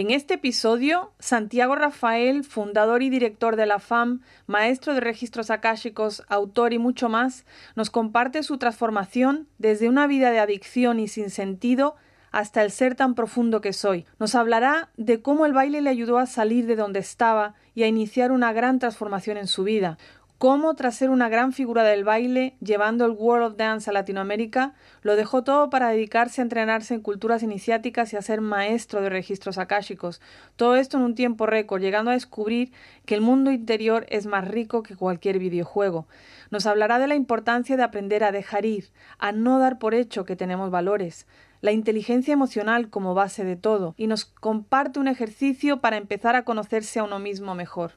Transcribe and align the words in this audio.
En 0.00 0.10
este 0.10 0.32
episodio, 0.32 1.12
Santiago 1.18 1.74
Rafael, 1.74 2.42
fundador 2.42 3.02
y 3.02 3.10
director 3.10 3.56
de 3.56 3.66
la 3.66 3.80
FAM, 3.80 4.22
maestro 4.46 4.94
de 4.94 5.00
registros 5.00 5.50
akáshicos, 5.50 6.24
autor 6.28 6.72
y 6.72 6.78
mucho 6.78 7.10
más, 7.10 7.44
nos 7.76 7.90
comparte 7.90 8.42
su 8.42 8.56
transformación 8.56 9.46
desde 9.58 9.90
una 9.90 10.06
vida 10.06 10.30
de 10.30 10.38
adicción 10.38 11.00
y 11.00 11.06
sin 11.06 11.28
sentido 11.28 11.96
hasta 12.30 12.62
el 12.62 12.70
ser 12.70 12.94
tan 12.94 13.14
profundo 13.14 13.60
que 13.60 13.74
soy. 13.74 14.06
Nos 14.18 14.34
hablará 14.34 14.88
de 14.96 15.20
cómo 15.20 15.44
el 15.44 15.52
baile 15.52 15.82
le 15.82 15.90
ayudó 15.90 16.16
a 16.16 16.24
salir 16.24 16.64
de 16.64 16.76
donde 16.76 17.00
estaba 17.00 17.54
y 17.74 17.82
a 17.82 17.86
iniciar 17.86 18.32
una 18.32 18.54
gran 18.54 18.78
transformación 18.78 19.36
en 19.36 19.48
su 19.48 19.64
vida, 19.64 19.98
cómo 20.40 20.72
tras 20.72 20.94
ser 20.94 21.10
una 21.10 21.28
gran 21.28 21.52
figura 21.52 21.82
del 21.84 22.02
baile, 22.02 22.56
llevando 22.60 23.04
el 23.04 23.10
World 23.10 23.44
of 23.44 23.56
Dance 23.58 23.90
a 23.90 23.92
Latinoamérica, 23.92 24.72
lo 25.02 25.14
dejó 25.14 25.44
todo 25.44 25.68
para 25.68 25.90
dedicarse 25.90 26.40
a 26.40 26.44
entrenarse 26.44 26.94
en 26.94 27.02
culturas 27.02 27.42
iniciáticas 27.42 28.14
y 28.14 28.16
a 28.16 28.22
ser 28.22 28.40
maestro 28.40 29.02
de 29.02 29.10
registros 29.10 29.58
akáshicos. 29.58 30.22
Todo 30.56 30.76
esto 30.76 30.96
en 30.96 31.02
un 31.02 31.14
tiempo 31.14 31.44
récord, 31.44 31.82
llegando 31.82 32.10
a 32.10 32.14
descubrir 32.14 32.72
que 33.04 33.14
el 33.14 33.20
mundo 33.20 33.50
interior 33.50 34.06
es 34.08 34.24
más 34.24 34.48
rico 34.48 34.82
que 34.82 34.96
cualquier 34.96 35.38
videojuego. 35.38 36.06
Nos 36.50 36.64
hablará 36.64 36.98
de 36.98 37.08
la 37.08 37.16
importancia 37.16 37.76
de 37.76 37.82
aprender 37.82 38.24
a 38.24 38.32
dejar 38.32 38.64
ir, 38.64 38.88
a 39.18 39.32
no 39.32 39.58
dar 39.58 39.78
por 39.78 39.92
hecho 39.92 40.24
que 40.24 40.36
tenemos 40.36 40.70
valores, 40.70 41.26
la 41.60 41.72
inteligencia 41.72 42.32
emocional 42.32 42.88
como 42.88 43.12
base 43.12 43.44
de 43.44 43.56
todo, 43.56 43.92
y 43.98 44.06
nos 44.06 44.24
comparte 44.24 45.00
un 45.00 45.08
ejercicio 45.08 45.82
para 45.82 45.98
empezar 45.98 46.34
a 46.34 46.44
conocerse 46.44 46.98
a 46.98 47.04
uno 47.04 47.18
mismo 47.18 47.54
mejor. 47.54 47.92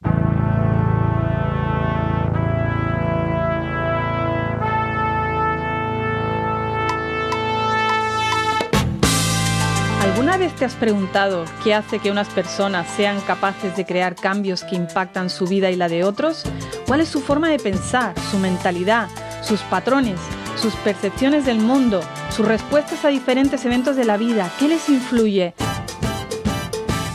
Te 10.52 10.64
has 10.64 10.74
preguntado 10.74 11.44
qué 11.62 11.74
hace 11.74 11.98
que 11.98 12.10
unas 12.10 12.28
personas 12.28 12.86
sean 12.96 13.20
capaces 13.22 13.76
de 13.76 13.86
crear 13.86 14.14
cambios 14.14 14.62
que 14.64 14.76
impactan 14.76 15.30
su 15.30 15.46
vida 15.46 15.70
y 15.70 15.76
la 15.76 15.88
de 15.88 16.04
otros? 16.04 16.44
¿Cuál 16.86 17.00
es 17.00 17.08
su 17.08 17.20
forma 17.20 17.48
de 17.48 17.58
pensar, 17.58 18.14
su 18.30 18.38
mentalidad, 18.38 19.08
sus 19.42 19.60
patrones, 19.62 20.20
sus 20.56 20.74
percepciones 20.76 21.46
del 21.46 21.58
mundo, 21.58 22.00
sus 22.30 22.46
respuestas 22.46 23.04
a 23.04 23.08
diferentes 23.08 23.64
eventos 23.64 23.96
de 23.96 24.04
la 24.04 24.16
vida? 24.16 24.50
¿Qué 24.58 24.68
les 24.68 24.88
influye? 24.88 25.54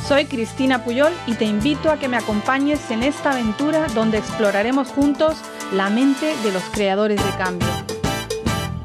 Soy 0.08 0.26
Cristina 0.26 0.84
Puyol 0.84 1.14
y 1.28 1.34
te 1.34 1.46
invito 1.46 1.92
a 1.92 1.98
que 1.98 2.08
me 2.08 2.18
acompañes 2.18 2.90
en 2.90 3.04
esta 3.04 3.32
aventura 3.32 3.88
donde 3.94 4.18
exploraremos 4.18 4.88
juntos 4.88 5.38
la 5.72 5.90
mente 5.90 6.36
de 6.44 6.52
los 6.52 6.64
creadores 6.72 7.24
de 7.24 7.38
cambio. 7.38 7.99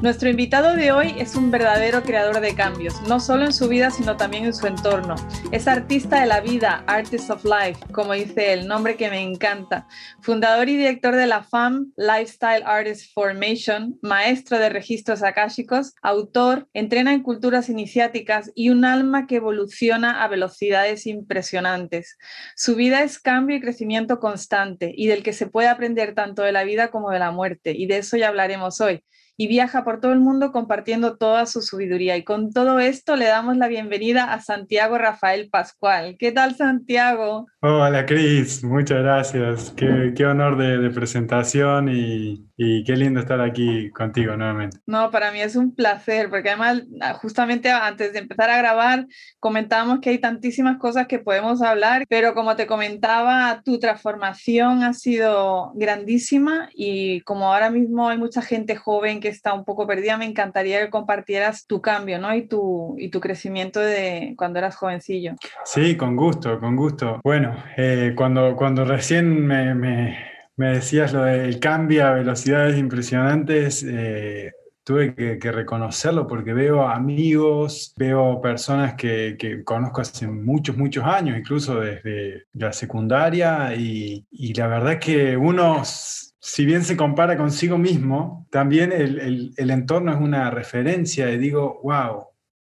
Nuestro 0.01 0.29
invitado 0.29 0.75
de 0.75 0.91
hoy 0.91 1.15
es 1.17 1.35
un 1.35 1.51
verdadero 1.51 2.03
creador 2.03 2.41
de 2.41 2.53
cambios, 2.53 3.01
no 3.03 3.21
solo 3.21 3.45
en 3.45 3.53
su 3.53 3.69
vida, 3.69 3.89
sino 3.91 4.17
también 4.17 4.43
en 4.43 4.53
su 4.53 4.67
entorno. 4.67 5.15
Es 5.53 5.69
artista 5.69 6.19
de 6.19 6.27
la 6.27 6.41
vida, 6.41 6.83
Artist 6.85 7.29
of 7.29 7.45
Life, 7.45 7.79
como 7.93 8.11
dice 8.11 8.51
el 8.51 8.67
nombre 8.67 8.97
que 8.97 9.09
me 9.09 9.21
encanta. 9.21 9.87
Fundador 10.21 10.67
y 10.67 10.75
director 10.75 11.15
de 11.15 11.27
la 11.27 11.43
FAM, 11.43 11.93
Lifestyle 11.95 12.63
Artist 12.65 13.13
Formation, 13.13 13.97
maestro 14.01 14.59
de 14.59 14.67
registros 14.67 15.23
akáshicos, 15.23 15.93
autor, 16.01 16.67
entrena 16.73 17.13
en 17.13 17.23
culturas 17.23 17.69
iniciáticas 17.69 18.51
y 18.53 18.71
un 18.71 18.83
alma 18.83 19.27
que 19.27 19.37
evoluciona 19.37 20.23
a 20.23 20.27
velocidades 20.27 21.07
impresionantes. 21.07 22.17
Su 22.57 22.75
vida 22.75 23.01
es 23.01 23.17
cambio 23.17 23.55
y 23.55 23.61
crecimiento 23.61 24.19
constante 24.19 24.91
y 24.93 25.07
del 25.07 25.23
que 25.23 25.31
se 25.31 25.47
puede 25.47 25.69
aprender 25.69 26.13
tanto 26.15 26.41
de 26.41 26.51
la 26.51 26.65
vida 26.65 26.89
como 26.89 27.11
de 27.11 27.19
la 27.19 27.31
muerte, 27.31 27.71
y 27.71 27.87
de 27.87 27.99
eso 27.99 28.17
ya 28.17 28.27
hablaremos 28.27 28.81
hoy 28.81 29.01
y 29.37 29.47
viaja 29.47 29.83
por 29.83 29.99
todo 29.99 30.13
el 30.13 30.19
mundo 30.19 30.51
compartiendo 30.51 31.17
toda 31.17 31.45
su 31.45 31.61
sabiduría. 31.61 32.17
Y 32.17 32.23
con 32.23 32.51
todo 32.53 32.79
esto 32.79 33.15
le 33.15 33.25
damos 33.25 33.57
la 33.57 33.67
bienvenida 33.67 34.33
a 34.33 34.41
Santiago 34.41 34.97
Rafael 34.97 35.49
Pascual. 35.49 36.15
¿Qué 36.17 36.31
tal, 36.31 36.55
Santiago? 36.55 37.47
Hola, 37.61 38.05
Cris. 38.05 38.63
Muchas 38.63 38.99
gracias. 39.03 39.73
Qué, 39.75 40.25
honor 40.25 40.57
de, 40.57 40.89
presentación 40.91 41.89
y, 41.89 42.47
y, 42.57 42.83
qué 42.83 42.95
lindo 42.95 43.19
estar 43.19 43.41
aquí 43.41 43.89
contigo 43.91 44.35
nuevamente. 44.35 44.77
No, 44.85 45.11
para 45.11 45.31
mí 45.31 45.41
es 45.41 45.55
un 45.55 45.73
placer, 45.73 46.29
porque 46.29 46.49
además, 46.49 46.83
ah, 47.01 47.13
justamente 47.13 47.69
antes 47.69 48.13
de 48.13 48.19
empezar 48.19 48.49
a 48.49 48.57
grabar, 48.57 49.07
comentábamos 49.39 49.99
que 49.99 50.09
hay 50.09 50.19
tantísimas 50.19 50.77
cosas 50.77 51.07
que 51.07 51.19
podemos 51.19 51.61
hablar, 51.61 52.05
pero 52.09 52.33
como 52.33 52.55
te 52.55 52.67
comentaba, 52.67 53.61
tu 53.63 53.79
transformación 53.79 54.83
ha 54.83 54.93
sido 54.93 55.71
grandísima 55.75 56.69
y 56.73 57.21
como 57.21 57.53
ahora 57.53 57.69
mismo 57.69 58.09
hay 58.09 58.17
mucha 58.17 58.41
gente 58.41 58.75
joven 58.75 59.19
que 59.19 59.27
está 59.27 59.53
un 59.53 59.65
poco 59.65 59.87
perdida, 59.87 60.17
me 60.17 60.25
encantaría 60.25 60.81
que 60.81 60.89
compartieras 60.89 61.65
tu 61.65 61.81
cambio, 61.81 62.19
¿no? 62.19 62.33
Y 62.35 62.47
tu, 62.47 62.95
y 62.97 63.09
tu 63.09 63.19
crecimiento 63.19 63.79
de 63.79 64.33
cuando 64.37 64.59
eras 64.59 64.75
jovencillo. 64.75 65.35
Sí, 65.63 65.97
con 65.97 66.15
gusto, 66.15 66.59
con 66.59 66.75
gusto. 66.75 67.19
Bueno, 67.23 67.55
eh, 67.77 68.13
cuando, 68.15 68.55
cuando 68.55 68.85
recién 68.85 69.45
me, 69.45 69.73
me, 69.75 70.34
decías 70.57 71.13
lo 71.13 71.23
del 71.23 71.59
cambio 71.59 72.07
a 72.07 72.11
velocidades 72.11 72.77
impresionantes, 72.77 73.83
eh, 73.83 74.53
tuve 74.83 75.15
que, 75.15 75.51
reconocerlo 75.51 76.27
porque 76.27 76.53
veo 76.53 76.87
amigos, 76.87 77.93
veo 77.97 78.39
personas 78.41 78.93
que, 78.95 79.35
que, 79.37 79.63
conozco 79.63 80.01
hace 80.01 80.27
muchos, 80.27 80.77
muchos 80.77 81.03
años, 81.03 81.37
incluso 81.37 81.79
desde 81.79 82.45
la 82.53 82.71
secundaria, 82.71 83.73
y, 83.75 84.25
y 84.31 84.53
la 84.53 84.67
verdad 84.67 84.99
que 84.99 85.35
unos 85.35 86.25
si 86.45 86.63
bien 86.63 86.83
se 86.83 86.95
compara 86.95 87.37
consigo 87.37 87.79
mismo, 87.79 88.45
también 88.51 88.91
el, 88.91 89.51
entorno 89.57 90.11
es 90.11 90.21
una 90.21 90.51
referencia 90.51 91.31
y 91.31 91.39
digo, 91.39 91.79
wow, 91.81 92.27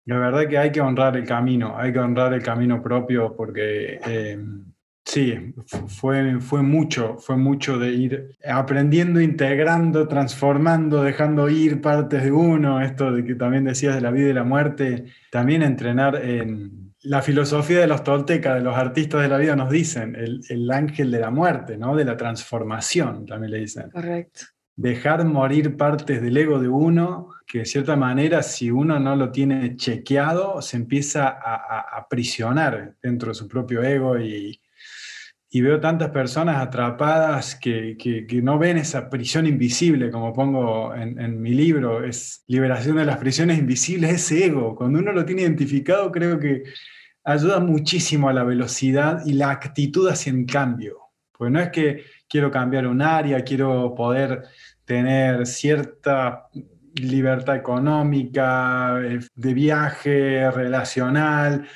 la 0.05 0.17
verdad 0.17 0.47
que 0.49 0.57
hay 0.57 0.71
que 0.71 0.81
honrar 0.81 1.15
el 1.15 1.23
camino, 1.23 1.77
hay 1.77 1.93
que 1.93 1.99
honrar 1.99 2.33
el 2.33 2.41
camino 2.41 2.81
propio 2.81 3.35
porque 3.35 3.99
em, 4.03 4.68
sí, 5.09 5.53
fue, 5.87 6.39
fue 6.39 6.61
mucho, 6.61 7.17
fue 7.17 7.35
mucho 7.35 7.79
de 7.79 7.91
ir 7.91 8.37
aprendiendo, 8.47 9.19
integrando, 9.19 10.07
transformando, 10.07 11.03
dejando 11.03 11.49
ir 11.49 11.81
partes 11.81 12.23
de 12.23 12.31
uno, 12.31 12.81
esto 12.81 13.11
de 13.11 13.23
que 13.23 13.35
también 13.35 13.63
decías 13.63 13.95
de 13.95 14.01
la 14.01 14.11
vida 14.11 14.29
y 14.29 14.33
la 14.33 14.43
muerte, 14.43 15.05
también 15.31 15.63
entrenar 15.63 16.15
en 16.23 16.93
la 17.01 17.21
filosofía 17.21 17.79
de 17.79 17.87
los 17.87 18.03
toltecas, 18.03 18.55
de 18.55 18.61
los 18.61 18.75
artistas 18.77 19.21
de 19.21 19.29
la 19.29 19.37
vida, 19.37 19.55
nos 19.55 19.71
dicen 19.71 20.15
el, 20.15 20.71
ángel 20.71 21.09
de 21.11 21.19
la 21.19 21.31
muerte, 21.31 21.77
¿no? 21.77 21.95
de 21.95 22.05
la 22.05 22.15
transformación, 22.15 23.25
también 23.25 23.51
le 23.51 23.59
dicen. 23.59 23.89
Correcto. 23.89 24.41
Dejar 24.75 25.25
morir 25.25 25.75
partes 25.75 26.21
del 26.21 26.37
ego 26.37 26.59
de 26.59 26.69
uno, 26.69 27.29
que 27.47 27.59
de 27.59 27.65
cierta 27.65 27.95
manera, 27.95 28.43
si 28.43 28.69
uno 28.69 28.99
no 28.99 29.15
lo 29.15 29.31
tiene 29.31 29.75
chequeado, 29.75 30.61
se 30.61 30.77
empieza 30.77 31.27
a, 31.27 31.97
aprisionar 31.97 32.95
dentro 33.01 33.29
de 33.29 33.35
su 33.35 33.47
propio 33.47 33.81
ego 33.83 34.17
y, 34.19 34.61
veo 35.51 35.79
tantas 35.79 36.11
personas 36.11 36.57
atrapadas 36.61 37.55
que, 37.55 38.27
no 38.43 38.59
ven 38.59 38.77
esa 38.77 39.09
prisión 39.09 39.47
invisible, 39.47 40.11
como 40.11 40.31
pongo 40.33 40.93
en, 40.93 41.19
en, 41.19 41.41
mi 41.41 41.51
libro, 41.51 42.03
es 42.03 42.43
liberación 42.47 42.97
de 42.97 43.05
las 43.05 43.17
prisiones 43.17 43.57
invisibles, 43.57 44.11
ese 44.11 44.45
ego. 44.45 44.75
Cuando 44.75 44.99
uno 44.99 45.11
lo 45.11 45.25
tiene 45.25 45.41
identificado, 45.41 46.11
creo 46.11 46.39
que 46.39 46.63
ayuda 47.23 47.59
muchísimo 47.59 48.29
a 48.29 48.33
la 48.33 48.43
velocidad 48.43 49.25
y 49.25 49.33
la 49.33 49.49
actitud 49.49 50.07
hacia 50.07 50.31
el 50.31 50.45
cambio. 50.45 50.97
Porque 51.31 51.51
no 51.51 51.59
es 51.59 51.69
que 51.69 52.03
quiero 52.27 52.51
cambiar 52.51 52.85
un 52.85 53.01
área, 53.01 53.43
quiero 53.43 53.95
poder 53.95 54.43
tener 54.85 55.45
cierta 55.47 56.47
libertad 56.95 57.55
económica, 57.55 58.99
eh, 59.03 59.19
de 59.35 59.53
viaje, 59.53 60.51
relacional. 60.51 61.67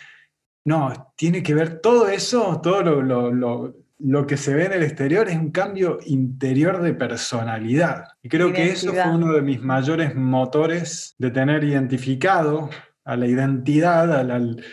No, 0.65 1.13
tiene 1.15 1.43
que 1.43 1.53
ver 1.53 1.81
todo 1.81 2.07
eso, 2.07 2.61
todo 2.61 2.83
lo, 3.01 4.25
que 4.27 4.37
se 4.37 4.53
ve 4.53 4.65
en 4.65 4.73
el 4.73 4.83
exterior 4.83 5.27
es 5.27 5.35
un 5.35 5.51
cambio 5.51 5.99
interior 6.05 6.81
de 6.81 6.93
personalidad. 6.93 8.05
Y 8.21 8.29
creo 8.29 8.53
que 8.53 8.71
eso 8.71 8.91
fue 8.91 9.09
uno 9.09 9.33
de 9.33 9.41
mis 9.41 9.61
mayores 9.61 10.15
motores 10.15 11.15
de 11.17 11.31
tener 11.31 11.63
identificado 11.63 12.69
a 13.03 13.17
la 13.17 13.27
identidad, 13.27 14.13
al 14.13 14.63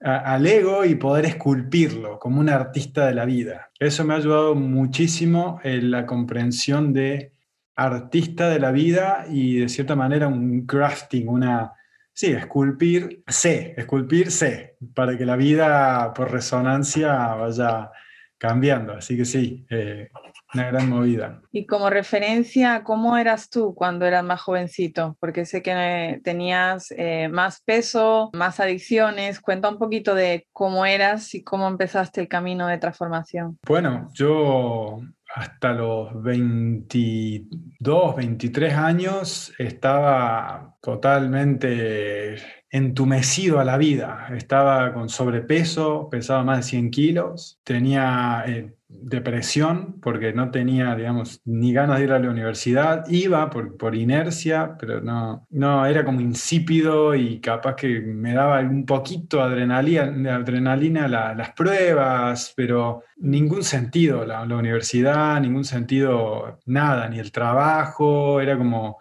al 0.00 0.46
ego 0.46 0.84
y 0.84 0.94
poder 0.94 1.26
esculpirlo 1.26 2.18
como 2.18 2.40
un 2.40 2.48
artista 2.48 3.06
de 3.06 3.14
la 3.14 3.24
vida. 3.24 3.70
Eso 3.78 4.04
me 4.04 4.14
ha 4.14 4.18
ayudado 4.18 4.54
muchísimo 4.54 5.60
en 5.64 5.90
la 5.90 6.06
comprensión 6.06 6.92
de 6.92 7.32
artista 7.74 8.48
de 8.48 8.60
la 8.60 8.70
vida 8.70 9.26
y 9.28 9.58
de 9.58 9.68
cierta 9.68 9.96
manera 9.96 10.28
un 10.28 10.66
crafting, 10.66 11.28
una... 11.28 11.72
Sí, 12.18 12.32
esculpir, 12.32 13.22
sé, 13.28 13.74
esculpir, 13.76 14.32
sé, 14.32 14.76
para 14.92 15.16
que 15.16 15.24
la 15.24 15.36
vida 15.36 16.12
por 16.14 16.32
resonancia 16.32 17.12
vaya 17.12 17.92
cambiando. 18.36 18.94
Así 18.94 19.16
que 19.16 19.24
sí, 19.24 19.64
eh, 19.70 20.08
una 20.52 20.66
gran 20.66 20.88
movida. 20.88 21.40
Y 21.52 21.64
como 21.64 21.90
referencia, 21.90 22.82
¿cómo 22.82 23.16
eras 23.16 23.50
tú 23.50 23.72
cuando 23.72 24.04
eras 24.04 24.24
más 24.24 24.40
jovencito? 24.40 25.16
Porque 25.20 25.46
sé 25.46 25.62
que 25.62 26.20
tenías 26.24 26.92
eh, 26.96 27.28
más 27.28 27.62
peso, 27.62 28.30
más 28.32 28.58
adicciones. 28.58 29.38
Cuenta 29.38 29.68
un 29.68 29.78
poquito 29.78 30.16
de 30.16 30.48
cómo 30.52 30.86
eras 30.86 31.36
y 31.36 31.44
cómo 31.44 31.68
empezaste 31.68 32.20
el 32.20 32.26
camino 32.26 32.66
de 32.66 32.78
transformación. 32.78 33.58
Bueno, 33.64 34.10
yo 34.12 35.02
hasta 35.38 35.72
los 35.72 36.20
22, 36.20 38.16
23 38.16 38.74
años 38.74 39.54
estaba 39.56 40.76
totalmente 40.82 42.36
entumecido 42.70 43.60
a 43.60 43.64
la 43.64 43.78
vida. 43.78 44.28
Estaba 44.36 44.92
con 44.92 45.08
sobrepeso, 45.08 46.08
pesaba 46.10 46.44
más 46.44 46.58
de 46.58 46.62
100 46.64 46.90
kilos, 46.90 47.60
tenía 47.64 48.44
eh, 48.46 48.74
depresión 48.88 50.00
porque 50.00 50.32
no 50.32 50.50
tenía, 50.50 50.94
digamos, 50.94 51.40
ni 51.44 51.72
ganas 51.72 51.98
de 51.98 52.04
ir 52.04 52.12
a 52.12 52.18
la 52.18 52.30
universidad. 52.30 53.04
Iba 53.08 53.50
por, 53.50 53.76
por 53.76 53.94
inercia, 53.94 54.76
pero 54.78 55.00
no, 55.00 55.46
no, 55.50 55.86
era 55.86 56.04
como 56.04 56.20
insípido 56.20 57.14
y 57.14 57.40
capaz 57.40 57.76
que 57.76 58.00
me 58.00 58.32
daba 58.34 58.60
un 58.60 58.86
poquito 58.86 59.38
de 59.38 59.42
adrenalina, 59.44 60.36
adrenalina 60.36 61.08
las 61.08 61.52
pruebas, 61.52 62.52
pero 62.56 63.04
ningún 63.16 63.62
sentido 63.62 64.24
la, 64.24 64.44
la 64.46 64.56
universidad, 64.56 65.40
ningún 65.40 65.64
sentido 65.64 66.58
nada, 66.66 67.08
ni 67.08 67.18
el 67.18 67.32
trabajo, 67.32 68.40
era 68.40 68.56
como 68.56 68.98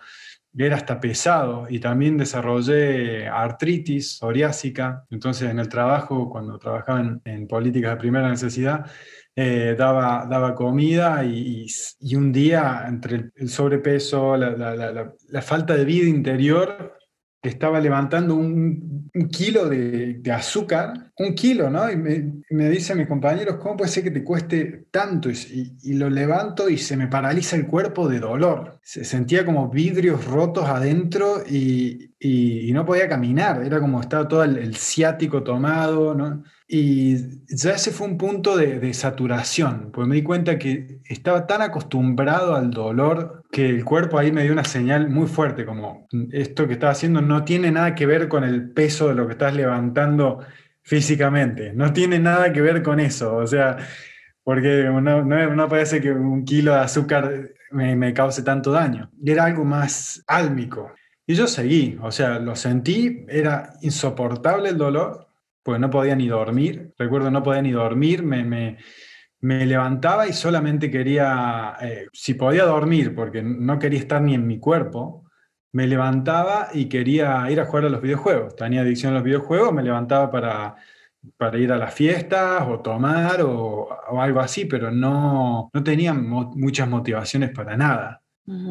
era 0.65 0.75
hasta 0.75 0.99
pesado 0.99 1.67
y 1.69 1.79
también 1.79 2.17
desarrollé 2.17 3.27
artritis 3.27 4.17
psoriásica. 4.17 5.05
Entonces 5.11 5.49
en 5.51 5.59
el 5.59 5.69
trabajo, 5.69 6.29
cuando 6.29 6.57
trabajaba 6.57 7.19
en, 7.23 7.47
políticas 7.47 7.91
de 7.91 7.97
primera 7.97 8.29
necesidad, 8.29 8.85
eh, 9.35 9.75
daba, 9.77 10.25
daba 10.27 10.55
comida 10.55 11.23
y, 11.23 11.67
un 12.15 12.31
día 12.31 12.85
entre 12.87 13.31
el, 13.35 13.49
sobrepeso, 13.49 14.35
la, 14.35 15.41
falta 15.43 15.75
de 15.75 15.85
vida 15.85 16.07
interior, 16.07 16.96
estaba 17.47 17.79
levantando 17.79 18.35
un, 18.35 19.09
kilo 19.31 19.67
de, 19.67 20.21
azúcar, 20.31 21.11
un 21.17 21.33
kilo, 21.33 21.69
¿no? 21.69 21.89
Y 21.89 21.95
me, 21.95 22.33
me 22.51 22.69
dicen 22.69 22.97
mis 22.97 23.07
compañeros, 23.07 23.57
¿cómo 23.57 23.77
puede 23.77 23.89
ser 23.91 24.03
que 24.03 24.11
te 24.11 24.23
cueste 24.23 24.87
tanto? 24.91 25.29
Y, 25.29 25.93
lo 25.93 26.09
levanto 26.09 26.69
y 26.69 26.77
se 26.77 26.95
me 26.95 27.07
paraliza 27.07 27.55
el 27.55 27.65
cuerpo 27.65 28.07
de 28.07 28.19
dolor. 28.19 28.79
Se 28.83 29.03
sentía 29.03 29.43
como 29.45 29.69
vidrios 29.69 30.25
rotos 30.25 30.65
adentro 30.67 31.43
y, 31.49 32.06
no 32.19 32.85
podía 32.85 33.07
caminar, 33.07 33.63
era 33.63 33.79
como 33.79 34.01
estaba 34.01 34.27
todo 34.27 34.43
el, 34.43 34.75
ciático 34.75 35.43
tomado. 35.43 36.15
Y 36.67 37.15
ya 37.47 37.73
ese 37.73 37.91
fue 37.91 38.07
un 38.07 38.17
punto 38.17 38.57
de, 38.57 38.93
saturación, 38.93 39.91
porque 39.91 40.09
me 40.09 40.15
di 40.15 40.23
cuenta 40.23 40.57
que 40.57 40.99
estaba 41.05 41.45
tan 41.47 41.61
acostumbrado 41.61 42.55
al 42.55 42.71
dolor 42.71 43.43
que 43.51 43.69
el 43.69 43.85
cuerpo 43.85 44.17
ahí 44.17 44.31
me 44.31 44.43
dio 44.43 44.51
una 44.51 44.63
señal 44.63 45.09
muy 45.09 45.27
fuerte, 45.27 45.65
como 45.65 46.07
esto 46.31 46.67
que 46.67 46.73
estás 46.73 46.97
haciendo 46.97 47.21
no 47.21 47.43
tiene 47.45 47.71
nada 47.71 47.95
que 47.95 48.05
ver 48.05 48.27
con 48.27 48.43
el 48.43 48.71
peso 48.71 49.09
de 49.09 49.15
lo 49.15 49.27
que 49.27 49.33
estás 49.33 49.55
levantando 49.55 50.39
físicamente, 50.83 51.73
no 51.73 51.93
tiene 51.93 52.19
nada 52.19 52.51
que 52.51 52.61
ver 52.61 52.81
con 52.83 52.99
eso, 52.99 53.35
o 53.35 53.47
sea, 53.47 53.77
porque 54.43 54.85
no, 54.85 55.23
no, 55.23 55.69
parece 55.69 56.01
que 56.01 56.11
un 56.11 56.45
kilo 56.45 56.73
de 56.73 56.79
azúcar 56.79 57.51
me, 57.71 57.95
me 57.95 58.13
cause 58.13 58.41
tanto 58.43 58.71
daño, 58.71 59.11
era 59.25 59.45
algo 59.45 59.65
más 59.65 60.23
álmico. 60.27 60.91
Y 61.29 61.35
yo 61.35 61.45
seguí, 61.45 61.97
o 62.01 62.09
sea, 62.09 62.39
lo 62.39 62.55
sentí, 62.55 63.25
era 63.27 63.73
insoportable 63.81 64.69
el 64.69 64.77
dolor, 64.77 65.27
porque 65.61 65.79
no 65.79 65.89
podía 65.89 66.15
ni 66.15 66.27
dormir. 66.27 66.93
Recuerdo, 66.97 67.29
no 67.29 67.43
podía 67.43 67.61
ni 67.61 67.71
dormir, 67.71 68.23
me, 68.23 68.45
me, 69.41 69.65
levantaba 69.65 70.25
y 70.27 70.31
solamente 70.31 70.89
quería, 70.89 71.75
eh, 71.81 72.07
si 72.13 72.35
podía 72.35 72.63
dormir, 72.63 73.13
porque 73.13 73.43
no 73.43 73.77
quería 73.77 73.99
estar 73.99 74.21
ni 74.21 74.35
en 74.35 74.47
mi 74.47 74.57
cuerpo, 74.59 75.25
me 75.73 75.85
levantaba 75.85 76.69
y 76.73 76.87
quería 76.87 77.51
ir 77.51 77.59
a 77.59 77.65
jugar 77.65 77.85
a 77.85 77.89
los 77.89 78.01
videojuegos. 78.01 78.55
Tenía 78.55 78.81
adicción 78.81 79.11
a 79.11 79.15
los 79.15 79.23
videojuegos, 79.25 79.73
me 79.73 79.83
levantaba 79.83 80.31
para, 80.31 80.75
para 81.35 81.57
ir 81.59 81.73
a 81.73 81.77
las 81.77 81.93
fiestas 81.93 82.63
o 82.67 82.79
tomar 82.79 83.41
o, 83.41 83.89
algo 84.21 84.39
así, 84.39 84.63
pero 84.65 84.91
no, 84.91 85.69
no 85.73 85.83
tenía 85.83 86.13
muchas 86.13 86.87
motivaciones 86.87 87.51
para 87.51 87.75
nada. 87.75 88.21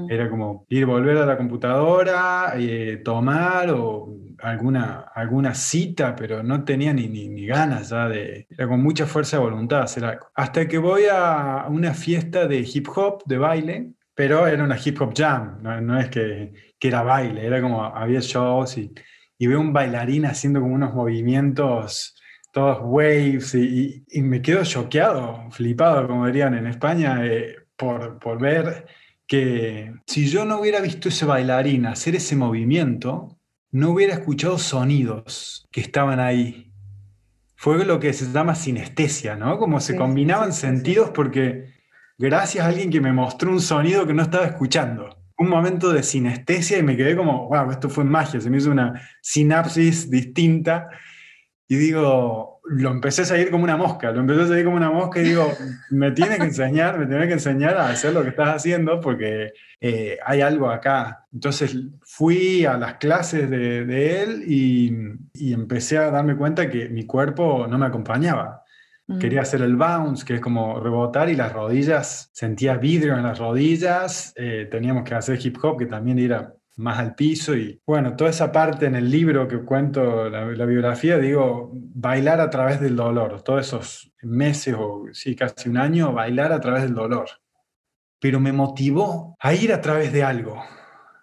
Era 0.09 0.31
como 0.31 0.65
ir, 0.71 0.87
volver 0.87 1.19
a 1.19 1.27
la 1.27 1.37
computadora, 1.37 2.55
eh, 2.57 3.03
tomar 3.05 3.71
o 3.71 4.09
alguna, 4.39 5.01
alguna 5.15 5.55
cita, 5.55 6.17
pero 6.17 6.43
no 6.43 6.65
tenía 6.65 6.95
ni, 6.95 7.09
ni, 7.09 7.47
ganas 7.47 7.91
ya 7.91 8.09
de... 8.09 8.47
Era 8.51 8.69
con 8.69 8.83
mucha 8.83 9.07
fuerza 9.07 9.37
de 9.37 9.43
voluntad 9.43 9.83
hacer 9.83 10.05
algo. 10.07 10.29
Hasta 10.35 10.67
que 10.67 10.79
voy 10.79 11.03
a 11.13 11.67
una 11.69 11.93
fiesta 11.93 12.47
de 12.47 12.61
hip 12.61 12.89
hop, 12.97 13.23
de 13.27 13.37
baile, 13.37 13.91
pero 14.15 14.47
era 14.47 14.65
una 14.65 14.79
hip 14.83 15.01
hop 15.01 15.13
jam, 15.15 15.59
no, 15.63 15.99
es 16.01 16.09
que, 16.09 16.55
que, 16.79 16.89
era 16.89 17.03
baile, 17.03 17.47
era 17.47 17.61
como 17.61 17.85
había 17.85 18.21
shows 18.21 18.79
y, 18.79 18.95
y 19.37 19.47
veo 19.47 19.61
un 19.61 19.75
bailarín 19.75 20.25
haciendo 20.25 20.61
como 20.61 20.75
unos 20.75 20.95
movimientos 20.95 22.15
todos 22.51 22.79
waves 22.81 23.55
y, 23.55 24.07
y, 24.09 24.23
me 24.23 24.41
quedo 24.41 24.65
choqueado, 24.65 25.51
flipado, 25.51 26.09
como 26.09 26.25
dirían 26.25 26.55
en 26.55 26.67
España, 26.67 27.27
eh, 27.27 27.55
por, 27.77 28.19
por 28.19 28.41
ver 28.41 28.87
que 29.27 29.93
si 30.07 30.29
yo 30.29 30.45
no 30.45 30.61
hubiera 30.61 30.81
visto 30.81 31.09
ese 31.09 31.25
bailarín 31.25 31.87
hacer 31.87 32.15
ese 32.15 32.37
movimiento, 32.37 33.39
no 33.71 33.91
hubiera 33.91 34.15
escuchado 34.15 34.59
sonidos 34.59 35.67
que 35.71 35.81
estaban 35.81 36.21
ahí. 36.21 36.73
Fue 37.57 37.85
lo 37.85 37.99
que 37.99 38.13
se 38.13 38.31
llama 38.33 38.55
sinestesia, 38.55 39.37
¿no? 39.37 39.59
Como 39.59 39.81
se 39.81 39.97
combinaban 39.97 40.53
sentidos 40.53 41.11
porque 41.11 41.75
gracias 42.19 42.65
a 42.65 42.69
alguien 42.69 42.91
que 42.91 43.01
me 43.01 43.13
mostró 43.13 43.51
un 43.51 43.61
sonido 43.61 44.07
que 44.07 44.15
no 44.15 44.23
estaba 44.23 44.47
escuchando. 44.47 45.17
Un 45.39 45.49
momento 45.49 45.93
de 45.93 46.03
sinestesia 46.03 46.79
y 46.79 46.83
me 46.83 46.97
quedé 46.97 47.17
como, 47.17 47.49
wow, 47.49 47.71
esto 47.71 47.91
fue 47.91 48.05
magia, 48.05 48.41
se 48.41 48.49
me 48.49 48.59
hizo 48.59 48.71
una 48.71 49.01
sinapsis 49.21 50.09
distinta. 50.11 50.89
Y 51.69 51.77
digo, 51.77 52.56
lo 52.69 52.91
empecé 52.91 53.23
a 53.23 53.25
seguir 53.25 53.51
como 53.51 53.65
una 53.65 53.77
mosca, 53.77 54.11
lo 54.11 54.21
empecé 54.21 54.43
a 54.43 54.47
seguir 54.47 54.65
como 54.65 54.77
una 54.77 54.91
mosca 54.91 55.21
y 55.21 55.25
digo, 55.25 55.53
me 55.91 56.11
tiene 56.11 56.37
que 56.37 56.45
enseñar, 56.45 56.99
me 56.99 57.07
tiene 57.07 57.27
que 57.27 57.35
enseñar 57.35 57.77
a 57.77 57.89
hacer 57.89 58.13
lo 58.13 58.23
que 58.23 58.31
estás 58.31 58.57
haciendo 58.57 59.01
porque 59.01 59.53
eh, 59.81 60.19
hay 60.25 60.41
algo 60.41 60.71
acá. 60.71 61.27
Entonces 61.33 61.77
fui 62.03 62.65
a 62.65 62.77
las 62.77 62.95
clases 62.95 63.49
de, 63.49 64.23
él 64.23 64.43
y, 64.47 64.93
y, 65.35 65.53
empecé 65.53 65.99
a 65.99 66.11
darme 66.11 66.37
cuenta 66.37 66.69
que 66.69 66.89
mi 66.89 67.07
cuerpo 67.07 67.67
no 67.69 67.79
me 67.79 67.87
acompañaba. 67.87 68.65
Mm. 69.07 69.19
Quería 69.19 69.43
hacer 69.43 69.63
el 69.63 69.77
bounce, 69.77 70.25
que 70.25 70.35
es 70.35 70.41
como 70.41 70.81
rebotar 70.81 71.29
y 71.29 71.37
las 71.37 71.53
rodillas, 71.53 72.31
sentía 72.33 72.77
vidrio 72.77 73.17
en 73.17 73.23
las 73.23 73.39
rodillas, 73.39 74.33
eh, 74.37 74.67
teníamos 74.71 75.05
que 75.05 75.15
hacer 75.15 75.39
hip 75.45 75.57
hop, 75.63 75.79
que 75.79 75.87
también 75.87 76.19
era 76.19 76.56
más 76.77 76.99
al 76.99 77.15
piso 77.15 77.57
y 77.57 77.81
bueno, 77.87 78.17
toda 78.17 78.31
esa 78.31 78.53
parte 78.53 78.87
en 78.87 78.95
el 78.95 79.11
libro 79.11 79.49
que 79.49 79.59
cuento, 79.61 80.29
la, 80.29 80.45
biografía, 80.45 81.19
digo, 81.19 81.71
bailar 81.73 82.41
a 82.41 82.51
través 82.51 82.81
del 82.81 82.97
dolor, 82.97 83.43
todos 83.43 83.67
esos 83.67 84.13
meses 84.23 84.75
o 84.79 85.05
sí, 85.13 85.35
casi 85.35 85.69
un 85.69 85.79
año, 85.79 86.13
bailar 86.13 86.53
a 86.53 86.61
través 86.61 86.83
del 86.83 86.95
dolor. 86.95 87.29
Pero 88.21 88.41
me 88.41 88.53
motivó 88.53 89.37
a 89.41 89.55
ir 89.55 89.73
a 89.73 89.81
través 89.81 90.13
de 90.13 90.23
algo. 90.23 90.63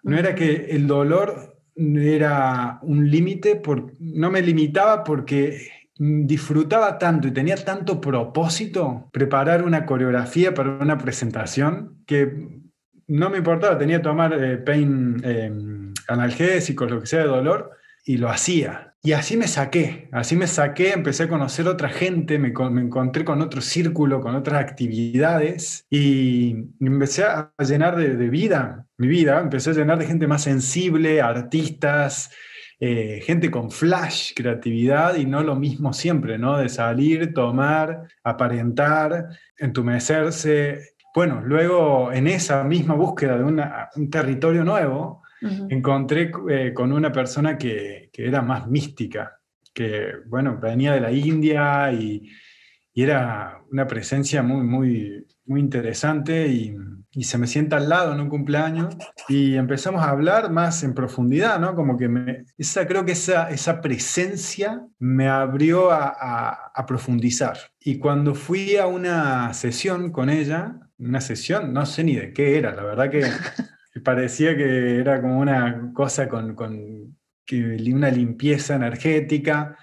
No 0.02 0.18
era 0.18 0.34
que 0.34 0.66
el 0.70 0.86
dolor 0.86 1.58
era 1.76 2.78
un 2.82 3.10
límite, 3.10 3.62
no 3.98 4.30
me 4.30 4.42
limitaba 4.42 5.04
porque 5.04 5.68
disfrutaba 5.96 6.98
tanto 6.98 7.28
y 7.28 7.32
tenía 7.32 7.56
tanto 7.56 8.00
propósito 8.00 9.08
preparar 9.12 9.62
una 9.62 9.86
coreografía 9.86 10.52
para 10.52 10.70
una 10.70 10.98
presentación 10.98 12.02
que 12.06 12.63
no 13.08 13.30
me 13.30 13.38
importaba, 13.38 13.78
tenía 13.78 13.98
que 13.98 14.04
tomar 14.04 14.32
eh, 14.34 14.56
pain 14.58 15.20
eh, 15.24 15.52
analgésicos, 16.08 16.90
lo 16.90 17.00
que 17.00 17.06
sea 17.06 17.20
de 17.20 17.26
dolor, 17.26 17.70
y 18.04 18.18
lo 18.18 18.28
hacía. 18.28 18.94
Y 19.02 19.12
así 19.12 19.36
me 19.36 19.48
saqué, 19.48 20.08
así 20.12 20.34
me 20.34 20.46
saqué, 20.46 20.92
empecé 20.92 21.24
a 21.24 21.28
conocer 21.28 21.68
otra 21.68 21.90
gente, 21.90 22.38
me, 22.38 22.48
encontré 22.48 23.22
con 23.22 23.42
otro 23.42 23.60
círculo, 23.60 24.22
con 24.22 24.34
otras 24.34 24.62
actividades 24.62 25.84
y 25.90 26.56
empecé 26.80 27.24
a 27.24 27.52
llenar 27.58 27.96
de, 27.96 28.30
vida 28.30 28.86
mi 28.96 29.08
vida, 29.08 29.40
empecé 29.40 29.70
a 29.70 29.74
llenar 29.74 29.98
de 29.98 30.06
gente 30.06 30.26
más 30.26 30.42
sensible, 30.42 31.20
artistas, 31.20 32.30
eh, 32.80 33.20
gente 33.26 33.50
con 33.50 33.70
flash, 33.70 34.32
creatividad 34.34 35.16
y 35.16 35.26
no 35.26 35.42
lo 35.42 35.56
mismo 35.56 35.92
siempre, 35.92 36.38
¿no? 36.38 36.56
De 36.56 36.70
salir, 36.70 37.34
tomar, 37.34 38.08
aparentar, 38.22 39.28
entumecerse, 39.58 40.93
bueno, 41.14 41.40
luego 41.44 42.12
en 42.12 42.26
esa 42.26 42.64
misma 42.64 42.94
búsqueda 42.94 43.38
de 43.38 43.44
un 43.44 44.10
territorio 44.10 44.64
nuevo, 44.64 45.22
encontré 45.68 46.32
eh, 46.50 46.72
con 46.74 46.92
una 46.92 47.12
persona 47.12 47.56
que, 47.56 48.10
era 48.12 48.42
más 48.42 48.66
mística, 48.66 49.38
que, 49.72 50.12
bueno, 50.26 50.58
venía 50.60 50.92
de 50.92 51.00
la 51.00 51.12
India 51.12 51.92
y, 51.92 52.28
era 52.96 53.60
una 53.72 53.88
presencia 53.88 54.40
muy, 54.44 54.62
muy, 54.62 55.26
muy 55.46 55.60
interesante 55.60 56.46
y, 56.48 56.76
se 57.20 57.38
me 57.38 57.46
sienta 57.46 57.76
al 57.76 57.88
lado 57.88 58.12
en 58.12 58.20
un 58.20 58.28
cumpleaños 58.28 58.96
y 59.28 59.54
empezamos 59.54 60.02
a 60.02 60.10
hablar 60.10 60.50
más 60.50 60.82
en 60.82 60.94
profundidad, 60.94 61.60
¿no? 61.60 61.76
Como 61.76 61.96
que 61.96 62.08
me, 62.08 62.44
esa, 62.58 62.88
creo 62.88 63.04
que 63.04 63.12
esa, 63.12 63.50
esa 63.50 63.80
presencia 63.80 64.84
me 64.98 65.28
abrió 65.28 65.92
a, 65.92 66.72
a 66.74 66.86
profundizar. 66.86 67.56
Y 67.78 67.98
cuando 67.98 68.34
fui 68.34 68.76
a 68.76 68.88
una 68.88 69.54
sesión 69.54 70.10
con 70.10 70.28
ella, 70.28 70.83
una 70.98 71.20
sesión, 71.20 71.72
no 71.72 71.86
sé 71.86 72.04
ni 72.04 72.16
de 72.16 72.32
qué 72.32 72.58
era, 72.58 72.74
la 72.74 72.84
verdad 72.84 73.10
que 73.10 73.22
parecía 74.04 74.56
que 74.56 74.98
era 74.98 75.20
como 75.20 75.38
una 75.38 75.92
cosa 75.92 76.28
con, 76.28 76.54
con 76.54 77.16
una 77.92 78.10
limpieza 78.10 78.74
energética. 78.74 79.76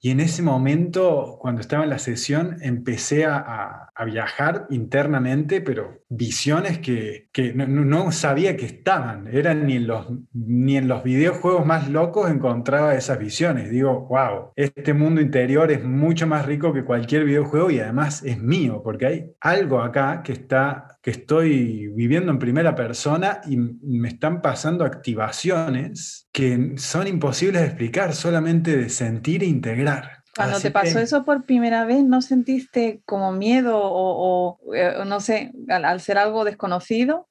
Y 0.00 0.10
en 0.10 0.20
ese 0.20 0.42
momento, 0.42 1.38
cuando 1.40 1.60
estaba 1.60 1.84
en 1.84 1.90
la 1.90 1.98
sesión, 1.98 2.58
empecé 2.60 3.24
a, 3.24 3.90
viajar 4.06 4.66
internamente, 4.68 5.62
pero 5.62 6.03
visiones 6.16 6.78
que, 6.78 7.28
no, 7.54 8.12
sabía 8.12 8.56
que 8.56 8.66
estaban. 8.66 9.28
Eran 9.32 9.66
ni 9.66 9.76
en, 9.76 9.86
los, 9.86 10.06
ni 10.32 10.76
en 10.76 10.88
los 10.88 11.02
videojuegos 11.02 11.66
más 11.66 11.88
locos 11.88 12.30
encontraba 12.30 12.94
esas 12.94 13.18
visiones. 13.18 13.70
Digo, 13.70 14.06
wow, 14.08 14.52
este 14.56 14.94
mundo 14.94 15.20
interior 15.20 15.70
es 15.70 15.84
mucho 15.84 16.26
más 16.26 16.46
rico 16.46 16.72
que 16.72 16.84
cualquier 16.84 17.24
videojuego 17.24 17.70
y 17.70 17.80
además 17.80 18.22
es 18.24 18.40
mío, 18.40 18.80
porque 18.82 19.06
hay 19.06 19.30
algo 19.40 19.80
acá 19.80 20.22
que 20.22 20.32
está 20.32 20.88
que 21.04 21.10
estoy 21.10 21.88
viviendo 21.88 22.32
en 22.32 22.38
primera 22.38 22.74
persona 22.74 23.42
y 23.46 23.58
me 23.58 24.08
están 24.08 24.40
pasando 24.40 24.86
activaciones 24.86 26.28
que 26.32 26.72
son 26.76 27.06
imposibles 27.06 27.60
de 27.60 27.68
explicar, 27.68 28.14
solamente 28.14 28.74
de 28.74 28.88
sentir 28.88 29.42
e 29.42 29.46
integrar. 29.46 30.23
Cuando 30.36 30.60
te 30.60 30.70
pasó 30.70 30.98
eso 30.98 31.24
por 31.24 31.44
primera 31.44 31.84
vez, 31.84 32.02
¿no 32.04 32.20
sentiste 32.20 33.00
como 33.04 33.32
miedo 33.32 33.78
o, 33.80 34.58
eh, 34.74 34.94
no 35.06 35.20
sé, 35.20 35.52
al, 35.68 36.00
ser 36.00 36.18
algo 36.18 36.44
desconocido? 36.44 37.28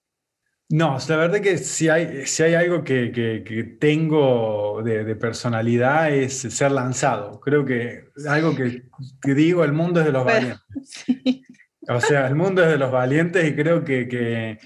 No, 0.69 0.97
la 1.07 1.17
verdad 1.17 1.41
que 1.41 1.57
si 1.57 1.89
hay, 1.89 2.25
si 2.25 2.43
hay 2.43 2.55
algo 2.55 2.83
que, 2.83 3.11
que, 3.11 3.63
tengo 3.79 4.81
de, 4.83 5.15
personalidad 5.15 6.11
es 6.11 6.41
ser 6.41 6.71
lanzado. 6.71 7.39
Creo 7.41 7.65
que 7.65 8.05
algo 8.27 8.55
que, 8.55 8.83
digo, 9.33 9.63
el 9.63 9.73
mundo 9.73 9.99
es 9.99 10.05
de 10.05 10.11
los 10.11 10.25
valientes. 10.25 10.59
Sí. 10.85 11.43
O 11.87 11.99
sea, 11.99 12.27
el 12.27 12.35
mundo 12.35 12.63
es 12.63 12.69
de 12.69 12.77
los 12.77 12.91
valientes 12.91 13.45
y 13.45 13.55
creo 13.55 13.83
que, 13.83 14.57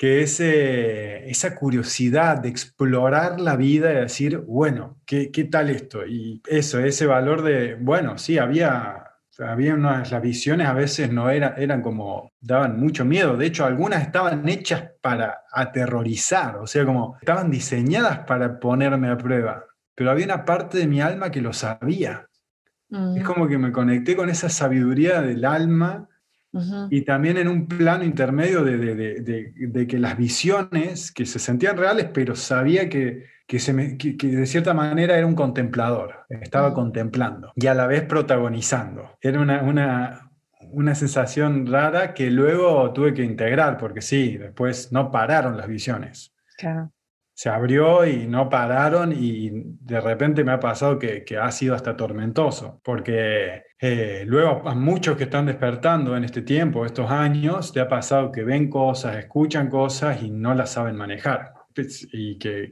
que, 0.00 0.22
ese, 0.22 1.28
esa 1.28 1.54
curiosidad 1.54 2.38
de 2.38 2.48
explorar 2.48 3.38
la 3.38 3.54
vida 3.56 3.92
y 3.92 3.96
decir, 3.96 4.38
bueno, 4.38 4.98
¿qué, 5.04 5.30
¿qué, 5.30 5.44
tal 5.44 5.68
esto? 5.68 6.06
Y 6.06 6.40
eso, 6.46 6.78
ese 6.78 7.04
valor 7.04 7.42
de, 7.42 7.74
bueno, 7.74 8.16
sí, 8.16 8.38
había, 8.38 9.04
había 9.38 9.74
unas, 9.74 10.10
las 10.10 10.22
visiones 10.22 10.68
a 10.68 10.72
veces 10.72 11.12
no 11.12 11.28
era, 11.28 11.54
eran 11.58 11.82
como, 11.82 12.32
daban 12.40 12.80
mucho 12.80 13.04
miedo. 13.04 13.36
De 13.36 13.44
hecho, 13.44 13.66
algunas 13.66 14.00
estaban 14.00 14.48
hechas 14.48 14.84
para 15.02 15.42
aterrorizar, 15.52 16.56
o 16.56 16.66
sea, 16.66 16.86
como 16.86 17.18
estaban 17.20 17.50
diseñadas 17.50 18.20
para 18.20 18.58
ponerme 18.58 19.10
a 19.10 19.18
prueba. 19.18 19.66
Pero 19.94 20.12
había 20.12 20.24
una 20.24 20.46
parte 20.46 20.78
de 20.78 20.86
mi 20.86 21.02
alma 21.02 21.30
que 21.30 21.42
lo 21.42 21.52
sabía. 21.52 22.26
Es 22.88 22.98
mm. 22.98 23.22
como 23.22 23.48
que 23.48 23.58
me 23.58 23.70
conecté 23.70 24.16
con 24.16 24.30
esa 24.30 24.48
sabiduría 24.48 25.20
del 25.20 25.44
alma 25.44 26.08
y 26.90 27.02
también 27.02 27.36
en 27.36 27.48
un 27.48 27.66
plano 27.68 28.04
intermedio 28.04 28.64
de, 28.64 29.86
que 29.88 29.98
las 29.98 30.16
visiones, 30.16 31.12
que 31.12 31.26
se 31.26 31.38
sentían 31.38 31.76
reales, 31.76 32.08
pero 32.12 32.34
sabía 32.34 32.88
que, 32.88 33.26
se 33.48 33.72
de 33.72 34.46
cierta 34.46 34.74
manera 34.74 35.16
era 35.16 35.26
un 35.26 35.34
contemplador, 35.34 36.26
estaba 36.28 36.74
contemplando 36.74 37.52
y 37.54 37.66
a 37.66 37.74
la 37.74 37.86
vez 37.86 38.02
protagonizando. 38.02 39.16
Era 39.20 39.40
una, 39.40 40.30
una 40.72 40.94
sensación 40.94 41.66
rara 41.66 42.14
que 42.14 42.30
luego 42.30 42.92
tuve 42.92 43.14
que 43.14 43.22
integrar, 43.22 43.78
porque 43.78 44.00
sí, 44.00 44.36
después 44.36 44.92
no 44.92 45.10
pararon 45.10 45.56
las 45.56 45.68
visiones. 45.68 46.34
Claro 46.56 46.92
se 47.40 47.48
abrió 47.48 48.04
y 48.04 48.26
no 48.26 48.50
pararon 48.50 49.14
y 49.14 49.48
de 49.80 49.98
repente 49.98 50.44
me 50.44 50.52
ha 50.52 50.60
pasado 50.60 50.98
que, 50.98 51.24
ha 51.40 51.50
sido 51.50 51.74
hasta 51.74 51.96
tormentoso, 51.96 52.82
porque 52.84 53.62
eh, 53.80 54.24
luego 54.26 54.68
a 54.68 54.74
muchos 54.74 55.16
que 55.16 55.24
están 55.24 55.46
despertando 55.46 56.14
en 56.18 56.24
este 56.24 56.42
tiempo, 56.42 56.84
estos 56.84 57.10
años, 57.10 57.72
te 57.72 57.80
ha 57.80 57.88
pasado 57.88 58.30
que 58.30 58.44
ven 58.44 58.68
cosas, 58.68 59.16
escuchan 59.16 59.70
cosas 59.70 60.22
y 60.22 60.30
no 60.30 60.54
las 60.54 60.72
saben 60.72 60.96
manejar 60.96 61.54
pues, 61.74 62.06
y 62.12 62.36
que, 62.38 62.68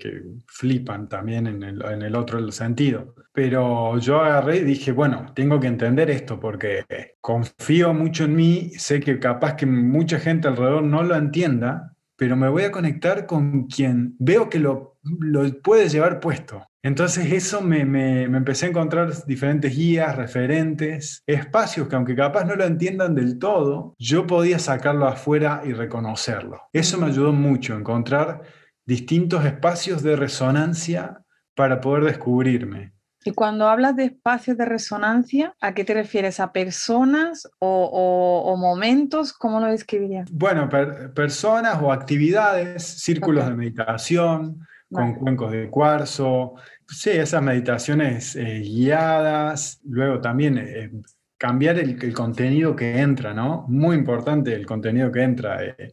flipan 0.46 1.08
también 1.08 1.46
en 1.46 1.62
el, 1.62 1.82
en 1.82 2.02
el, 2.02 2.14
otro 2.14 2.52
sentido. 2.52 3.14
Pero 3.32 3.96
yo 3.98 4.20
agarré 4.20 4.58
y 4.58 4.64
dije, 4.64 4.92
bueno, 4.92 5.32
tengo 5.34 5.58
que 5.58 5.68
entender 5.68 6.10
esto 6.10 6.38
porque 6.38 6.84
confío 7.22 7.94
mucho 7.94 8.24
en 8.24 8.36
mí, 8.36 8.72
sé 8.76 9.00
que 9.00 9.18
capaz 9.18 9.54
que 9.54 9.64
mucha 9.64 10.18
gente 10.18 10.46
alrededor 10.46 10.82
no 10.82 11.02
lo 11.04 11.16
entienda, 11.16 11.94
pero 12.18 12.36
me 12.36 12.48
voy 12.48 12.64
a 12.64 12.72
conectar 12.72 13.26
con 13.26 13.68
quien 13.68 14.16
veo 14.18 14.50
que 14.50 14.58
lo, 14.58 14.98
lo 15.04 15.48
puede 15.62 15.88
llevar 15.88 16.18
puesto. 16.18 16.66
Entonces 16.82 17.32
eso 17.32 17.60
me, 17.60 17.84
me, 17.84 18.24
empecé 18.24 18.66
a 18.66 18.70
encontrar 18.70 19.24
diferentes 19.24 19.74
guías, 19.74 20.16
referentes, 20.16 21.22
espacios 21.26 21.86
que 21.86 21.94
aunque 21.94 22.16
capaz 22.16 22.44
no 22.44 22.56
lo 22.56 22.64
entiendan 22.64 23.14
del 23.14 23.38
todo, 23.38 23.94
yo 23.98 24.26
podía 24.26 24.58
sacarlo 24.58 25.06
afuera 25.06 25.62
y 25.64 25.72
reconocerlo. 25.72 26.60
Eso 26.72 26.98
me 26.98 27.06
ayudó 27.06 27.32
mucho, 27.32 27.76
encontrar 27.76 28.42
distintos 28.84 29.44
espacios 29.44 30.02
de 30.02 30.16
resonancia 30.16 31.22
para 31.54 31.80
poder 31.80 32.04
descubrirme. 32.04 32.94
Y 33.28 33.32
cuando 33.32 33.68
hablas 33.68 33.94
de 33.94 34.04
espacios 34.04 34.56
de 34.56 34.64
resonancia, 34.64 35.54
¿a 35.60 35.74
qué 35.74 35.84
te 35.84 35.92
refieres? 35.92 36.40
¿A 36.40 36.50
personas 36.50 37.46
o, 37.58 38.56
momentos? 38.58 39.34
¿Cómo 39.34 39.60
lo 39.60 39.66
describirías? 39.66 40.32
Bueno, 40.32 40.66
personas 41.14 41.78
o 41.82 41.92
actividades, 41.92 42.82
círculos 42.82 43.46
de 43.46 43.54
meditación, 43.54 44.66
con 44.90 45.16
cuencos 45.16 45.52
de 45.52 45.68
cuarzo. 45.68 46.54
Sí, 46.86 47.10
esas 47.10 47.42
meditaciones 47.42 48.34
eh, 48.34 48.60
guiadas. 48.60 49.78
Luego 49.84 50.22
también 50.22 50.56
eh, 50.56 50.90
cambiar 51.38 51.78
el, 51.78 52.12
contenido 52.12 52.74
que 52.74 52.98
entra, 52.98 53.32
¿no? 53.32 53.64
Muy 53.68 53.96
importante 53.96 54.52
el 54.52 54.66
contenido 54.66 55.10
que 55.12 55.22
entra. 55.22 55.64
Eh, 55.64 55.92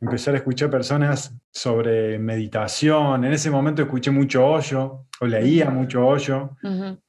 empezar 0.00 0.34
a 0.34 0.38
escuchar 0.38 0.70
personas 0.70 1.34
sobre 1.50 2.18
meditación. 2.18 3.24
En 3.24 3.32
ese 3.32 3.50
momento 3.50 3.82
escuché 3.82 4.12
mucho 4.12 4.46
hoyo, 4.46 5.06
o 5.20 5.26
leía 5.26 5.68
mucho 5.68 6.06
hoyo. 6.06 6.56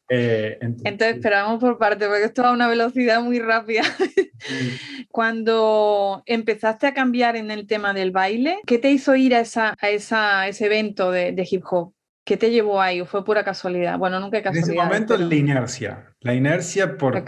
Eh, 0.09 0.57
entonces, 0.61 1.15
esperamos 1.15 1.59
por 1.59 1.77
parte, 1.77 2.07
porque 2.07 2.25
esto 2.25 2.41
va 2.41 2.49
a 2.49 2.53
una 2.53 2.67
velocidad 2.67 3.21
muy 3.21 3.39
rápida. 3.39 3.83
Cuando 5.09 6.23
empezaste 6.25 6.87
a 6.87 6.93
cambiar 6.93 7.35
en 7.35 7.51
el 7.51 7.67
tema 7.67 7.93
del 7.93 8.11
baile, 8.11 8.59
¿qué 8.65 8.79
te 8.79 8.91
hizo 8.91 9.15
ir 9.15 9.35
a, 9.35 9.39
esa, 9.41 9.75
a, 9.79 9.89
esa, 9.89 10.47
ese 10.47 10.65
evento 10.65 11.11
de, 11.11 11.47
hip 11.49 11.63
hop? 11.69 11.93
¿Qué 12.23 12.37
te 12.37 12.49
llevó 12.49 12.81
ahí 12.81 13.01
o 13.01 13.05
fue 13.05 13.23
pura 13.23 13.43
casualidad? 13.43 13.99
Bueno, 13.99 14.19
nunca 14.19 14.41
casualidad. 14.41 14.69
En 14.69 14.73
ese 14.73 14.83
momento 14.83 15.17
la 15.17 15.35
inercia. 15.35 16.15
La 16.21 16.33
inercia 16.33 16.97
por, 16.97 17.23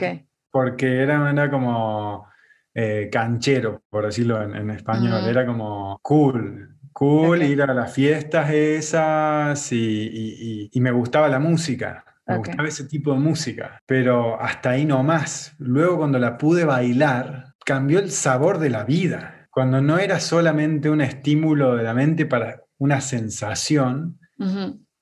porque 0.58 1.04
era, 1.04 1.30
era 1.30 1.52
como 1.52 2.26
eh, 2.74 3.10
canchero, 3.12 3.84
por 3.92 4.08
decirlo 4.08 4.42
en, 4.42 4.72
español. 4.72 5.24
Era 5.30 5.46
como 5.46 6.00
cool, 6.02 6.80
cool 6.94 7.44
ir 7.44 7.62
a 7.62 7.76
las 7.76 7.94
fiestas 7.94 8.50
esas 8.50 9.72
y, 9.72 10.72
me 10.74 10.90
gustaba 10.90 11.28
la 11.30 11.38
música. 11.38 12.04
Me 12.26 12.38
gustaba 12.40 12.68
ese 12.68 12.86
tipo 12.86 13.14
de 13.14 13.20
música, 13.20 13.80
pero 13.86 14.42
hasta 14.42 14.72
ahí 14.72 14.84
no 14.84 15.04
más. 15.04 15.54
Luego 15.60 15.98
cuando 15.98 16.18
la 16.18 16.40
pude 16.40 16.66
bailar, 16.66 17.54
cambió 17.64 18.00
el 18.00 18.10
sabor 18.10 18.58
de 18.58 18.72
la 18.72 18.84
vida. 18.84 19.48
Cuando 19.52 19.80
no 19.80 20.00
era 20.00 20.20
solamente 20.20 20.90
un 20.90 21.02
estímulo 21.02 21.76
de 21.76 21.84
la 21.84 21.94
mente 21.94 22.26
para 22.26 22.64
una 22.80 23.00
sensación, 23.02 24.18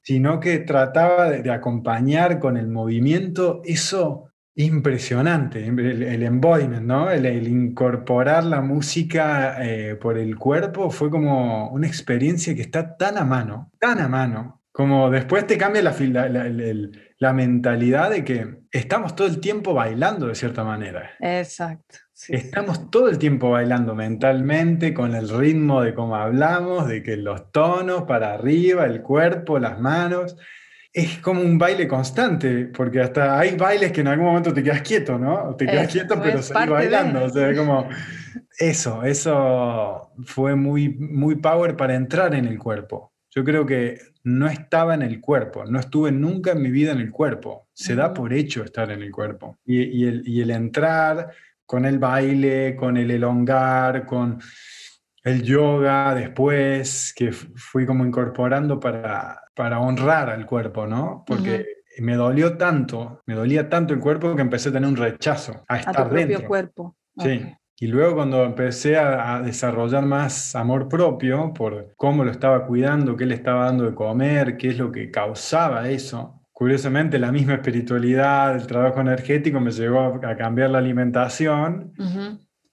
sino 0.01 0.41
que 0.41 0.59
trataba 0.59 1.29
de, 1.29 1.49
acompañar 1.49 2.39
con 2.39 2.57
el 2.57 2.67
movimiento, 2.67 3.61
eso 3.63 4.33
Impresionante, 4.57 5.67
el, 5.67 6.23
embodiment, 6.23 6.83
¿no? 6.83 7.11
El, 7.11 7.45
incorporar 7.45 8.45
la 8.45 8.61
música 8.61 9.57
eh, 9.59 9.95
por 9.95 10.17
el 10.17 10.37
cuerpo 10.37 10.89
fue 10.89 11.09
como 11.09 11.69
una 11.71 11.87
experiencia 11.87 12.55
que 12.55 12.61
está 12.61 12.95
tan 12.95 13.17
a 13.17 13.25
mano, 13.25 13.73
tan 13.79 13.99
a 13.99 14.07
mano, 14.07 14.61
como 14.71 15.09
después 15.09 15.45
te 15.45 15.57
cambia 15.57 15.81
la, 15.81 15.93
la, 17.17 17.33
mentalidad 17.33 18.11
de 18.11 18.23
que 18.23 18.61
estamos 18.71 19.13
todo 19.13 19.27
el 19.27 19.41
tiempo 19.41 19.73
bailando 19.73 20.27
de 20.27 20.35
cierta 20.35 20.63
manera. 20.63 21.11
Exacto. 21.19 21.97
estamos 22.29 22.89
todo 22.89 23.09
el 23.09 23.17
tiempo 23.17 23.49
bailando 23.49 23.93
mentalmente, 23.93 24.93
con 24.93 25.15
el 25.15 25.27
ritmo 25.27 25.81
de 25.81 25.93
cómo 25.93 26.15
hablamos, 26.15 26.87
de 26.87 27.03
que 27.03 27.17
los 27.17 27.51
tonos 27.51 28.03
para 28.03 28.33
arriba, 28.33 28.85
el 28.85 29.01
cuerpo, 29.01 29.59
las 29.59 29.81
manos 29.81 30.37
es 30.95 31.19
como 31.19 31.41
un 31.41 31.57
baile 31.57 31.89
constante, 31.89 32.67
porque 32.67 33.01
hasta 33.01 33.37
hay 33.37 33.57
bailes 33.57 33.91
que 33.91 33.99
en 33.99 34.07
algún 34.07 34.27
momento 34.27 34.53
te 34.53 34.63
quedas 34.63 34.81
quieto, 34.81 35.19
¿no? 35.19 35.53
Te 35.57 35.65
quedas 35.65 35.91
quieto, 35.91 36.17
pero 36.23 36.41
seguís 36.41 36.69
bailando. 36.69 37.25
O 37.25 37.29
sea, 37.29 37.53
como 37.53 37.89
eso, 38.57 39.03
eso 39.03 40.13
fue 40.23 40.55
muy, 40.55 40.87
muy 40.87 41.35
power 41.35 41.75
para 41.75 41.95
entrar 41.95 42.33
en 42.33 42.45
el 42.45 42.57
cuerpo. 42.57 43.11
Yo 43.29 43.43
creo 43.43 43.65
que 43.65 43.99
no 44.23 44.47
estaba 44.47 44.95
en 44.95 45.01
el 45.01 45.19
cuerpo, 45.19 45.65
no 45.65 45.81
estuve 45.81 46.13
nunca 46.13 46.53
en 46.53 46.61
mi 46.61 46.71
vida 46.71 46.93
en 46.93 46.99
el 46.99 47.11
cuerpo. 47.11 47.67
Se 47.73 47.93
da 47.93 48.13
por 48.13 48.31
hecho 48.31 48.63
estar 48.63 48.89
en 48.89 49.01
el 49.01 49.11
cuerpo. 49.11 49.57
Y, 49.65 50.07
el, 50.07 50.23
y 50.25 50.39
el 50.39 50.51
entrar 50.51 51.29
con 51.65 51.83
el 51.83 51.99
baile, 51.99 52.77
con 52.77 52.95
el 52.95 53.11
elongar, 53.11 54.05
con 54.05 54.39
el 55.25 55.43
yoga 55.43 56.15
después, 56.15 57.13
que 57.13 57.33
fui 57.33 57.85
como 57.85 58.05
incorporando 58.05 58.79
para 58.79 59.41
para 59.55 59.79
honrar 59.79 60.29
al 60.29 60.45
cuerpo, 60.45 60.85
¿no? 60.85 61.23
Porque 61.25 61.65
me 61.99 62.15
dolió 62.15 62.57
tanto, 62.57 63.23
me 63.25 63.33
dolía 63.33 63.69
tanto 63.69 63.93
el 63.93 63.99
cuerpo 64.01 64.35
que 64.35 64.41
empecé 64.41 64.69
a 64.69 64.73
tener 64.73 64.89
un 64.89 64.97
rechazo 64.97 65.63
a 65.67 65.77
estar 65.77 66.01
a 66.01 66.03
tu 66.03 66.09
propio 66.09 66.45
cuerpo. 66.45 66.95
Sí. 67.17 67.41
Y 67.77 67.87
luego 67.87 68.15
cuando 68.15 68.43
empecé 68.43 68.97
a, 68.97 69.41
desarrollar 69.41 70.05
más 70.05 70.55
amor 70.55 70.87
propio 70.87 71.53
por 71.53 71.93
cómo 71.95 72.23
lo 72.23 72.31
estaba 72.31 72.65
cuidando, 72.65 73.17
qué 73.17 73.25
le 73.25 73.35
estaba 73.35 73.65
dando 73.65 73.85
de 73.85 73.95
comer, 73.95 74.57
qué 74.57 74.69
es 74.69 74.77
lo 74.77 74.91
que 74.91 75.11
causaba 75.11 75.89
eso, 75.89 76.41
curiosamente 76.51 77.19
la 77.19 77.33
misma 77.33 77.55
espiritualidad, 77.55 78.55
el 78.55 78.67
trabajo 78.67 79.01
energético 79.01 79.59
me 79.59 79.71
llevó 79.71 80.21
a 80.23 80.35
cambiar 80.37 80.69
la 80.69 80.77
alimentación, 80.77 81.93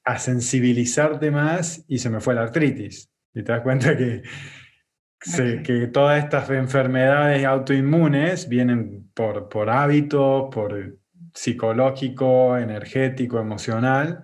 a 0.04 0.18
sensibilizarte 0.18 1.30
más 1.30 1.85
y 1.88 1.99
se 1.99 2.11
me 2.11 2.21
fue 2.21 2.35
la 2.35 2.42
artritis. 2.42 3.11
Y 3.35 3.42
te 3.42 3.52
das 3.52 3.62
cuenta 3.62 3.97
que, 3.97 4.23
que 5.64 5.87
todas 5.87 6.23
estas 6.23 6.50
enfermedades 6.50 7.44
autoinmunes 7.44 8.49
vienen 8.49 9.11
por, 9.14 9.49
por 9.49 9.71
hábitos, 9.71 10.52
por 10.52 10.99
psicológico, 11.35 12.59
energético, 12.59 13.38
emocional, 13.38 14.23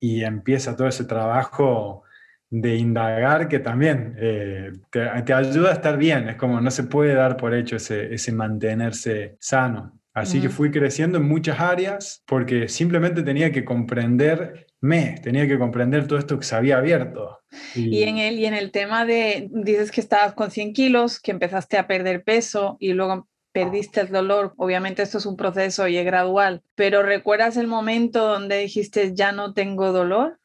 y 0.00 0.22
empieza 0.22 0.76
todo 0.76 0.88
ese 0.88 1.04
trabajo 1.04 2.04
de 2.50 2.76
indagar 2.76 3.48
que 3.48 3.58
también 3.58 4.16
eh, 4.18 4.72
te, 4.90 5.32
ayuda 5.32 5.70
a 5.70 5.74
estar 5.74 5.98
bien, 5.98 6.28
es 6.30 6.36
como 6.36 6.60
no 6.60 6.70
se 6.70 6.84
puede 6.84 7.14
dar 7.14 7.36
por 7.36 7.54
hecho 7.54 7.76
ese, 7.76 8.14
ese 8.14 8.32
mantenerse 8.32 9.36
sano. 9.38 9.97
Así 10.20 10.40
que 10.40 10.48
fui 10.48 10.70
creciendo 10.70 11.18
en 11.18 11.24
muchas 11.24 11.60
áreas 11.60 12.22
porque 12.26 12.68
simplemente 12.68 13.22
tenía 13.22 13.52
que 13.52 13.64
comprenderme, 13.64 15.20
tenía 15.22 15.46
que 15.46 15.58
comprender 15.58 16.06
todo 16.06 16.18
esto 16.18 16.38
que 16.38 16.44
se 16.44 16.56
había 16.56 16.78
abierto. 16.78 17.40
Y, 17.74 18.02
en 18.02 18.18
el, 18.18 18.38
y 18.38 18.46
en 18.46 18.54
el 18.54 18.70
tema 18.70 19.04
de, 19.04 19.48
dices 19.50 19.90
que 19.90 20.00
estabas 20.00 20.34
con 20.34 20.50
100 20.50 20.72
kilos, 20.72 21.20
que 21.20 21.30
empezaste 21.30 21.78
a 21.78 21.86
perder 21.86 22.22
peso 22.24 22.76
y 22.78 22.92
luego 22.92 23.28
perdiste 23.52 24.00
el 24.00 24.08
dolor. 24.08 24.54
Obviamente 24.56 25.02
esto 25.02 25.18
es 25.18 25.26
un 25.26 25.36
proceso 25.36 25.88
y 25.88 25.96
es 25.96 26.04
gradual, 26.04 26.62
pero 26.74 27.02
¿recuerdas 27.02 27.56
el 27.56 27.66
momento 27.66 28.26
donde 28.26 28.58
dijiste 28.58 29.14
ya 29.14 29.32
no 29.32 29.54
tengo 29.54 29.92
dolor? 29.92 30.38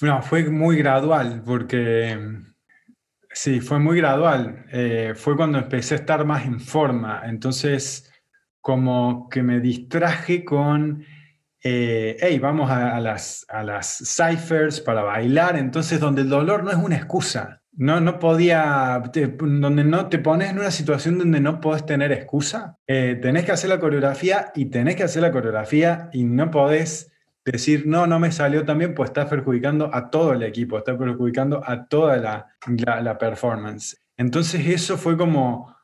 No, 0.00 0.22
fue 0.22 0.44
muy 0.44 0.76
gradual, 0.76 1.42
porque 1.44 2.16
sí, 3.32 3.60
fue 3.60 3.78
muy 3.78 3.98
gradual. 3.98 4.66
Eh, 4.72 5.14
fue 5.16 5.36
cuando 5.36 5.58
empecé 5.58 5.94
a 5.94 5.98
estar 5.98 6.24
más 6.24 6.46
en 6.46 6.60
forma. 6.60 7.22
Entonces, 7.24 8.09
como 8.60 9.28
que 9.28 9.42
me 9.42 9.60
distraje 9.60 10.44
con, 10.44 11.04
eh, 11.62 12.16
hey, 12.20 12.38
vamos 12.38 12.70
a, 12.70 13.00
las, 13.00 13.46
a 13.48 13.62
las 13.62 13.98
ciphers 14.16 14.80
para 14.80 15.02
bailar. 15.02 15.56
Entonces, 15.56 16.00
donde 16.00 16.22
el 16.22 16.28
dolor 16.28 16.64
no 16.64 16.70
es 16.70 16.76
una 16.76 16.96
excusa. 16.96 17.62
No, 17.72 18.00
no 18.00 18.18
podía, 18.18 19.02
donde 19.40 19.84
no 19.84 20.08
te 20.08 20.18
pones 20.18 20.50
en 20.50 20.58
una 20.58 20.70
situación 20.70 21.18
donde 21.18 21.40
no 21.40 21.60
puedes 21.60 21.86
tener 21.86 22.12
excusa. 22.12 22.78
Eh, 22.86 23.18
tenés 23.22 23.44
que 23.44 23.52
hacer 23.52 23.70
la 23.70 23.80
coreografía 23.80 24.52
y 24.54 24.66
tenés 24.66 24.96
que 24.96 25.04
hacer 25.04 25.22
la 25.22 25.32
coreografía 25.32 26.10
y 26.12 26.24
no 26.24 26.50
podés 26.50 27.10
decir, 27.44 27.86
no, 27.86 28.06
no 28.06 28.18
me 28.18 28.32
salió 28.32 28.64
también, 28.64 28.94
pues 28.94 29.10
está 29.10 29.28
perjudicando 29.28 29.90
a 29.94 30.10
todo 30.10 30.32
el 30.32 30.42
equipo, 30.42 30.78
está 30.78 30.96
perjudicando 30.96 31.62
a 31.64 31.86
toda 31.86 32.16
la, 32.16 33.18
performance. 33.18 34.00
Entonces 34.16 34.66
eso 34.66 34.98
fue 34.98 35.16
como 35.16 35.74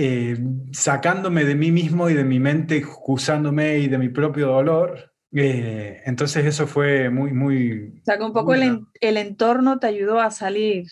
eh, 0.00 0.38
sacándome 0.70 1.44
de 1.44 1.56
mí 1.56 1.72
mismo 1.72 2.08
y 2.08 2.14
de 2.14 2.22
mi 2.22 2.38
mente, 2.38 2.76
excusándome 2.76 3.78
y 3.78 3.88
de 3.88 3.98
mi 3.98 4.08
propio 4.10 4.46
dolor. 4.46 5.12
Eh, 5.32 6.02
entonces 6.06 6.46
eso 6.46 6.68
fue 6.68 7.10
muy, 7.10 7.32
muy... 7.32 7.98
O 8.00 8.04
sea, 8.04 8.16
que 8.16 8.22
un 8.22 8.32
poco 8.32 8.54
el, 8.54 8.86
el, 9.00 9.16
entorno 9.16 9.80
te 9.80 9.88
ayudó 9.88 10.20
a 10.20 10.30
salir. 10.30 10.86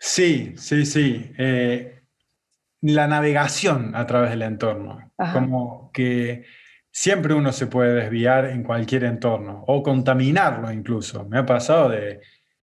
Sí, 0.00 0.54
sí, 0.56 0.84
sí. 0.84 1.30
Eh, 1.38 2.02
la 2.80 3.06
navegación 3.06 3.94
a 3.94 4.04
través 4.06 4.30
del 4.30 4.42
entorno. 4.42 5.12
Como 5.32 5.92
que 5.92 6.44
siempre 6.90 7.34
uno 7.34 7.52
se 7.52 7.68
puede 7.68 7.94
desviar 7.94 8.46
en 8.46 8.64
cualquier 8.64 9.04
entorno 9.04 9.62
o 9.68 9.80
contaminarlo 9.84 10.72
incluso. 10.72 11.24
Me 11.26 11.38
ha 11.38 11.46
pasado 11.46 11.88
de, 11.90 12.20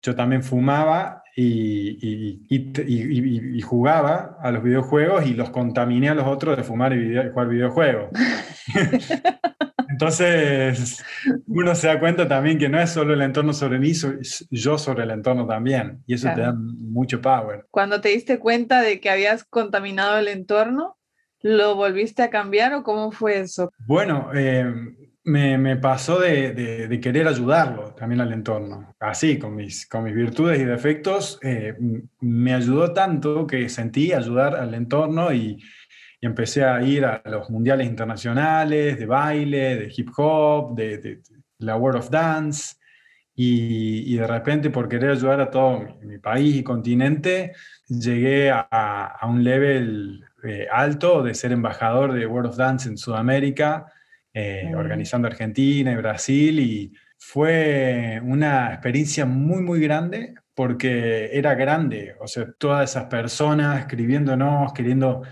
yo 0.02 0.14
también 0.14 0.42
fumaba 0.42 1.19
y, 1.37 2.46
y, 2.49 3.60
jugaba 3.62 4.38
a 4.42 4.50
los 4.50 4.62
videojuegos 4.62 5.26
y 5.26 5.34
los 5.34 5.50
contaminé 5.50 6.08
a 6.08 6.14
los 6.14 6.26
otros 6.26 6.56
de 6.56 6.62
fumar 6.62 6.92
y, 6.92 7.14
jugar 7.30 7.49
videojuegos. 7.49 8.10
Entonces, 9.88 11.04
uno 11.46 11.75
se 11.75 11.88
da 11.88 12.00
cuenta 12.00 12.26
también 12.26 12.58
que 12.58 12.68
no 12.68 12.80
es 12.80 12.90
solo 12.90 13.12
el 13.12 13.22
entorno 13.22 13.52
sobre 13.52 13.78
mí, 13.78 13.92
yo 14.50 14.78
sobre 14.78 15.04
el 15.04 15.10
entorno 15.10 15.46
también. 15.46 16.02
Y 16.06 16.14
eso 16.14 16.30
te 16.34 16.40
da 16.40 16.54
mucho 16.54 17.20
power. 17.20 17.66
Cuando 17.70 18.00
te 18.00 18.08
diste 18.10 18.38
cuenta 18.38 18.80
de 18.80 19.00
que 19.00 19.10
habías 19.10 19.44
contaminado 19.44 20.18
el 20.18 20.28
entorno, 20.28 20.96
¿Lo 21.42 21.75
volviste 21.75 22.22
a 22.22 22.30
cambiar 22.30 22.75
o 22.75 22.82
cómo 22.82 23.12
fue 23.12 23.40
eso? 23.40 23.72
Bueno, 23.87 24.30
eh, 24.34 24.70
me, 25.30 25.76
pasó 25.76 26.20
de, 26.20 26.99
querer 27.02 27.28
ayudarlo 27.28 27.94
también 27.94 28.20
al 28.20 28.32
entorno. 28.32 28.94
Así, 28.99 29.38
con 29.38 29.56
mis, 29.56 29.88
virtudes 30.14 30.61
y 30.61 30.64
defectos, 30.64 31.38
eh, 31.42 31.74
me 32.20 32.55
ayudó 32.55 32.92
tanto 32.92 33.46
que 33.46 33.68
sentí 33.68 34.12
ayudar 34.12 34.57
al 34.57 34.74
entorno 34.74 35.33
y, 35.33 35.62
empecé 36.22 36.64
a 36.64 36.83
ir 36.83 37.07
a 37.07 37.22
los 37.24 37.48
mundiales 37.48 37.87
internacionales 37.87 38.98
de 38.98 39.07
baile, 39.07 39.76
de 39.76 39.92
hip 39.96 40.11
hop, 40.18 40.76
de, 40.76 41.22
la 41.59 41.76
World 41.76 42.00
of 42.00 42.11
Dance. 42.11 42.76
Y, 43.35 44.16
de 44.16 44.26
repente, 44.26 44.68
por 44.68 44.87
querer 44.87 45.12
ayudar 45.12 45.40
a 45.40 45.50
todo 45.50 45.98
mi, 46.02 46.18
país 46.18 46.57
y 46.57 46.62
continente, 46.62 47.52
llegué 47.88 48.50
a, 48.50 48.61
a 48.61 49.26
un 49.26 49.42
level 49.42 50.22
eh, 50.42 50.66
alto 50.70 51.22
de 51.22 51.35
ser 51.35 51.52
embajador 51.52 52.12
de 52.12 52.26
World 52.26 52.50
of 52.50 52.57
Dance 52.57 52.88
en 52.88 52.96
Sudamérica, 52.96 53.92
eh, 54.33 54.73
organizando 54.75 55.29
Argentina 55.29 55.93
y 55.93 55.97
Brasil, 55.97 56.61
y 56.61 56.93
fue 57.19 58.21
una 58.23 58.73
experiencia 58.73 59.27
muy, 59.27 59.62
muy 59.62 59.81
grande 59.81 60.35
porque 60.55 61.31
era 61.33 61.55
grande, 61.55 62.14
o 62.21 62.27
sea, 62.27 62.47
todas 62.59 62.90
esas 62.90 63.05
personas 63.05 63.81
escribiéndonos, 63.81 64.73
queriendo, 64.73 65.23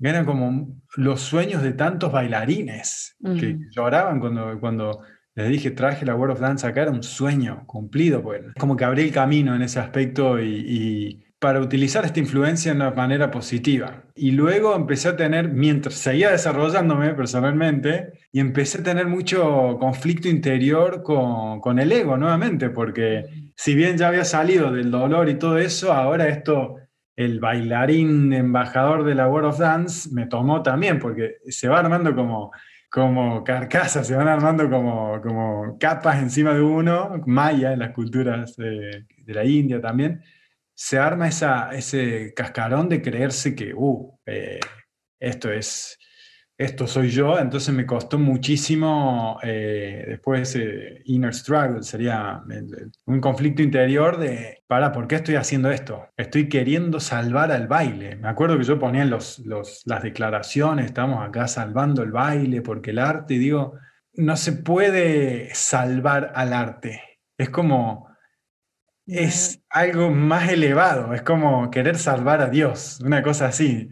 eran 0.00 0.24
como 0.24 0.76
los 0.96 1.20
sueños 1.20 1.62
de 1.62 1.72
tantos 1.72 2.10
bailarines 2.10 3.16
que 3.38 3.58
lloraban 3.70 4.20
cuando, 4.20 4.58
cuando 4.58 5.02
les 5.34 5.48
dije, 5.48 5.70
traje 5.70 6.04
la 6.04 6.14
World 6.14 6.34
of 6.34 6.40
Dance 6.40 6.66
acá, 6.66 6.82
era 6.82 6.90
un 6.90 7.02
sueño 7.02 7.64
cumplido, 7.66 8.22
pues 8.22 8.42
como 8.58 8.76
que 8.76 8.84
abrí 8.84 9.02
el 9.02 9.12
camino 9.12 9.54
en 9.54 9.62
ese 9.62 9.78
aspecto 9.78 10.40
y 10.40 11.24
para 11.38 11.60
utilizar 11.60 12.04
esta 12.04 12.20
influencia 12.20 12.72
de 12.72 12.76
una 12.76 12.90
manera 12.90 13.30
positiva. 13.30 14.04
Y 14.14 14.30
luego 14.30 14.74
empecé 14.74 15.08
a 15.08 15.16
tener, 15.16 15.48
mientras 15.48 15.94
seguía 15.94 16.30
desarrollándome 16.30 17.14
personalmente, 17.14 18.12
y 18.32 18.40
empecé 18.40 18.80
a 18.80 18.82
tener 18.82 19.06
mucho 19.06 19.76
conflicto 19.78 20.28
interior 20.28 21.02
con, 21.02 21.60
con 21.60 21.78
el 21.78 21.92
ego 21.92 22.16
nuevamente, 22.16 22.70
porque 22.70 23.50
si 23.54 23.74
bien 23.74 23.98
ya 23.98 24.08
había 24.08 24.24
salido 24.24 24.72
del 24.72 24.90
dolor 24.90 25.28
y 25.28 25.34
todo 25.34 25.58
eso, 25.58 25.92
ahora 25.92 26.28
esto, 26.28 26.76
el 27.14 27.40
bailarín 27.40 28.32
embajador 28.32 29.04
de 29.04 29.14
la 29.14 29.28
World 29.28 29.48
of 29.48 29.58
Dance, 29.58 30.10
me 30.12 30.26
tomó 30.26 30.62
también, 30.62 30.98
porque 30.98 31.36
se 31.48 31.68
va 31.68 31.80
armando 31.80 32.14
como 32.14 32.52
como 32.94 33.42
carcasas, 33.42 34.06
se 34.06 34.14
van 34.14 34.28
armando 34.28 34.70
como, 34.70 35.20
como 35.20 35.76
capas 35.80 36.22
encima 36.22 36.54
de 36.54 36.62
uno, 36.62 37.20
maya 37.26 37.72
en 37.72 37.80
las 37.80 37.90
culturas 37.90 38.54
de, 38.54 39.04
de 39.18 39.34
la 39.34 39.44
India 39.44 39.80
también, 39.80 40.22
se 40.74 40.98
arma 40.98 41.28
ese 41.28 42.32
cascarón 42.34 42.88
de 42.88 43.00
creerse 43.00 43.54
que, 43.54 43.72
uh, 43.74 44.18
eh, 44.26 44.60
esto 45.20 45.50
es, 45.50 45.98
esto 46.56 46.86
soy 46.86 47.10
yo, 47.10 47.38
entonces 47.38 47.74
me 47.74 47.84
costó 47.84 48.18
muchísimo 48.18 49.38
eh, 49.42 50.04
después 50.06 50.54
ese 50.54 51.02
inner 51.04 51.34
struggle, 51.34 51.82
sería 51.82 52.42
un 53.06 53.20
conflicto 53.20 53.62
interior 53.62 54.18
de, 54.18 54.62
para, 54.68 54.92
¿por 54.92 55.08
qué 55.08 55.16
estoy 55.16 55.34
haciendo 55.34 55.70
esto? 55.70 56.08
Estoy 56.16 56.48
queriendo 56.48 57.00
salvar 57.00 57.50
al 57.50 57.66
baile. 57.66 58.16
Me 58.16 58.28
acuerdo 58.28 58.56
que 58.56 58.64
yo 58.64 58.78
ponía 58.78 59.02
en 59.02 59.10
los, 59.10 59.40
los, 59.40 59.82
las 59.84 60.02
declaraciones, 60.02 60.86
estamos 60.86 61.26
acá 61.26 61.48
salvando 61.48 62.02
el 62.02 62.12
baile, 62.12 62.62
porque 62.62 62.90
el 62.90 63.00
arte, 63.00 63.34
digo, 63.34 63.74
no 64.12 64.36
se 64.36 64.52
puede 64.52 65.52
salvar 65.54 66.32
al 66.36 66.52
arte. 66.52 67.02
Es 67.36 67.50
como 67.50 68.03
es 69.06 69.62
algo 69.68 70.10
más 70.10 70.48
elevado, 70.50 71.14
es 71.14 71.22
como 71.22 71.70
querer 71.70 71.98
salvar 71.98 72.40
a 72.40 72.48
Dios, 72.48 73.00
una 73.04 73.22
cosa 73.22 73.46
así. 73.46 73.90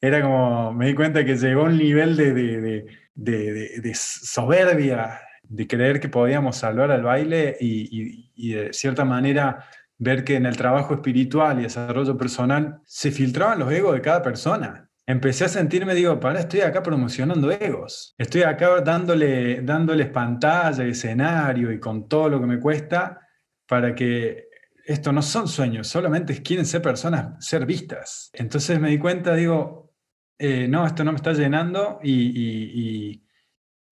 Era 0.00 0.22
como, 0.22 0.72
me 0.72 0.88
di 0.88 0.94
cuenta 0.94 1.24
que 1.24 1.36
llegó 1.36 1.64
un 1.64 1.76
nivel 1.76 2.16
de, 2.16 2.32
de, 2.32 2.86
de, 3.14 3.80
de 3.80 3.94
soberbia, 3.94 5.20
de 5.42 5.66
creer 5.66 6.00
que 6.00 6.08
podíamos 6.08 6.56
salvar 6.56 6.90
al 6.90 7.02
baile 7.02 7.56
y, 7.60 8.30
y, 8.34 8.52
de 8.52 8.72
cierta 8.72 9.04
manera 9.04 9.64
ver 9.98 10.24
que 10.24 10.36
en 10.36 10.46
el 10.46 10.56
trabajo 10.56 10.94
espiritual 10.94 11.60
y 11.60 11.64
desarrollo 11.64 12.16
personal 12.16 12.80
se 12.86 13.10
filtraban 13.10 13.58
los 13.58 13.70
egos 13.70 13.94
de 13.94 14.00
cada 14.00 14.22
persona. 14.22 14.88
Empecé 15.06 15.44
a 15.44 15.48
sentirme, 15.48 15.94
digo, 15.94 16.18
para, 16.18 16.40
estoy 16.40 16.60
acá 16.60 16.82
promocionando 16.82 17.50
egos. 17.50 18.14
Estoy 18.18 18.42
acá 18.42 18.80
dándole, 18.80 19.60
dándoles 19.62 20.08
pantalla, 20.08 20.84
escenario 20.84 21.72
y 21.72 21.78
con 21.78 22.08
todo 22.08 22.28
lo 22.28 22.40
que 22.40 22.46
me 22.46 22.60
cuesta 22.60 23.20
para 23.66 23.94
que 23.94 24.48
esto 24.92 25.12
no 25.12 25.22
son 25.22 25.48
sueños, 25.48 25.88
solamente 25.88 26.42
quieren 26.42 26.66
ser 26.66 26.82
personas, 26.82 27.44
ser 27.44 27.66
vistas. 27.66 28.30
Entonces 28.32 28.80
me 28.80 28.90
di 28.90 28.98
cuenta, 28.98 29.34
digo, 29.34 29.92
eh, 30.38 30.66
no, 30.68 30.86
esto 30.86 31.04
no 31.04 31.12
me 31.12 31.16
está 31.16 31.32
llenando 31.32 32.00
y, 32.02 33.22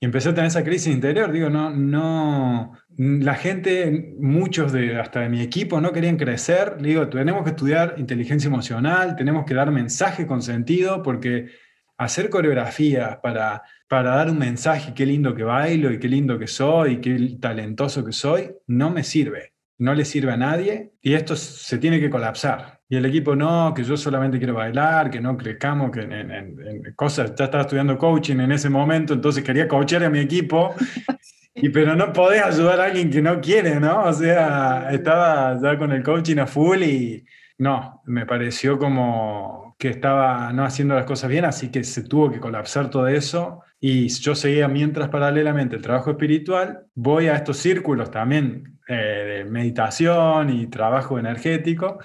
empecé 0.02 0.30
a 0.30 0.34
tener 0.34 0.48
esa 0.48 0.64
crisis 0.64 0.92
interior. 0.92 1.30
Digo, 1.30 1.50
no, 1.50 1.70
no, 1.70 2.72
la 2.96 3.34
gente, 3.34 4.14
muchos 4.18 4.72
de, 4.72 4.98
hasta 4.98 5.20
de 5.20 5.28
mi 5.28 5.42
equipo 5.42 5.80
no 5.80 5.92
querían 5.92 6.16
crecer. 6.16 6.78
Digo, 6.80 7.08
tenemos 7.08 7.44
que 7.44 7.50
estudiar 7.50 7.94
inteligencia 7.98 8.48
emocional, 8.48 9.14
tenemos 9.14 9.44
que 9.44 9.54
dar 9.54 9.70
mensaje 9.70 10.26
con 10.26 10.42
sentido 10.42 11.02
porque 11.02 11.50
hacer 11.98 12.30
coreografías, 12.30 13.18
para, 13.18 13.62
para 13.86 14.16
dar 14.16 14.30
un 14.30 14.38
mensaje, 14.38 14.94
qué 14.94 15.04
lindo 15.04 15.34
que 15.34 15.44
bailo 15.44 15.92
y 15.92 15.98
qué 15.98 16.08
lindo 16.08 16.38
que 16.38 16.46
soy 16.46 16.92
y 16.92 17.00
qué 17.02 17.36
talentoso 17.38 18.02
que 18.04 18.12
soy, 18.12 18.50
no 18.66 18.88
me 18.90 19.04
sirve. 19.04 19.52
No 19.80 19.94
le 19.94 20.04
sirve 20.04 20.32
a 20.32 20.36
nadie 20.36 20.92
y 21.02 21.14
esto 21.14 21.34
se 21.36 21.78
tiene 21.78 21.98
que 21.98 22.08
colapsar. 22.08 22.80
Y 22.88 22.96
el 22.96 23.04
equipo 23.06 23.34
no, 23.34 23.74
que 23.74 23.84
yo 23.84 23.96
solamente 23.96 24.38
quiero 24.38 24.54
bailar, 24.54 25.10
que 25.10 25.20
no 25.20 25.36
crezcamos, 25.36 25.90
que 25.90 26.00
en, 26.00 26.82
cosas, 26.96 27.34
ya 27.34 27.44
estaba 27.44 27.62
estudiando 27.62 27.98
coaching 27.98 28.40
en 28.40 28.52
ese 28.52 28.68
momento, 28.68 29.14
entonces 29.14 29.44
quería 29.44 29.68
coachar 29.68 30.04
a 30.04 30.10
mi 30.10 30.20
equipo 30.20 30.74
Y 31.54 31.68
pero 31.70 31.96
no 31.96 32.12
podés 32.12 32.42
ayudar 32.42 32.80
a 32.80 32.84
alguien 32.84 33.10
que 33.10 33.20
no 33.20 33.40
quiere, 33.40 33.80
¿no? 33.80 34.04
O 34.04 34.12
sea, 34.12 34.88
estaba 34.92 35.58
ya 35.60 35.76
con 35.78 35.92
el 35.92 36.02
coaching 36.02 36.38
a 36.38 36.46
full 36.46 36.82
y 36.82 37.24
no, 37.58 38.02
me 38.06 38.24
pareció 38.24 38.78
como 38.78 39.69
que 39.80 39.88
estaba 39.88 40.52
no 40.52 40.62
haciendo 40.62 40.94
las 40.94 41.06
cosas 41.06 41.30
bien, 41.30 41.46
así 41.46 41.70
que 41.70 41.82
se 41.84 42.02
tuvo 42.02 42.30
que 42.30 42.38
colapsar 42.38 42.90
todo 42.90 43.08
eso. 43.08 43.62
Y 43.80 44.08
yo 44.08 44.34
seguía 44.34 44.68
mientras 44.68 45.08
paralelamente 45.08 45.74
el 45.74 45.80
trabajo 45.80 46.10
espiritual, 46.10 46.84
voy 46.94 47.28
a 47.28 47.34
estos 47.36 47.56
círculos 47.56 48.10
también 48.10 48.78
eh, 48.86 48.94
de 48.94 49.44
meditación 49.46 50.50
y 50.50 50.66
trabajo 50.66 51.18
energético. 51.18 51.98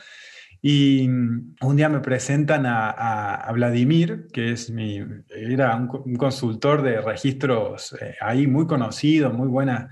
Y 0.61 1.05
mm, 1.09 1.55
un 1.63 1.75
día 1.75 1.89
me 1.89 1.99
presentan 1.99 2.65
a, 2.65 3.51
Vladimir, 3.53 4.27
que 4.31 4.53
es 4.53 4.71
mi, 4.71 5.03
era 5.27 5.75
un, 5.75 6.15
consultor 6.15 6.81
de 6.81 7.01
registros 7.01 7.93
eh, 8.01 8.15
ahí 8.21 8.47
muy 8.47 8.67
conocido, 8.67 9.31
muy 9.31 9.49
buena. 9.49 9.89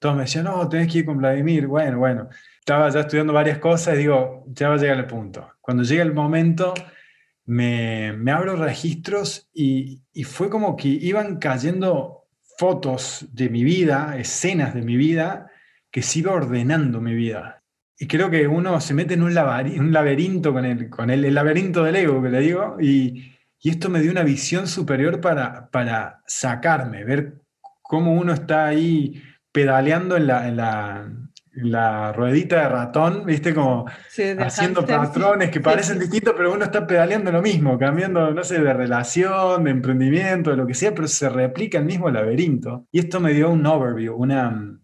Todos 0.00 0.16
me 0.16 0.22
decían, 0.22 0.46
no, 0.46 0.68
tenés 0.68 0.92
que 0.92 0.98
ir 0.98 1.04
con 1.04 1.18
Vladimir. 1.18 1.68
Bueno, 1.68 1.98
bueno, 2.00 2.28
estaba 2.58 2.88
ya 2.88 3.00
estudiando 3.00 3.32
varias 3.32 3.58
cosas 3.58 3.94
y 3.94 3.98
digo, 3.98 4.46
ya 4.48 4.68
va 4.70 4.74
a 4.74 4.78
llegar 4.78 4.98
el 4.98 5.06
punto. 5.06 5.48
Cuando 5.60 5.84
llega 5.84 6.02
el 6.02 6.12
momento, 6.12 6.74
me, 7.50 8.30
abro 8.30 8.54
registros 8.54 9.50
y, 9.52 10.02
fue 10.24 10.48
como 10.48 10.76
que 10.76 10.86
iban 10.86 11.38
cayendo 11.38 12.28
fotos 12.56 13.26
de 13.32 13.48
mi 13.48 13.64
vida, 13.64 14.16
escenas 14.18 14.72
de 14.72 14.82
mi 14.82 14.96
vida, 14.96 15.50
que 15.90 16.02
se 16.02 16.20
iba 16.20 16.32
ordenando 16.32 17.00
mi 17.00 17.12
vida. 17.12 17.64
Y 17.98 18.06
creo 18.06 18.30
que 18.30 18.46
uno 18.46 18.80
se 18.80 18.94
mete 18.94 19.14
en 19.14 19.22
un, 19.22 19.34
laberinto 19.34 20.52
con, 20.52 20.64
el, 20.64 20.88
con 20.88 21.10
el, 21.10 21.34
laberinto 21.34 21.82
del 21.82 21.96
ego, 21.96 22.22
que 22.22 22.28
le 22.28 22.40
digo, 22.40 22.76
y, 22.80 23.32
esto 23.62 23.90
me 23.90 24.00
dio 24.00 24.12
una 24.12 24.22
visión 24.22 24.68
superior 24.68 25.20
para, 25.20 25.68
para 25.70 26.22
sacarme, 26.26 27.02
ver 27.04 27.42
cómo 27.82 28.14
uno 28.14 28.32
está 28.32 28.68
ahí 28.68 29.20
pedaleando 29.50 30.16
en 30.16 30.28
la, 30.28 31.12
ruedita 32.12 32.62
de 32.62 32.68
ratón, 32.68 33.24
¿viste? 33.26 33.54
Como 33.54 33.86
haciendo 34.38 34.84
patrones 34.84 35.50
que 35.50 35.60
parecen 35.60 35.98
distintos, 35.98 36.34
pero 36.36 36.52
uno 36.52 36.64
está 36.64 36.86
pedaleando 36.86 37.30
lo 37.30 37.42
mismo, 37.42 37.78
cambiando, 37.78 38.32
no 38.32 38.44
sé, 38.44 38.60
de 38.60 38.72
relación, 38.72 39.64
de 39.64 39.70
emprendimiento, 39.70 40.50
de 40.50 40.56
lo 40.56 40.66
que 40.66 40.74
sea, 40.74 40.94
pero 40.94 41.08
se 41.08 41.28
replica 41.28 41.78
el 41.78 41.84
mismo 41.84 42.10
laberinto. 42.10 42.86
Y 42.92 43.00
esto 43.00 43.20
me 43.20 43.32
dio 43.32 43.50
un 43.50 43.64
overview, 43.66 44.14
una, 44.14 44.78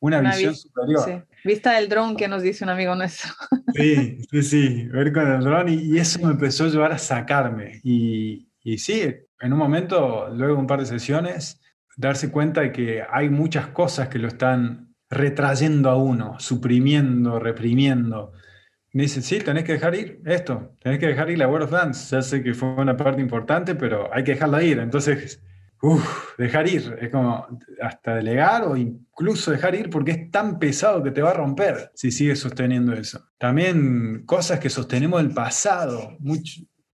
una, 0.00 0.20
visión 0.20 0.54
superior. 0.54 1.26
Vista 1.44 1.72
del 1.72 1.88
dron 1.88 2.16
que 2.16 2.28
nos 2.28 2.42
dice 2.42 2.64
un 2.64 2.70
amigo 2.70 2.94
nuestro. 2.94 3.30
Sí, 3.72 4.18
sí, 4.28 4.42
sí, 4.42 4.88
ver 4.88 5.12
con 5.12 5.30
el 5.30 5.44
dron 5.44 5.68
y, 5.68 5.96
eso 5.96 6.18
me 6.26 6.32
empezó 6.32 6.64
a 6.64 6.68
llevar 6.68 6.92
a 6.92 6.98
sacarme. 6.98 7.80
Y, 7.84 8.48
y 8.64 8.78
sí, 8.78 9.02
en 9.40 9.52
un 9.52 9.58
momento, 9.58 10.28
luego 10.30 10.54
de 10.54 10.60
un 10.60 10.66
par 10.66 10.80
de 10.80 10.86
sesiones, 10.86 11.60
darse 11.96 12.32
cuenta 12.32 12.62
de 12.62 12.72
que 12.72 13.02
hay 13.08 13.28
muchas 13.28 13.68
cosas 13.68 14.08
que 14.08 14.18
lo 14.18 14.26
están 14.26 14.89
retrayendo 15.10 15.90
a 15.90 15.96
uno, 15.96 16.38
suprimiendo, 16.38 17.38
reprimiendo. 17.38 18.32
Me 18.92 19.02
dice, 19.02 19.22
sí, 19.22 19.38
tenés 19.38 19.64
que 19.64 19.72
dejar 19.72 19.94
ir 19.94 20.20
esto, 20.24 20.76
tenés 20.80 20.98
que 20.98 21.08
dejar 21.08 21.30
ir 21.30 21.38
la 21.38 21.48
World 21.48 21.64
of 21.64 21.72
Dance. 21.72 22.16
Ya 22.16 22.22
sé 22.22 22.42
que 22.42 22.54
fue 22.54 22.70
una 22.74 22.96
parte 22.96 23.20
importante, 23.20 23.74
pero 23.74 24.08
hay 24.12 24.24
que 24.24 24.32
dejarla 24.32 24.62
ir. 24.62 24.78
Entonces 24.78 25.42
Uf, 25.82 26.36
dejar 26.36 26.68
ir, 26.68 26.98
es 27.00 27.08
como 27.08 27.46
hasta 27.80 28.16
delegar 28.16 28.64
o 28.64 28.76
incluso 28.76 29.50
dejar 29.50 29.74
ir 29.74 29.88
porque 29.88 30.10
es 30.10 30.30
tan 30.30 30.58
pesado 30.58 31.02
que 31.02 31.10
te 31.10 31.22
va 31.22 31.30
a 31.30 31.34
romper 31.34 31.90
si 31.94 32.10
sigues 32.10 32.38
sosteniendo 32.38 32.92
eso. 32.92 33.30
También 33.38 34.24
cosas 34.26 34.60
que 34.60 34.68
sostenemos 34.68 35.22
del 35.22 35.32
pasado, 35.32 36.18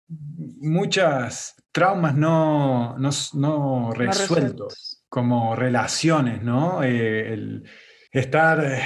muchas 0.08 1.56
traumas 1.72 2.16
no, 2.16 2.96
no, 3.34 3.92
resueltos, 3.94 5.04
como 5.10 5.56
relaciones, 5.56 6.44
¿no? 6.44 6.84
Eh, 6.84 7.34
el, 7.34 7.64
estar 8.20 8.64
eh, 8.64 8.82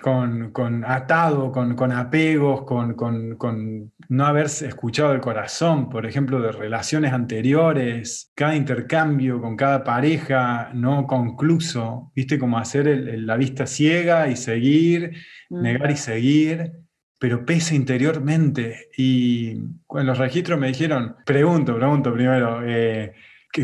con, 0.00 0.84
atado, 0.86 1.50
con, 1.50 1.92
apegos, 1.92 2.62
con, 2.62 3.92
no 4.08 4.24
haber 4.24 4.46
escuchado 4.46 5.12
el 5.12 5.20
corazón, 5.20 5.90
por 5.90 6.06
ejemplo, 6.06 6.40
de 6.40 6.52
relaciones 6.52 7.12
anteriores, 7.12 8.30
cada 8.34 8.54
intercambio 8.54 9.40
con 9.40 9.56
cada 9.56 9.82
pareja 9.82 10.70
no 10.74 11.06
concluso, 11.06 12.12
viste, 12.14 12.38
como 12.38 12.58
hacer 12.58 12.86
la 13.18 13.36
vista 13.36 13.66
ciega 13.66 14.28
y 14.28 14.36
seguir, 14.36 15.12
mm. 15.50 15.60
negar 15.60 15.90
y 15.90 15.96
seguir, 15.96 16.72
pero 17.18 17.44
pesa 17.44 17.74
interiormente. 17.74 18.88
Y 18.96 19.50
en 19.50 20.06
los 20.06 20.18
registros 20.18 20.58
me 20.58 20.68
dijeron, 20.68 21.16
pregunto, 21.26 21.76
pregunto 21.76 22.14
primero, 22.14 22.60
eh, 22.64 23.12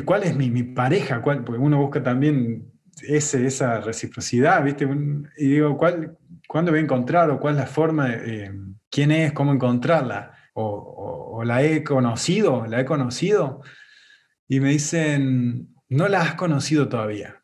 ¿cuál 0.04 0.24
es 0.24 0.36
mi, 0.36 0.50
mi 0.50 0.64
pareja? 0.64 1.22
¿Cuál? 1.22 1.44
Porque 1.44 1.60
uno 1.60 1.78
busca 1.78 2.02
también 2.02 2.73
ese, 3.02 3.46
esa 3.46 3.80
reciprocidad, 3.80 4.62
¿viste? 4.62 4.88
Y 5.36 5.48
digo, 5.48 5.76
¿cuál, 5.76 6.16
¿cuándo 6.48 6.70
voy 6.70 6.80
a 6.80 6.84
encontrar 6.84 7.30
o 7.30 7.40
cuál 7.40 7.54
es 7.54 7.60
la 7.60 7.66
forma, 7.66 8.12
eh, 8.12 8.52
quién 8.90 9.10
es, 9.10 9.32
cómo 9.32 9.52
encontrarla? 9.52 10.32
O, 10.54 11.42
la 11.44 11.62
he 11.62 11.82
conocido, 11.82 12.64
la 12.66 12.80
he 12.80 12.84
conocido. 12.84 13.60
Y 14.48 14.60
me 14.60 14.70
dicen, 14.70 15.74
no 15.88 16.08
la 16.08 16.22
has 16.22 16.34
conocido 16.36 16.88
todavía. 16.88 17.42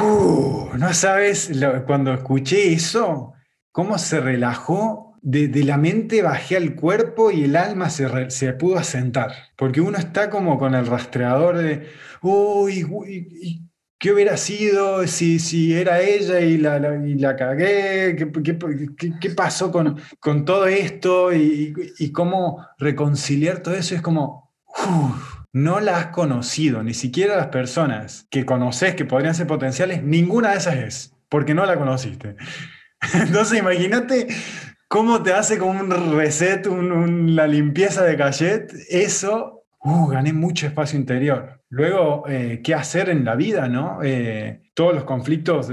no 0.00 0.92
sabes, 0.92 1.50
cuando 1.86 2.12
escuché 2.12 2.72
eso, 2.72 3.32
cómo 3.70 3.98
se 3.98 4.20
relajó. 4.20 5.04
De, 5.22 5.48
la 5.64 5.76
mente 5.76 6.22
bajé 6.22 6.56
al 6.56 6.76
cuerpo 6.76 7.32
y 7.32 7.44
el 7.44 7.56
alma 7.56 7.90
se, 7.90 8.30
se, 8.30 8.52
pudo 8.52 8.78
asentar. 8.78 9.32
Porque 9.56 9.80
uno 9.80 9.98
está 9.98 10.30
como 10.30 10.58
con 10.58 10.74
el 10.74 10.86
rastreador 10.86 11.58
de, 11.58 11.88
uy, 12.22 12.84
uy 12.84 13.65
¿Qué 13.98 14.12
hubiera 14.12 14.36
sido 14.36 15.06
si, 15.06 15.38
si 15.38 15.74
era 15.74 16.02
ella 16.02 16.40
y 16.40 16.58
la, 16.58 16.78
la 16.78 17.36
cagué? 17.36 18.14
¿Qué, 18.16 19.30
pasó 19.30 19.72
con, 19.72 19.98
con, 20.20 20.44
todo 20.44 20.66
esto? 20.66 21.32
Y, 21.32 21.74
y, 21.98 22.12
cómo 22.12 22.66
reconciliar 22.78 23.60
todo 23.60 23.74
eso? 23.74 23.94
Es 23.94 24.02
como, 24.02 24.52
no 25.52 25.80
la 25.80 25.96
has 25.96 26.06
conocido, 26.08 26.82
ni 26.82 26.92
siquiera 26.92 27.36
las 27.36 27.46
personas 27.46 28.26
que 28.30 28.44
conoces 28.44 28.94
que 28.94 29.06
podrían 29.06 29.34
ser 29.34 29.46
potenciales, 29.46 30.02
ninguna 30.02 30.50
de 30.50 30.58
esas 30.58 30.76
es, 30.76 31.14
porque 31.30 31.54
no 31.54 31.64
la 31.64 31.78
conociste. 31.78 32.36
Entonces 33.14 33.58
imagínate 33.58 34.26
cómo 34.88 35.22
te 35.22 35.32
hace 35.32 35.56
como 35.56 35.80
un 35.80 36.14
reset, 36.14 36.66
la 36.66 37.46
limpieza 37.46 38.04
de 38.04 38.16
cachet, 38.18 38.70
eso, 38.90 39.55
uh, 39.86 40.06
gané 40.08 40.32
mucho 40.32 40.66
espacio 40.66 40.98
interior. 40.98 41.62
Luego, 41.68 42.24
eh, 42.28 42.60
¿qué 42.62 42.74
hacer 42.74 43.08
en 43.08 43.24
la 43.24 43.34
vida? 43.34 43.68
¿no? 43.68 44.00
Eh, 44.02 44.70
todos 44.74 44.94
los 44.94 45.04
conflictos 45.04 45.70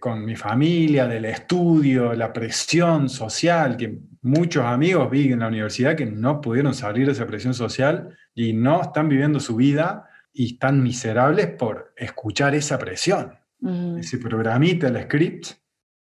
con 0.00 0.24
mi 0.24 0.34
familia, 0.34 1.06
del 1.06 1.24
estudio, 1.24 2.14
la 2.14 2.32
presión 2.32 3.08
social, 3.08 3.76
que 3.76 3.98
muchos 4.22 4.64
amigos 4.64 5.10
vi 5.10 5.32
en 5.32 5.40
la 5.40 5.48
universidad 5.48 5.96
que 5.96 6.06
no 6.06 6.40
pudieron 6.40 6.74
salir 6.74 7.06
de 7.06 7.12
esa 7.12 7.26
presión 7.26 7.54
social 7.54 8.16
y 8.34 8.52
no 8.52 8.82
están 8.82 9.08
viviendo 9.08 9.38
su 9.40 9.56
vida 9.56 10.08
y 10.32 10.54
están 10.54 10.82
miserables 10.82 11.46
por 11.46 11.94
escuchar 11.96 12.54
esa 12.54 12.78
presión, 12.78 13.32
ese 13.98 14.18
programita, 14.18 14.88
el 14.88 15.02
script. 15.02 15.52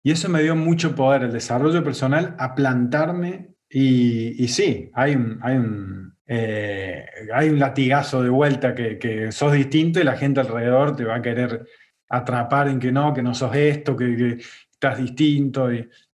Y 0.02 0.10
eso 0.10 0.28
me 0.28 0.42
dio 0.42 0.56
mucho 0.56 0.94
poder, 0.94 1.22
el 1.22 1.32
desarrollo 1.32 1.82
personal, 1.84 2.34
a 2.38 2.54
plantarme. 2.54 3.54
Y, 3.68 4.42
y 4.42 4.48
sí, 4.48 4.90
hay 4.94 5.14
un, 5.14 5.38
hay 5.42 5.56
un 5.56 6.13
eh, 6.26 7.06
hay 7.32 7.50
un 7.50 7.58
latigazo 7.58 8.22
de 8.22 8.30
vuelta 8.30 8.74
que, 8.74 9.30
sos 9.30 9.52
distinto 9.52 10.00
y 10.00 10.04
la 10.04 10.16
gente 10.16 10.40
alrededor 10.40 10.96
te 10.96 11.04
va 11.04 11.16
a 11.16 11.22
querer 11.22 11.66
atrapar 12.08 12.68
en 12.68 12.78
que 12.78 12.92
no, 12.92 13.12
que 13.12 13.22
no 13.22 13.34
sos 13.34 13.54
esto, 13.54 13.96
que, 13.96 14.38
estás 14.70 14.98
distinto. 14.98 15.68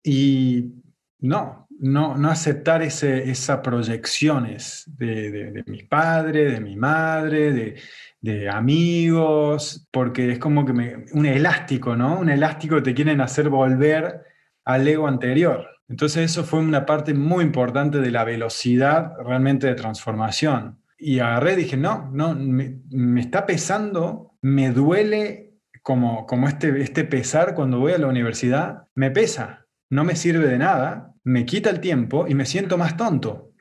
Y, 0.02 0.72
no, 1.20 1.66
no, 1.80 2.16
no 2.16 2.30
aceptar 2.30 2.82
ese, 2.82 3.28
esas 3.28 3.58
proyecciones 3.58 4.84
de, 4.86 5.64
mis 5.66 5.84
padres, 5.84 6.52
de 6.52 6.60
mi 6.60 6.76
madre, 6.76 7.76
de, 8.20 8.48
amigos, 8.50 9.88
porque 9.90 10.32
es 10.32 10.38
como 10.38 10.64
que 10.64 10.72
me, 10.72 11.04
un 11.12 11.26
elástico, 11.26 11.96
¿no? 11.96 12.18
Un 12.18 12.30
elástico 12.30 12.76
que 12.76 12.82
te 12.82 12.94
quieren 12.94 13.20
hacer 13.20 13.48
volver 13.48 14.22
al 14.64 14.86
ego 14.86 15.08
anterior. 15.08 15.77
Entonces 15.88 16.30
eso 16.30 16.44
fue 16.44 16.60
una 16.60 16.84
parte 16.86 17.14
muy 17.14 17.44
importante 17.44 17.98
de 17.98 18.10
la 18.10 18.24
velocidad 18.24 19.12
realmente 19.24 19.66
de 19.66 19.74
transformación. 19.74 20.78
Y 20.98 21.20
agarré 21.20 21.54
y 21.54 21.56
dije, 21.56 21.76
no, 21.76 22.10
no, 22.12 22.34
me, 22.34 23.20
está 23.20 23.46
pesando, 23.46 24.34
me 24.42 24.70
duele 24.70 25.54
como, 25.82 26.26
como 26.26 26.48
este, 26.48 26.82
este 26.82 27.04
pesar 27.04 27.54
cuando 27.54 27.78
voy 27.78 27.92
a 27.92 27.98
la 27.98 28.08
universidad, 28.08 28.88
me 28.94 29.10
pesa, 29.10 29.66
no 29.88 30.04
me 30.04 30.16
sirve 30.16 30.46
de 30.46 30.58
nada, 30.58 31.14
me 31.24 31.46
quita 31.46 31.70
el 31.70 31.80
tiempo 31.80 32.26
y 32.28 32.34
me 32.34 32.44
siento 32.44 32.76
más 32.76 32.96
tonto, 32.96 33.52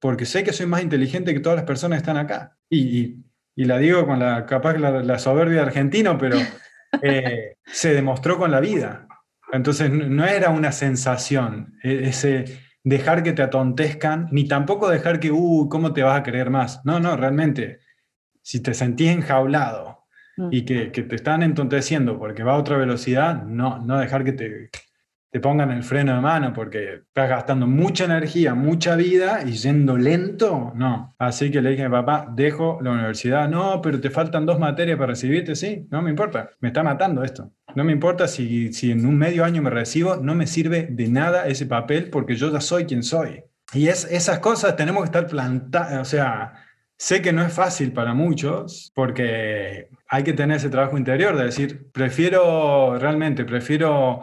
porque 0.00 0.24
sé 0.24 0.42
que 0.42 0.52
soy 0.52 0.66
más 0.66 0.82
inteligente 0.82 1.34
que 1.34 1.40
todas 1.40 1.56
las 1.56 1.66
personas 1.66 1.98
que 1.98 2.02
están 2.02 2.16
acá. 2.16 2.56
Y, 2.68 3.18
y 3.54 3.64
la 3.64 3.78
digo 3.78 4.06
con 4.06 4.18
la 4.18 4.46
capaz 4.46 4.76
la, 4.78 5.02
la 5.02 5.18
soberbia 5.18 5.62
argentino, 5.62 6.18
pero 6.18 6.36
eh, 7.02 7.56
se 7.64 7.94
demostró 7.94 8.38
con 8.38 8.50
la 8.50 8.60
vida. 8.60 9.05
Entonces 9.52 9.90
no 9.90 10.24
era 10.24 10.50
una 10.50 10.72
sensación, 10.72 11.74
e, 11.82 12.08
ese 12.08 12.44
dejar 12.84 13.22
que 13.22 13.32
te 13.32 13.42
atontezcan, 13.42 14.28
ni 14.30 14.46
tampoco 14.46 14.88
dejar 14.88 15.18
que, 15.18 15.32
uh, 15.32 15.68
¿cómo 15.68 15.92
te 15.92 16.02
vas 16.02 16.18
a 16.18 16.22
creer 16.22 16.50
más? 16.50 16.84
No, 16.84 17.00
no, 17.00 17.16
realmente, 17.16 17.80
si 18.42 18.62
te 18.62 18.74
sentís 18.74 19.10
enjaulado 19.10 20.04
mm. 20.36 20.48
y 20.52 20.64
que, 20.64 20.92
que, 20.92 21.02
te 21.02 21.16
están 21.16 21.42
entonteciendo 21.42 22.18
porque 22.18 22.44
va 22.44 22.52
a 22.52 22.58
otra 22.58 22.76
velocidad, 22.76 23.42
no, 23.42 23.80
no 23.80 23.98
dejar 23.98 24.22
que 24.22 24.32
te, 24.32 24.70
te 25.36 25.40
pongan 25.40 25.70
el 25.70 25.82
freno 25.82 26.14
de 26.14 26.20
mano 26.20 26.52
porque 26.52 27.02
estás 27.08 27.28
gastando 27.28 27.66
mucha 27.66 28.04
energía, 28.04 28.54
mucha 28.54 28.94
vida 28.94 29.40
y 29.44 29.52
yendo 29.52 29.98
lento, 29.98 30.72
no. 30.74 31.14
Así 31.18 31.50
que 31.50 31.60
le 31.60 31.70
dije 31.70 31.82
a 31.82 31.88
mi 31.88 31.94
papá, 31.94 32.28
dejo 32.32 32.78
la 32.80 32.92
universidad, 32.92 33.48
no, 33.48 33.82
pero 33.82 34.00
te 34.00 34.10
faltan 34.10 34.46
dos 34.46 34.58
materias 34.58 34.96
para 34.96 35.08
recibirte, 35.08 35.56
sí, 35.56 35.86
no 35.90 36.02
me 36.02 36.10
importa, 36.10 36.50
me 36.60 36.68
está 36.68 36.82
matando 36.82 37.22
esto. 37.22 37.52
No 37.76 37.84
me 37.84 37.92
importa 37.92 38.26
si, 38.26 38.72
si 38.72 38.90
en 38.90 39.04
un 39.04 39.18
medio 39.18 39.44
año 39.44 39.60
me 39.60 39.68
recibo, 39.68 40.16
no 40.16 40.34
me 40.34 40.46
sirve 40.46 40.88
de 40.90 41.08
nada 41.08 41.46
ese 41.46 41.66
papel 41.66 42.08
porque 42.08 42.34
yo 42.34 42.50
ya 42.50 42.62
soy 42.62 42.86
quien 42.86 43.02
soy. 43.02 43.44
Y 43.74 43.88
es, 43.88 44.10
esas 44.10 44.38
cosas 44.38 44.76
tenemos 44.76 45.02
que 45.02 45.06
estar 45.06 45.26
plantadas, 45.26 46.00
o 46.00 46.04
sea, 46.06 46.54
sé 46.96 47.20
que 47.20 47.34
no 47.34 47.44
es 47.44 47.52
fácil 47.52 47.92
para 47.92 48.14
muchos 48.14 48.90
porque 48.94 49.90
hay 50.08 50.24
que 50.24 50.32
tener 50.32 50.56
ese 50.56 50.70
trabajo 50.70 50.96
interior 50.96 51.36
de 51.36 51.44
decir, 51.44 51.90
prefiero 51.92 52.98
realmente, 52.98 53.44
prefiero 53.44 54.22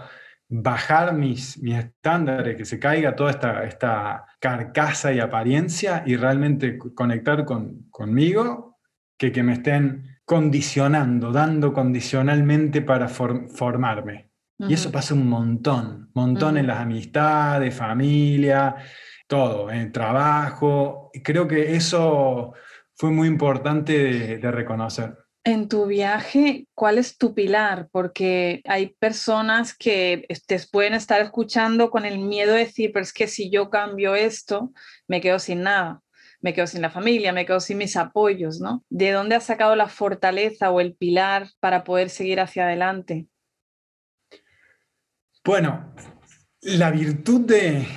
bajar 0.50 1.14
mis, 1.14 1.62
mis 1.62 1.78
estándares, 1.78 2.58
que 2.58 2.66
se 2.66 2.80
caiga 2.80 3.16
toda 3.16 3.30
esta, 3.30 3.66
esta 3.66 4.26
carcasa 4.40 5.14
y 5.14 5.20
apariencia 5.20 6.02
y 6.08 6.16
realmente 6.16 6.80
conectar 6.96 7.46
con, 7.46 7.84
conmigo, 7.92 8.80
que 9.16 9.32
que 9.32 9.44
me 9.44 9.54
estén 9.54 10.13
condicionando, 10.26 11.32
dando 11.32 11.74
condicionalmente 11.74 12.82
para 12.82 13.08
formarme. 13.08 14.30
Y 14.60 14.76
eso 14.76 14.92
pasa 14.92 15.14
un 15.14 15.28
montón, 15.28 16.10
montón 16.14 16.58
en 16.58 16.68
las 16.68 16.80
amistades, 16.80 17.76
familia, 17.76 18.76
todo, 19.28 19.70
en 19.70 19.92
trabajo. 19.92 21.10
Y 21.14 21.22
creo 21.22 21.48
que 21.48 21.76
eso 21.76 22.54
fue 22.96 23.12
muy 23.12 23.28
importante 23.28 24.38
de 24.38 24.52
reconocer. 24.52 25.18
En 25.46 25.68
tu 25.68 25.88
viaje, 25.88 26.68
¿cuál 26.74 26.98
es 26.98 27.18
tu 27.18 27.34
pilar? 27.34 27.90
Porque 27.92 28.62
hay 28.64 28.96
personas 28.98 29.76
que 29.76 30.26
te 30.48 30.58
pueden 30.72 30.94
estar 30.94 31.22
escuchando 31.22 31.90
con 31.90 32.06
el 32.06 32.20
miedo 32.20 32.54
de 32.54 32.60
decir, 32.60 32.92
pero 32.94 33.04
es 33.04 33.12
que 33.12 33.28
si 33.28 33.50
yo 33.50 33.70
cambio 33.70 34.16
esto, 34.16 34.72
me 35.06 35.20
quedo 35.20 35.40
sin 35.40 35.64
nada, 35.64 36.03
me 36.44 36.54
quedo 36.54 36.68
sin 36.68 36.82
la 36.82 36.90
familia, 36.90 37.32
me 37.32 37.46
quedo 37.46 37.62
sin 37.62 37.78
mis 37.78 37.96
apoyos, 37.96 38.60
¿no? 38.60 38.84
¿De 38.90 39.12
dónde 39.12 39.36
has 39.36 39.46
sacado 39.46 39.76
la 39.76 39.88
fortaleza 39.88 40.70
o 40.72 40.82
el 40.82 40.94
pilar 40.94 41.48
para 41.62 41.86
poder 41.86 42.10
seguir 42.10 42.42
hacia 42.42 42.66
adelante? 42.66 43.28
Bueno, 45.46 45.94
la 46.62 46.92
virtud 46.92 47.42
de 47.42 47.88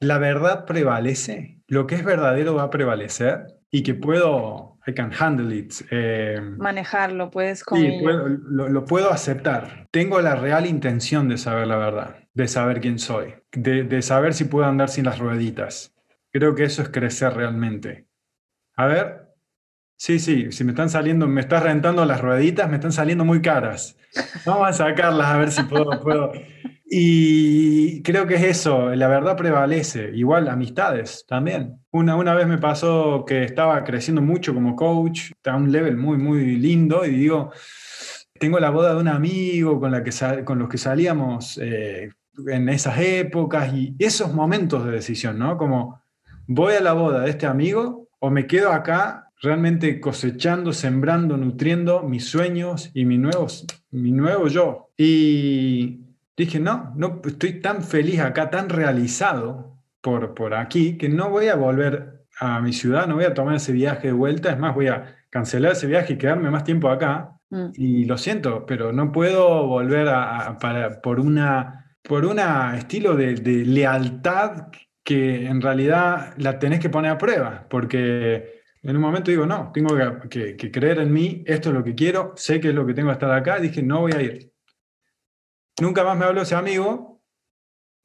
la 0.00 0.18
verdad 0.18 0.66
prevalece, 0.66 1.62
lo 1.68 1.86
que 1.86 1.94
es 1.94 2.04
verdadero 2.04 2.54
va 2.54 2.64
a 2.64 2.70
prevalecer 2.70 3.46
y 3.70 3.84
que 3.84 3.94
puedo 3.94 4.78
I 4.86 4.94
can 4.94 5.12
handle 5.16 5.54
it. 5.54 5.72
Eh, 5.92 6.40
Manejarlo, 6.58 7.30
puedes 7.30 7.62
con 7.62 7.78
Sí, 7.78 8.00
lo, 8.02 8.84
puedo 8.84 9.12
aceptar. 9.12 9.86
Tengo 9.92 10.20
la 10.20 10.34
real 10.34 10.66
intención 10.66 11.28
de 11.28 11.38
saber 11.38 11.68
la 11.68 11.76
verdad, 11.76 12.16
de 12.34 12.48
saber 12.48 12.80
quién 12.80 12.98
soy, 12.98 13.34
de, 13.52 13.84
de, 13.84 14.02
saber 14.02 14.34
si 14.34 14.44
puedo 14.44 14.66
andar 14.66 14.88
sin 14.88 15.04
las 15.04 15.18
rueditas. 15.18 15.94
Creo 16.32 16.54
que 16.54 16.64
eso 16.64 16.82
es 16.82 16.88
crecer 16.88 17.34
realmente. 17.34 18.06
A 18.76 18.86
ver, 18.86 19.28
sí, 19.96 20.18
sí, 20.18 20.52
si 20.52 20.64
me 20.64 20.72
están 20.72 20.90
saliendo, 20.90 21.26
me 21.26 21.40
estás 21.40 21.62
rentando 21.62 22.04
las 22.04 22.20
rueditas, 22.20 22.68
me 22.68 22.76
están 22.76 22.92
saliendo 22.92 23.24
muy 23.24 23.42
caras. 23.42 23.96
Vamos 24.46 24.68
a 24.68 24.72
sacarlas 24.72 25.26
a 25.26 25.38
ver 25.38 25.50
si 25.50 25.62
puedo, 25.64 26.32
y 26.92 28.02
creo 28.02 28.26
que 28.26 28.34
es 28.34 28.42
eso, 28.42 28.92
la 28.96 29.06
verdad 29.06 29.36
prevalece. 29.36 30.10
Igual 30.12 30.48
amistades 30.48 31.24
también. 31.28 31.78
Una, 31.92 32.16
una 32.16 32.34
vez 32.34 32.48
me 32.48 32.58
pasó 32.58 33.24
que 33.24 33.44
estaba 33.44 33.84
creciendo 33.84 34.20
mucho 34.22 34.52
como 34.52 34.74
coach, 34.74 35.30
a 35.44 35.54
un 35.54 35.70
level 35.70 35.96
muy, 35.96 36.18
muy 36.18 36.56
lindo, 36.56 37.04
y 37.04 37.10
digo, 37.10 37.52
tengo 38.40 38.58
la 38.58 38.70
boda 38.70 38.94
de 38.94 39.00
un 39.00 39.06
amigo 39.06 39.78
con, 39.78 39.92
la 39.92 40.02
que 40.02 40.10
con 40.44 40.58
los 40.58 40.68
que 40.68 40.78
salíamos 40.78 41.58
eh, 41.62 42.10
en 42.48 42.68
esas 42.68 42.98
épocas 42.98 43.72
y 43.72 43.94
esos 43.96 44.34
momentos 44.34 44.84
de 44.84 44.90
decisión, 44.90 45.38
¿no? 45.38 45.56
Como, 45.56 45.99
voy 46.52 46.74
a 46.74 46.80
la 46.80 46.94
boda 46.94 47.20
de 47.20 47.30
este 47.30 47.46
amigo 47.46 48.08
o 48.18 48.28
me 48.28 48.48
quedo 48.48 48.72
acá 48.72 49.30
realmente 49.40 50.00
cosechando, 50.00 50.72
sembrando, 50.72 51.36
nutriendo 51.36 52.02
mis 52.02 52.26
sueños 52.26 52.90
y 52.92 53.04
mi, 53.04 53.18
nuevos, 53.18 53.66
mi 53.92 54.10
nuevo 54.10 54.48
yo. 54.48 54.90
Y 54.96 56.00
dije, 56.36 56.58
no, 56.58 56.92
no 56.96 57.22
estoy 57.24 57.60
tan 57.60 57.84
feliz 57.84 58.18
acá, 58.18 58.50
tan 58.50 58.68
realizado 58.68 59.78
por, 60.00 60.34
por 60.34 60.54
aquí, 60.54 60.98
que 60.98 61.08
no 61.08 61.30
voy 61.30 61.46
a 61.46 61.54
volver 61.54 62.24
a 62.40 62.60
mi 62.60 62.72
ciudad, 62.72 63.06
no 63.06 63.14
voy 63.14 63.24
a 63.24 63.34
tomar 63.34 63.54
ese 63.54 63.72
viaje 63.72 64.08
de 64.08 64.12
vuelta, 64.12 64.50
es 64.50 64.58
más, 64.58 64.74
voy 64.74 64.88
a 64.88 65.16
cancelar 65.30 65.72
ese 65.72 65.86
viaje 65.86 66.14
y 66.14 66.18
quedarme 66.18 66.50
más 66.50 66.64
tiempo 66.64 66.88
acá. 66.88 67.36
Mm. 67.50 67.68
Y 67.74 68.04
lo 68.06 68.18
siento, 68.18 68.66
pero 68.66 68.92
no 68.92 69.12
puedo 69.12 69.68
volver 69.68 70.08
a, 70.08 70.58
para, 70.58 71.00
por 71.00 71.20
una 71.20 71.76
por 72.02 72.24
un 72.24 72.40
estilo 72.74 73.14
de, 73.14 73.36
lealtad 73.36 74.68
que 75.02 75.46
en 75.46 75.60
realidad 75.60 76.34
la 76.36 76.58
tenés 76.58 76.80
que 76.80 76.90
poner 76.90 77.12
a 77.12 77.18
prueba, 77.18 77.66
porque 77.68 78.60
en 78.82 78.96
un 78.96 79.02
momento 79.02 79.30
digo, 79.30 79.46
no, 79.46 79.70
tengo 79.72 79.96
que, 80.28 80.56
que, 80.56 80.70
creer 80.70 80.98
en 81.00 81.12
mí, 81.12 81.42
esto 81.46 81.68
es 81.68 81.74
lo 81.74 81.84
que 81.84 81.94
quiero, 81.94 82.32
sé 82.36 82.60
que 82.60 82.68
es 82.68 82.74
lo 82.74 82.86
que 82.86 82.94
tengo 82.94 83.08
que 83.08 83.14
estar 83.14 83.32
acá, 83.32 83.58
dije, 83.58 83.82
no 83.82 84.00
voy 84.00 84.12
a 84.12 84.22
ir. 84.22 84.52
Nunca 85.80 86.04
más 86.04 86.16
me 86.16 86.24
habló 86.24 86.42
ese 86.42 86.54
amigo 86.54 87.22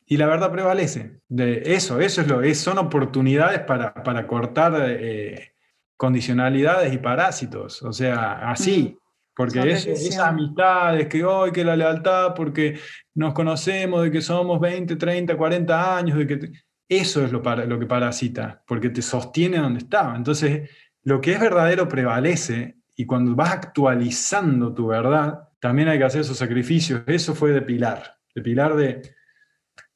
y 0.05 0.17
la 0.17 0.27
verdad 0.27 0.51
prevalece. 0.51 1.19
De 1.27 1.63
eso, 1.65 1.99
eso 1.99 2.21
es 2.21 2.27
lo 2.27 2.41
es, 2.41 2.60
son 2.60 2.77
oportunidades 2.77 3.60
para, 3.62 3.93
para 3.93 4.27
cortar 4.27 4.73
eh, 4.88 5.53
condicionalidades 5.97 6.93
y 6.93 6.97
parásitos. 6.97 7.81
O 7.84 7.93
sea, 7.93 8.49
así. 8.49 8.97
Porque 9.36 9.60
es, 9.69 9.86
esas 9.86 10.27
amistades 10.27 11.08
que 11.08 11.25
hoy, 11.25 11.51
que 11.51 11.65
la 11.65 11.75
lealtad, 11.75 12.34
porque 12.36 12.79
nos 13.13 13.34
conocemos, 13.34 14.03
de 14.03 14.12
que 14.12 14.21
somos 14.21 14.62
20, 14.62 14.95
30, 14.95 15.36
40 15.36 15.97
años, 15.97 16.17
de 16.17 16.27
que 16.27 16.51
eso 16.87 17.23
es 17.23 17.31
lo, 17.31 17.41
para, 17.41 17.65
lo 17.65 17.79
que 17.79 17.85
parasita, 17.85 18.63
porque 18.67 18.89
te 18.89 19.01
sostiene 19.01 19.57
donde 19.57 19.79
estaba. 19.79 20.15
Entonces, 20.15 20.69
lo 21.03 21.21
que 21.21 21.33
es 21.33 21.39
verdadero 21.39 21.87
prevalece 21.87 22.77
y 22.95 23.05
cuando 23.05 23.35
vas 23.35 23.51
actualizando 23.51 24.73
tu 24.73 24.87
verdad, 24.87 25.49
también 25.59 25.87
hay 25.87 25.97
que 25.97 26.05
hacer 26.05 26.21
esos 26.21 26.37
sacrificios. 26.37 27.03
Eso 27.07 27.35
fue 27.35 27.51
de 27.51 27.61
pilar, 27.61 28.17
de 28.33 28.41
pilar 28.41 28.75
de, 28.75 29.01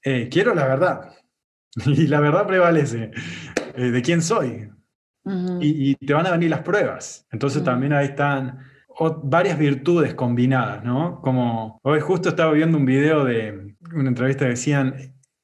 eh, 0.04 0.30
quiero 0.32 0.54
la 0.54 0.66
verdad. 0.66 1.16
Y 1.86 2.08
la 2.08 2.20
verdad 2.20 2.48
prevalece 2.48 3.12
eh, 3.76 3.92
de 3.92 4.02
quién 4.02 4.22
soy. 4.22 4.70
y, 5.62 5.96
te 5.96 6.14
van 6.14 6.26
a 6.26 6.32
venir 6.32 6.50
las 6.50 6.62
pruebas. 6.62 7.28
Entonces 7.32 7.64
también 7.64 7.94
ahí 7.94 8.08
están 8.08 8.60
varias 9.24 9.58
virtudes 9.58 10.16
combinadas, 10.16 10.84
¿no? 10.84 11.22
Como 11.22 11.80
hoy 11.84 12.00
justo 12.00 12.30
estaba 12.30 12.52
viendo 12.52 12.78
un 12.78 12.86
video 12.86 13.24
de 13.24 13.76
una 13.94 14.10
entrevista 14.10 14.46
que 14.46 14.52
decían, 14.52 14.96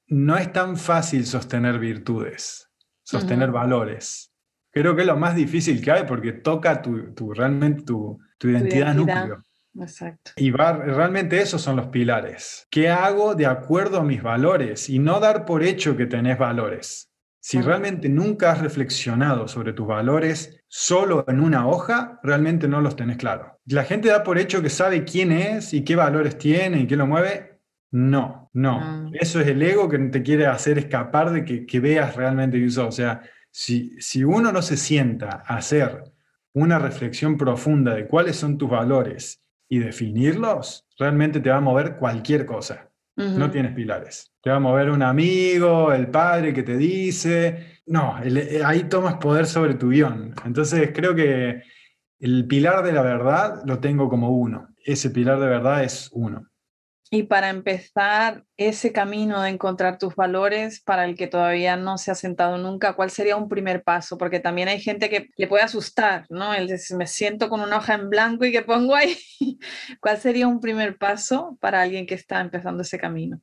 no 0.08 0.38
es 0.38 0.52
tan 0.52 0.78
fácil 0.78 1.26
sostener 1.26 1.80
virtudes, 1.80 2.70
sostener 3.04 3.52
valores. 3.52 4.32
Creo 4.72 4.96
que 4.96 5.02
es 5.02 5.08
lo 5.08 5.18
más 5.18 5.36
difícil 5.36 5.82
que 5.82 5.92
hay 5.92 6.04
porque 6.06 6.34
toca 6.34 6.82
tu, 6.82 7.34
realmente 7.34 7.84
tu, 7.84 8.20
identidad, 8.42 8.94
núcleo. 8.94 9.42
Exacto. 9.80 10.32
Y 10.38 10.52
realmente 10.52 11.42
esos 11.42 11.62
son 11.62 11.76
los 11.76 11.88
pilares. 11.88 12.68
¿Qué 12.70 12.90
hago 12.90 13.36
de 13.36 13.46
acuerdo 13.46 14.00
a 14.00 14.04
mis 14.04 14.22
valores? 14.22 14.90
Y 14.90 15.00
no 15.00 15.20
dar 15.20 15.46
por 15.46 15.64
hecho 15.64 15.98
que 15.98 16.06
tenés 16.06 16.38
valores. 16.38 17.12
Si 17.40 17.62
realmente 17.62 18.10
nunca 18.10 18.52
has 18.52 18.60
reflexionado 18.60 19.48
sobre 19.48 19.72
tus 19.74 19.86
valores 19.86 20.64
solo 20.68 21.24
en 21.28 21.40
una 21.40 21.68
hoja, 21.68 22.20
realmente 22.24 22.68
no 22.68 22.82
los 22.82 22.96
tenés 22.96 23.18
claro. 23.18 23.60
La 23.66 23.84
gente 23.84 24.10
da 24.10 24.24
por 24.24 24.40
hecho 24.40 24.64
que 24.64 24.70
sabe 24.72 25.04
quién 25.04 25.32
es 25.32 25.72
y 25.74 25.84
qué 25.84 25.96
valores 25.96 26.40
tiene 26.40 26.80
y 26.80 26.88
qué 26.88 26.96
lo 26.96 27.06
mueve. 27.06 27.62
No, 27.92 28.45
no. 28.56 28.80
Ah. 28.82 29.10
Eso 29.12 29.42
es 29.42 29.48
el 29.48 29.62
ego 29.62 29.90
que 29.90 30.00
te 30.00 30.24
quiere 30.24 30.48
hacer 30.48 30.78
escapar 30.78 31.32
de 31.32 31.44
que, 31.44 31.80
veas 31.82 32.16
realmente 32.16 32.64
eso. 32.64 32.88
O 32.88 32.92
sea, 32.92 33.22
si, 33.52 34.00
si 34.00 34.24
uno 34.24 34.52
no 34.54 34.62
se 34.62 34.78
sienta 34.78 35.44
a 35.46 35.58
hacer 35.58 36.04
una 36.54 36.80
reflexión 36.80 37.38
profunda 37.38 37.94
de 37.94 38.08
cuáles 38.08 38.38
son 38.38 38.58
tus 38.58 38.70
valores 38.70 39.44
y 39.68 39.80
definirlos, 39.80 40.88
realmente 40.98 41.42
te 41.42 41.50
va 41.50 41.58
a 41.58 41.62
mover 41.62 41.98
cualquier 41.98 42.46
cosa. 42.46 42.90
No 43.18 43.50
tienes 43.50 43.74
pilares. 43.74 44.34
Te 44.42 44.50
va 44.50 44.58
a 44.58 44.60
mover 44.60 44.90
un 44.90 45.02
amigo, 45.02 45.94
el 45.94 46.08
padre 46.08 46.54
que 46.54 46.64
te 46.64 46.76
dice. 46.76 47.82
No, 47.86 48.18
eh, 48.22 48.62
ahí 48.64 48.84
tomas 48.90 49.16
poder 49.16 49.46
sobre 49.46 49.76
tu 49.76 49.90
guion. 49.90 50.34
Entonces 50.46 50.92
creo 50.94 51.16
que 51.16 51.62
el 52.20 52.46
pilar 52.46 52.84
de 52.84 52.92
la 52.92 53.02
verdad 53.02 53.62
lo 53.66 53.80
tengo 53.80 54.10
como 54.10 54.32
uno. 54.32 54.68
Ese 54.84 55.12
pilar 55.12 55.40
de 55.40 55.48
verdad 55.48 55.84
es 55.86 56.10
uno. 56.12 56.48
Y 57.12 57.24
para 57.24 57.50
empezar 57.50 58.44
ese 58.58 58.92
camino 58.92 59.42
de 59.42 59.50
encontrar 59.50 60.00
tus 60.00 60.16
valores, 60.16 60.82
para 60.82 61.06
el 61.06 61.16
que 61.16 61.28
todavía 61.28 61.78
no 61.78 62.00
se 62.00 62.10
ha 62.10 62.16
sentado 62.16 62.58
nunca, 62.58 62.94
¿cuál 62.94 63.12
sería 63.12 63.36
un 63.36 63.48
primer 63.48 63.84
paso? 63.84 64.18
Porque 64.18 64.40
también 64.40 64.70
hay 64.70 64.82
gente 64.82 65.10
que 65.10 65.30
le 65.38 65.48
puede 65.48 65.64
asustar, 65.64 66.26
¿no? 66.30 66.54
El 66.54 66.68
de, 66.68 66.80
me 66.98 67.06
siento 67.06 67.48
con 67.48 67.62
una 67.62 67.78
hoja 67.78 67.94
en 67.94 68.10
blanco 68.10 68.46
y 68.46 68.52
que 68.52 68.64
pongo 68.64 68.96
ahí. 68.96 69.16
¿Cuál 70.02 70.18
sería 70.18 70.48
un 70.48 70.60
primer 70.60 70.98
paso 70.98 71.58
para 71.62 71.82
alguien 71.82 72.08
que 72.08 72.16
está 72.16 72.42
empezando 72.42 72.82
ese 72.82 72.98
camino? 72.98 73.40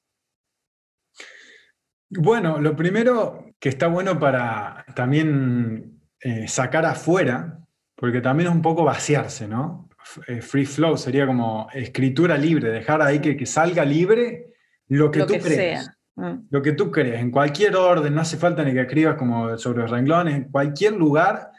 Bueno, 2.11 2.61
lo 2.61 2.77
primero 2.77 3.55
que 3.59 3.69
está 3.69 3.87
bueno 3.87 4.19
para 4.19 4.85
también 4.95 6.03
eh, 6.21 6.47
sacar 6.49 6.85
afuera, 6.85 7.61
porque 7.95 8.21
también 8.21 8.49
es 8.51 8.55
un 8.55 8.61
poco 8.61 8.85
vaciarse, 8.85 9.47
¿no? 9.47 9.89
Eh, 10.27 10.41
free 10.41 10.67
flow 10.67 10.97
sería 10.97 11.27
como 11.27 11.69
escritura 11.73 12.37
libre, 12.37 12.71
dejar 12.71 13.03
ahí 13.03 13.21
que, 13.21 13.37
que 13.37 13.47
salga 13.47 13.85
libre 13.85 14.53
lo 14.89 15.11
que 15.11 15.25
tú 15.25 15.35
crees. 15.43 15.91
Mm. 16.17 16.49
Lo 16.51 16.61
que 16.61 16.73
tú 16.73 16.91
crees, 16.91 17.21
en 17.21 17.31
cualquier 17.31 17.75
orden, 17.77 18.15
no 18.15 18.21
hace 18.21 18.37
falta 18.37 18.63
ni 18.63 18.73
que 18.73 18.83
escribas 18.83 19.17
como 19.17 19.57
sobre 19.57 19.87
renglones, 19.87 20.35
en 20.35 20.45
cualquier 20.45 20.93
lugar, 20.93 21.51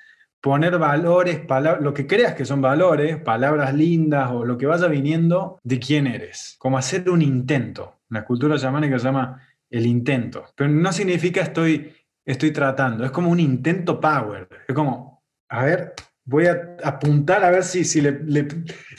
poner 0.43 0.77
valores, 0.77 1.41
lo 1.79 1.93
que 1.93 2.05
creas 2.05 2.33
que 2.33 2.45
son 2.45 2.61
valores, 2.61 3.17
palabras 3.17 3.73
lindas 3.73 4.29
o 4.31 4.45
lo 4.45 4.57
que 4.57 4.65
vaya 4.65 4.87
viniendo 4.87 5.59
de 5.63 5.79
quién 5.79 6.05
eres, 6.05 6.55
como 6.59 6.77
hacer 6.77 7.09
un 7.09 7.21
intento. 7.21 8.01
La 8.09 8.25
cultura 8.25 8.57
chamánica 8.57 8.99
se 8.99 9.05
llama 9.05 9.41
el 9.69 9.85
intento, 9.85 10.45
pero 10.55 10.69
no 10.69 10.91
significa 10.91 11.41
estoy, 11.41 11.91
estoy 12.25 12.51
tratando, 12.51 13.05
es 13.05 13.11
como 13.11 13.31
un 13.31 13.39
intento 13.39 13.99
power, 13.99 14.47
es 14.67 14.75
como, 14.75 15.23
a 15.49 15.63
ver, 15.63 15.93
Voy 16.25 16.47
a 16.47 16.77
apuntar 16.83 17.43
a 17.43 17.51
ver 17.51 17.63
si, 17.63 17.83
si 17.83 17.99
le, 17.99 18.19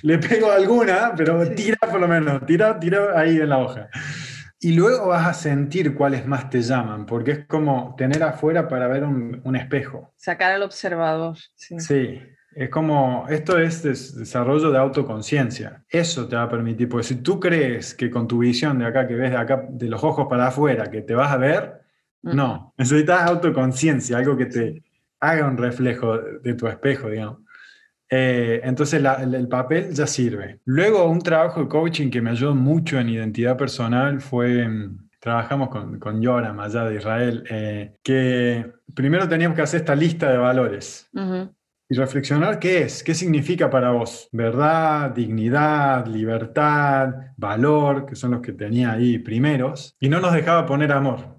le, 0.02 0.18
pego 0.18 0.50
alguna, 0.50 1.14
pero 1.16 1.48
tira 1.54 1.78
por 1.90 2.00
lo 2.00 2.06
menos, 2.06 2.44
tira, 2.44 2.78
tira 2.78 3.18
ahí 3.18 3.38
en 3.38 3.48
la 3.48 3.58
hoja. 3.58 3.88
Y 4.60 4.72
luego 4.72 5.08
vas 5.08 5.26
a 5.26 5.34
sentir 5.34 5.94
cuáles 5.94 6.26
más 6.26 6.50
te 6.50 6.62
llaman, 6.62 7.06
porque 7.06 7.30
es 7.32 7.46
como 7.46 7.94
tener 7.96 8.22
afuera 8.22 8.68
para 8.68 8.88
ver 8.88 9.04
un, 9.04 9.40
un 9.44 9.56
espejo. 9.56 10.12
Sacar 10.16 10.52
al 10.52 10.62
observador. 10.62 11.36
Sí. 11.54 11.80
sí. 11.80 12.22
es 12.54 12.68
como, 12.70 13.26
esto 13.28 13.58
es 13.58 13.82
desarrollo 13.82 14.70
de 14.70 14.78
autoconciencia. 14.78 15.84
Eso 15.88 16.28
te 16.28 16.36
va 16.36 16.44
a 16.44 16.48
permitir, 16.48 16.88
porque 16.88 17.06
si 17.06 17.16
tú 17.16 17.40
crees 17.40 17.94
que 17.94 18.10
con 18.10 18.28
tu 18.28 18.38
visión 18.38 18.78
de 18.78 18.86
acá, 18.86 19.06
que 19.06 19.14
ves 19.14 19.30
de 19.30 19.38
acá, 19.38 19.66
de 19.68 19.88
los 19.88 20.04
ojos 20.04 20.26
para 20.28 20.48
afuera, 20.48 20.90
que 20.90 21.02
te 21.02 21.14
vas 21.14 21.32
a 21.32 21.36
ver, 21.36 21.84
no, 22.22 22.72
necesitas 22.78 23.28
autoconciencia, 23.28 24.16
algo 24.16 24.36
que 24.36 24.46
te, 24.46 24.83
haga 25.30 25.46
un 25.46 25.56
reflejo 25.56 26.18
de 26.18 26.54
tu 26.54 26.66
espejo, 26.66 27.08
digamos. 27.08 27.38
Eh, 28.10 28.60
entonces 28.62 29.02
el, 29.02 29.48
papel 29.48 29.92
ya 29.92 30.06
sirve. 30.06 30.60
Luego 30.64 31.04
un 31.08 31.20
trabajo 31.20 31.60
de 31.60 31.68
coaching 31.68 32.10
que 32.10 32.20
me 32.20 32.30
ayudó 32.30 32.54
mucho 32.54 32.98
en 33.00 33.08
identidad 33.08 33.56
personal 33.56 34.20
fue, 34.20 34.68
mm, 34.68 35.08
trabajamos 35.18 35.68
con, 35.70 35.98
con 35.98 36.20
Yoram 36.20 36.60
allá 36.60 36.84
de 36.84 36.96
Israel, 36.96 37.44
eh, 37.50 37.96
que 38.02 38.72
primero 38.94 39.28
teníamos 39.28 39.56
que 39.56 39.62
hacer 39.62 39.80
esta 39.80 39.94
lista 39.94 40.30
de 40.30 40.38
valores. 40.38 41.10
Y 41.86 41.96
reflexionar 41.96 42.58
qué 42.58 42.82
es, 42.82 43.02
qué 43.02 43.14
significa 43.14 43.68
para 43.68 43.90
vos. 43.90 44.28
Verdad, 44.32 45.10
dignidad, 45.10 46.06
libertad, 46.06 47.32
valor, 47.36 48.06
que 48.06 48.16
son 48.16 48.30
los 48.32 48.40
que 48.40 48.52
tenía 48.52 48.92
ahí 48.92 49.18
primeros. 49.18 49.96
Y 50.00 50.08
no 50.08 50.20
nos 50.20 50.32
dejaba 50.32 50.66
poner 50.66 50.92
amor 50.92 51.33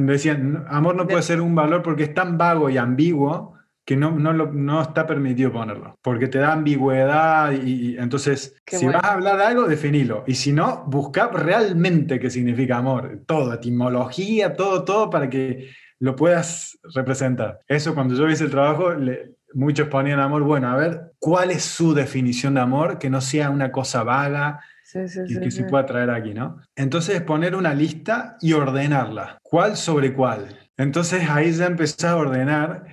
decían, 0.00 0.64
amor 0.68 0.94
no 0.96 1.06
puede 1.06 1.22
ser 1.22 1.40
un 1.40 1.54
valor 1.54 1.82
porque 1.82 2.04
es 2.04 2.14
tan 2.14 2.36
vago 2.36 2.68
y 2.70 2.76
ambiguo 2.76 3.56
que 3.86 3.96
no, 3.96 4.10
no, 4.10 4.32
no 4.32 4.82
está 4.82 5.06
permitido 5.06 5.52
ponerlo, 5.52 5.96
porque 6.02 6.26
te 6.26 6.38
da 6.38 6.52
ambigüedad 6.52 7.52
y, 7.52 7.96
entonces 7.96 8.60
si 8.66 8.86
vas 8.86 9.04
a 9.04 9.12
hablar 9.12 9.36
de 9.36 9.44
algo, 9.44 9.62
definilo. 9.68 10.24
Y 10.26 10.34
si 10.34 10.52
no, 10.52 10.84
busca 10.88 11.28
realmente 11.28 12.18
qué 12.18 12.28
significa 12.28 12.78
amor, 12.78 13.20
todo, 13.26 13.54
etimología, 13.54 14.56
todo, 14.56 14.82
todo 14.84 15.08
para 15.08 15.30
que 15.30 15.70
lo 16.00 16.16
puedas 16.16 16.78
representar. 16.94 17.60
Eso 17.68 17.94
cuando 17.94 18.16
yo 18.16 18.28
hice 18.28 18.44
el 18.44 18.50
trabajo, 18.50 18.90
muchos 19.54 19.86
ponían 19.86 20.18
amor, 20.18 20.42
bueno, 20.42 20.68
a 20.68 20.76
ver, 20.76 21.12
¿cuál 21.20 21.52
es 21.52 21.62
su 21.62 21.94
definición 21.94 22.54
de 22.54 22.60
amor? 22.60 22.98
Que 22.98 23.08
no 23.08 23.20
sea 23.20 23.50
una 23.50 23.70
cosa 23.70 24.02
vaga, 24.02 24.60
y 25.28 25.40
que 25.40 25.50
se 25.50 25.64
pueda 25.64 25.86
traer 25.86 26.10
aquí, 26.10 26.34
¿no? 26.34 26.60
Entonces 26.74 27.20
poner 27.22 27.54
una 27.54 27.74
lista 27.74 28.36
y 28.40 28.52
ordenarla, 28.52 29.38
cuál 29.42 29.76
sobre 29.76 30.12
cuál. 30.12 30.58
Entonces 30.76 31.28
ahí 31.28 31.52
ya 31.52 31.66
empecé 31.66 32.06
a 32.06 32.16
ordenar 32.16 32.84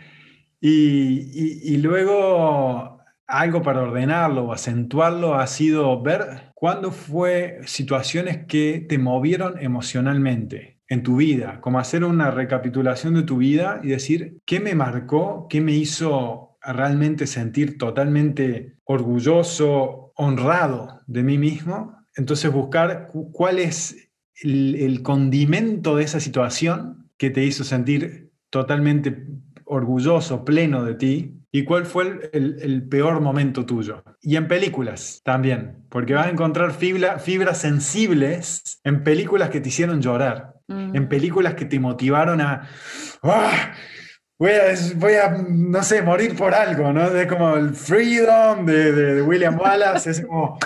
y, 0.60 1.74
y, 1.74 1.78
luego 1.78 3.00
algo 3.28 3.62
para 3.62 3.82
ordenarlo 3.82 4.46
o 4.46 4.54
acentuarlo 4.54 5.36
ha 5.36 5.48
sido 5.48 6.02
ver 6.02 6.52
cuándo 6.54 6.92
fue 6.92 7.60
situaciones 7.66 8.46
que 8.48 8.86
te 8.88 8.98
movieron 8.98 9.56
emocionalmente 9.60 10.80
en 10.88 11.04
tu 11.04 11.18
vida, 11.18 11.60
como 11.60 11.80
hacer 11.80 12.04
una 12.04 12.32
recapitulación 12.32 13.16
de 13.16 13.24
tu 13.24 13.38
vida 13.38 13.82
y 13.84 13.89
decir 13.89 14.38
qué 14.46 14.60
me 14.60 14.76
marcó, 14.76 15.48
qué 15.50 15.60
me 15.60 15.74
hizo 15.74 16.58
realmente 16.62 17.28
sentir 17.28 17.78
totalmente 17.78 18.78
orgulloso, 18.86 20.03
honrado 20.15 21.02
de 21.08 21.23
mí 21.23 21.38
mismo. 21.38 21.97
Entonces 22.15 22.52
buscar 22.52 23.10
cuál 23.32 23.60
es 23.60 24.10
el, 24.41 25.02
condimento 25.04 25.95
de 25.95 26.04
esa 26.04 26.19
situación 26.19 27.10
que 27.17 27.30
te 27.30 27.43
hizo 27.43 27.63
sentir 27.63 28.32
totalmente 28.49 29.26
orgulloso, 29.65 30.45
pleno 30.45 30.84
de 30.84 30.95
ti, 30.95 31.39
y 31.52 31.63
cuál 31.63 31.86
fue 31.86 32.30
el, 32.34 32.88
peor 32.89 33.21
momento 33.21 33.65
tuyo. 33.65 34.04
Y 34.21 34.36
en 34.36 34.47
películas 34.47 35.21
también, 35.23 35.86
porque 35.89 36.13
vas 36.13 36.28
a 36.28 36.32
encontrar 36.32 36.73
fibras 36.73 37.58
sensibles 37.58 38.80
en 38.84 39.04
películas 39.04 39.49
que 39.49 39.62
te 39.62 39.69
hicieron 39.69 40.02
llorar, 40.02 40.56
en 40.67 41.08
películas 41.08 41.54
que 41.54 41.65
te 41.65 41.80
motivaron 41.80 42.41
a... 42.41 42.67
¡ah! 43.21 43.73
Voy 44.95 45.13
a, 45.13 45.29
no 45.49 45.84
sé, 45.84 46.01
morir 46.01 46.36
por 46.36 46.53
algo, 46.53 46.91
¿no? 46.91 47.08
Es 47.15 47.27
como 47.27 47.56
el 47.56 47.73
Freedom 47.73 48.65
de, 48.65 49.21
William 49.21 49.58
Wallace, 49.58 50.12
es 50.12 50.21
como, 50.21 50.60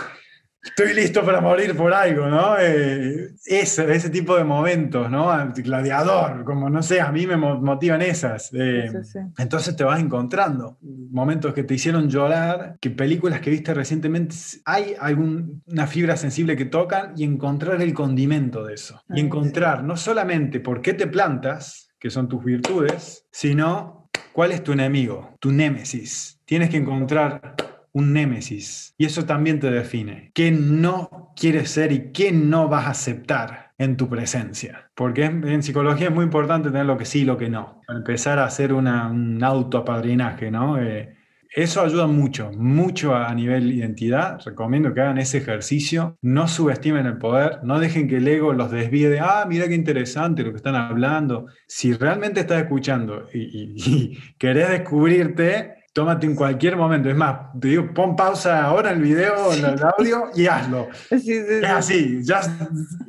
estoy 0.67 0.93
listo 0.93 1.23
para 1.23 1.41
morir 1.41 1.75
por 1.75 1.93
algo, 1.93 2.27
¿no? 2.27 2.55
Eh, 2.59 3.29
ese, 3.45 3.93
ese 3.93 4.09
tipo 4.09 4.35
de 4.35 4.43
momentos, 4.43 5.09
¿no? 5.09 5.31
Gladiador, 5.55 6.43
como, 6.43 6.69
no 6.69 6.83
sé, 6.83 7.01
a 7.01 7.11
mí 7.11 7.25
me 7.25 7.37
motivan 7.37 8.01
esas. 8.01 8.51
Eh, 8.53 8.91
entonces 9.37 9.75
te 9.75 9.83
vas 9.83 9.99
encontrando 9.99 10.77
momentos 10.81 11.53
que 11.53 11.63
te 11.63 11.73
hicieron 11.73 12.09
llorar, 12.09 12.77
que 12.79 12.89
películas 12.89 13.41
que 13.41 13.49
viste 13.49 13.73
recientemente, 13.73 14.35
hay 14.65 14.95
alguna 14.99 15.87
fibra 15.87 16.17
sensible 16.17 16.55
que 16.55 16.65
tocan 16.65 17.13
y 17.15 17.23
encontrar 17.23 17.81
el 17.81 17.93
condimento 17.93 18.65
de 18.65 18.75
eso. 18.75 19.01
Y 19.09 19.19
encontrar 19.19 19.83
no 19.83 19.97
solamente 19.97 20.59
por 20.59 20.81
qué 20.81 20.93
te 20.93 21.07
plantas, 21.07 21.89
que 21.99 22.09
son 22.09 22.27
tus 22.27 22.43
virtudes, 22.43 23.25
sino 23.31 24.09
cuál 24.33 24.51
es 24.51 24.63
tu 24.63 24.71
enemigo, 24.73 25.35
tu 25.39 25.51
némesis. 25.51 26.39
Tienes 26.45 26.69
que 26.69 26.77
encontrar 26.77 27.55
un 27.97 28.13
némesis 28.13 28.93
y 28.97 29.05
eso 29.05 29.25
también 29.25 29.59
te 29.59 29.71
define. 29.71 30.31
¿Qué 30.33 30.51
no 30.51 31.33
quieres 31.35 31.71
ser 31.71 31.91
y 31.91 32.11
qué 32.11 32.31
no 32.31 32.67
vas 32.67 32.85
a 32.85 32.91
aceptar 32.91 33.71
en 33.77 33.97
tu 33.97 34.07
presencia? 34.07 34.91
Porque 34.95 35.25
en, 35.25 35.63
psicología 35.63 36.09
es 36.09 36.13
muy 36.13 36.25
importante 36.25 36.69
tener 36.69 36.85
lo 36.85 36.97
que 36.97 37.05
sí 37.05 37.21
y 37.21 37.25
lo 37.25 37.37
que 37.37 37.49
no. 37.49 37.81
Empezar 37.89 38.37
a 38.37 38.45
hacer 38.45 38.71
una, 38.71 39.07
un 39.07 39.43
autoapadrinaje, 39.43 40.51
¿no? 40.51 40.79
Eh, 40.79 41.17
eso 41.55 41.81
ayuda 41.81 42.05
mucho, 42.05 42.51
mucho 42.51 43.15
a 43.15 43.33
nivel 43.33 43.71
identidad. 43.71 44.39
Recomiendo 44.45 44.93
que 44.93 45.01
hagan 45.01 45.17
ese 45.17 45.39
ejercicio. 45.39 46.15
No 46.21 46.47
subestimen 46.47 47.07
el 47.07 47.17
poder, 47.17 47.63
no 47.63 47.79
dejen 47.79 48.07
que 48.07 48.17
el 48.17 48.27
ego 48.27 48.53
los 48.53 48.69
desvíe 48.69 49.09
de, 49.09 49.21
ah, 49.21 49.43
mira 49.49 49.67
qué 49.67 49.73
interesante 49.73 50.43
lo 50.43 50.51
que 50.51 50.57
están 50.57 50.75
hablando. 50.75 51.47
Si 51.65 51.93
realmente 51.93 52.41
estás 52.41 52.61
escuchando 52.61 53.27
y, 53.33 54.19
querés 54.37 54.69
descubrirte, 54.69 55.76
tómate 55.97 56.27
en 56.27 56.35
cualquier 56.35 56.77
momento. 56.77 57.09
Es 57.09 57.15
más, 57.15 57.51
te 57.59 57.69
digo, 57.69 57.91
pon 57.91 58.15
pausa 58.15 58.63
ahora 58.63 58.91
el 58.91 59.01
video, 59.01 59.51
el 59.51 59.65
audio 59.65 60.25
y 60.35 60.45
hazlo. 60.45 60.89
es 61.09 61.63
así, 61.63 62.19
ya 62.21 62.39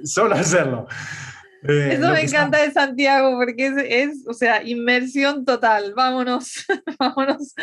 solo 0.05 0.35
hacerlo. 0.35 0.89
Eh, 1.69 1.99
Eso 1.99 2.11
me 2.11 2.23
encanta 2.23 2.63
de 2.63 2.71
Santiago 2.71 3.37
porque 3.37 3.75
es, 3.91 4.25
o 4.27 4.33
sea, 4.33 4.63
inmersión 4.63 5.45
total. 5.45 5.93
Vámonos, 5.95 6.65
vámonos, 6.99 7.55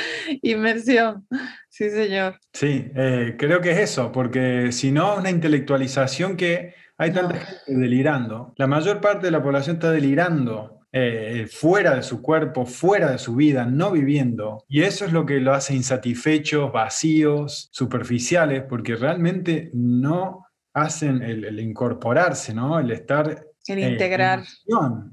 inmersión. 0.43 1.25
Sí, 1.69 1.89
señor. 1.89 2.39
Sí, 2.53 2.91
eh, 2.95 3.35
creo 3.39 3.61
que 3.61 3.71
es 3.71 3.79
eso, 3.79 4.11
porque 4.11 4.71
si 4.71 4.91
no, 4.91 5.15
una 5.15 5.31
intelectualización 5.31 6.37
que 6.37 6.75
hay 6.99 7.11
tanta 7.13 7.39
gente 7.39 7.63
delirando. 7.65 8.53
La 8.57 8.67
mayor 8.67 9.01
parte 9.01 9.25
de 9.25 9.31
la 9.31 9.41
población 9.41 9.77
está 9.77 9.89
delirando. 9.89 10.74
Eh, 10.97 11.47
fuera 11.51 11.95
de 11.95 12.03
su 12.03 12.21
cuerpo, 12.21 12.65
fuera 12.65 13.11
de 13.11 13.17
su 13.17 13.35
vida, 13.35 13.65
no 13.65 13.91
viviendo. 13.91 14.63
Y 14.69 14.83
eso 14.83 15.03
es 15.03 15.11
lo 15.11 15.25
que 15.25 15.41
lo 15.41 15.53
hace 15.53 15.75
insatisfechos, 15.75 16.71
vacíos, 16.71 17.67
superficiales, 17.73 18.63
porque 18.63 18.95
realmente 18.95 19.69
no 19.73 20.45
hacen 20.73 21.21
el, 21.21 21.43
el 21.43 21.59
incorporarse, 21.59 22.53
¿no? 22.53 22.79
El 22.79 22.91
estar 22.91 23.45
el 23.67 23.79
eh, 23.79 23.89
integrar. 23.91 24.43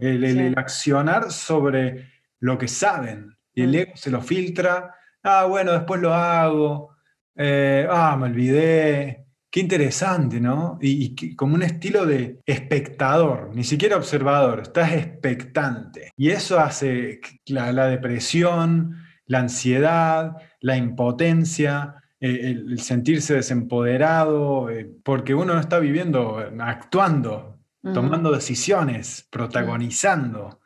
el, 0.01 0.55
accionar 0.57 1.31
sobre 1.31 2.11
lo 2.41 2.59
que 2.59 2.69
saben. 2.69 3.37
Y 3.55 3.63
el 3.63 3.71
mm. 3.71 3.75
ego 3.75 3.93
se 3.97 4.11
lo 4.11 4.21
filtra. 4.21 4.95
Ah, 5.23 5.47
bueno, 5.47 5.73
después 5.73 6.01
lo 6.01 6.13
hago. 6.13 6.95
Eh, 7.37 7.87
ah, 7.91 8.17
me 8.19 8.27
olvidé. 8.27 9.27
Qué 9.53 9.61
interesante, 9.61 10.41
¿no? 10.41 10.79
Y, 10.81 11.37
como 11.37 11.55
un 11.55 11.63
estilo 11.63 12.07
de 12.07 12.41
espectador, 12.47 13.51
ni 13.55 13.65
siquiera 13.65 13.99
observador, 13.99 14.61
estás 14.61 14.95
expectante. 14.95 16.11
Y 16.17 16.31
eso 16.31 16.59
hace 16.59 17.21
la, 17.47 17.87
depresión, 17.87 18.97
la 19.27 19.41
ansiedad, 19.41 20.37
la 20.61 20.79
impotencia, 20.79 21.97
eh, 22.19 22.51
el, 22.51 22.81
sentirse 22.81 23.35
desempoderado, 23.35 24.71
eh, 24.71 24.91
porque 25.05 25.35
uno 25.35 25.53
no 25.53 25.61
está 25.61 25.79
viviendo, 25.79 26.39
actuando, 26.61 27.59
tomando 27.83 28.33
decisiones, 28.33 29.29
protagonizando, 29.31 30.61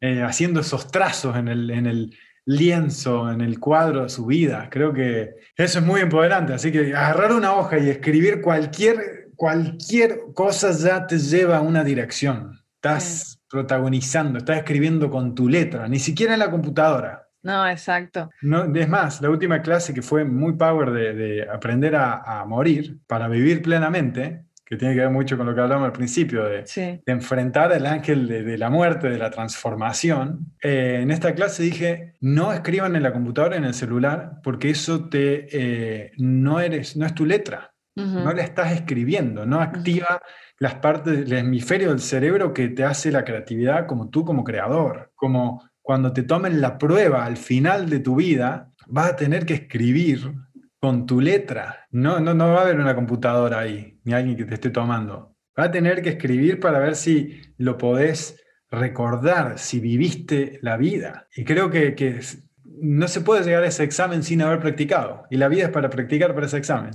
eh, 0.00 0.22
haciendo 0.22 0.60
esos 0.60 0.88
trazos 0.88 1.36
en 1.36 1.48
el, 1.48 1.70
en 1.70 1.86
el 1.86 2.14
lienzo 2.44 3.30
en 3.30 3.40
el 3.40 3.58
cuadro 3.58 4.02
de 4.04 4.08
su 4.08 4.26
vida. 4.26 4.68
Creo 4.70 4.92
que 4.92 5.34
eso 5.56 5.78
es 5.78 5.84
muy 5.84 6.00
empoderante. 6.00 6.52
Así 6.52 6.72
que 6.72 6.94
agarrar 6.94 7.32
una 7.32 7.54
hoja 7.54 7.78
y 7.78 7.88
escribir 7.88 8.40
cualquier, 8.40 9.30
cualquier 9.36 10.20
cosa 10.34 10.72
ya 10.72 11.06
te 11.06 11.18
lleva 11.18 11.58
a 11.58 11.62
una 11.62 11.84
dirección. 11.84 12.60
Estás 12.76 13.40
protagonizando, 13.48 14.38
estás 14.38 14.58
escribiendo 14.58 15.10
con 15.10 15.34
tu 15.34 15.48
letra, 15.48 15.86
ni 15.86 15.98
siquiera 15.98 16.32
en 16.32 16.40
la 16.40 16.50
computadora. 16.50 17.28
No, 17.42 17.68
exacto. 17.68 18.30
No, 18.40 18.72
es 18.74 18.88
más, 18.88 19.20
la 19.20 19.28
última 19.28 19.62
clase 19.62 19.92
que 19.92 20.00
fue 20.00 20.24
muy 20.24 20.52
power 20.52 20.92
de, 20.92 21.46
aprender 21.52 21.96
a, 21.96 22.40
a, 22.40 22.44
morir 22.44 22.98
para 23.06 23.26
vivir 23.28 23.62
plenamente, 23.62 24.44
que 24.72 24.78
tiene 24.78 24.94
que 24.94 25.00
ver 25.00 25.10
mucho 25.10 25.36
con 25.36 25.46
lo 25.46 25.54
que 25.54 25.60
hablamos 25.60 25.84
al 25.84 25.92
principio, 25.92 26.44
de, 26.44 26.64
enfrentar 27.04 27.74
al 27.74 27.84
ángel 27.84 28.26
de, 28.26 28.56
la 28.56 28.70
muerte, 28.70 29.10
de 29.10 29.18
la 29.18 29.30
transformación. 29.30 30.46
Eh, 30.62 31.00
en 31.02 31.10
esta 31.10 31.34
clase 31.34 31.62
dije, 31.62 32.14
no 32.20 32.54
escriban 32.54 32.96
en 32.96 33.02
la 33.02 33.12
computadora, 33.12 33.56
en 33.56 33.64
el 33.64 33.74
celular, 33.74 34.40
porque 34.42 34.70
eso 34.70 35.10
te, 35.10 35.46
eh, 35.52 36.12
no, 36.16 36.58
eres, 36.58 36.96
no 36.96 37.04
es 37.04 37.14
tu 37.14 37.26
letra, 37.26 37.74
no 37.94 38.32
la 38.32 38.42
estás 38.42 38.72
escribiendo, 38.72 39.44
no 39.44 39.60
activa 39.60 40.22
las 40.58 40.76
partes 40.76 41.28
del 41.28 41.40
hemisferio 41.40 41.90
del 41.90 42.00
cerebro 42.00 42.54
que 42.54 42.68
te 42.68 42.82
hace 42.82 43.12
la 43.12 43.26
creatividad 43.26 43.86
como 43.86 44.08
tú 44.08 44.24
como 44.24 44.42
creador, 44.42 45.12
como 45.14 45.68
cuando 45.82 46.14
te 46.14 46.22
tomen 46.22 46.62
la 46.62 46.78
prueba 46.78 47.26
al 47.26 47.36
final 47.36 47.90
de 47.90 48.00
tu 48.00 48.16
vida, 48.16 48.70
vas 48.86 49.10
a 49.10 49.16
tener 49.16 49.44
que 49.44 49.52
escribir 49.52 50.32
con 50.82 51.06
tu 51.06 51.20
letra. 51.20 51.86
No, 51.92 52.18
no, 52.18 52.34
no 52.34 52.48
va 52.48 52.58
a 52.58 52.62
haber 52.62 52.80
una 52.80 52.96
computadora 52.96 53.60
ahí, 53.60 54.00
ni 54.02 54.14
alguien 54.14 54.36
que 54.36 54.44
te 54.44 54.54
esté 54.54 54.70
tomando. 54.70 55.36
Va 55.56 55.64
a 55.64 55.70
tener 55.70 56.02
que 56.02 56.08
escribir 56.08 56.58
para 56.58 56.80
ver 56.80 56.96
si 56.96 57.40
lo 57.56 57.78
podés 57.78 58.42
recordar, 58.68 59.60
si 59.60 59.78
viviste 59.78 60.58
la 60.60 60.76
vida. 60.76 61.28
Y 61.36 61.44
creo 61.44 61.70
que, 61.70 61.94
que 61.94 62.18
no 62.82 63.06
se 63.06 63.20
puede 63.20 63.44
llegar 63.44 63.62
a 63.62 63.68
ese 63.68 63.84
examen 63.84 64.24
sin 64.24 64.42
haber 64.42 64.58
practicado. 64.58 65.22
Y 65.30 65.36
la 65.36 65.46
vida 65.46 65.62
es 65.64 65.70
para 65.70 65.88
practicar 65.88 66.34
para 66.34 66.46
ese 66.46 66.56
examen. 66.56 66.90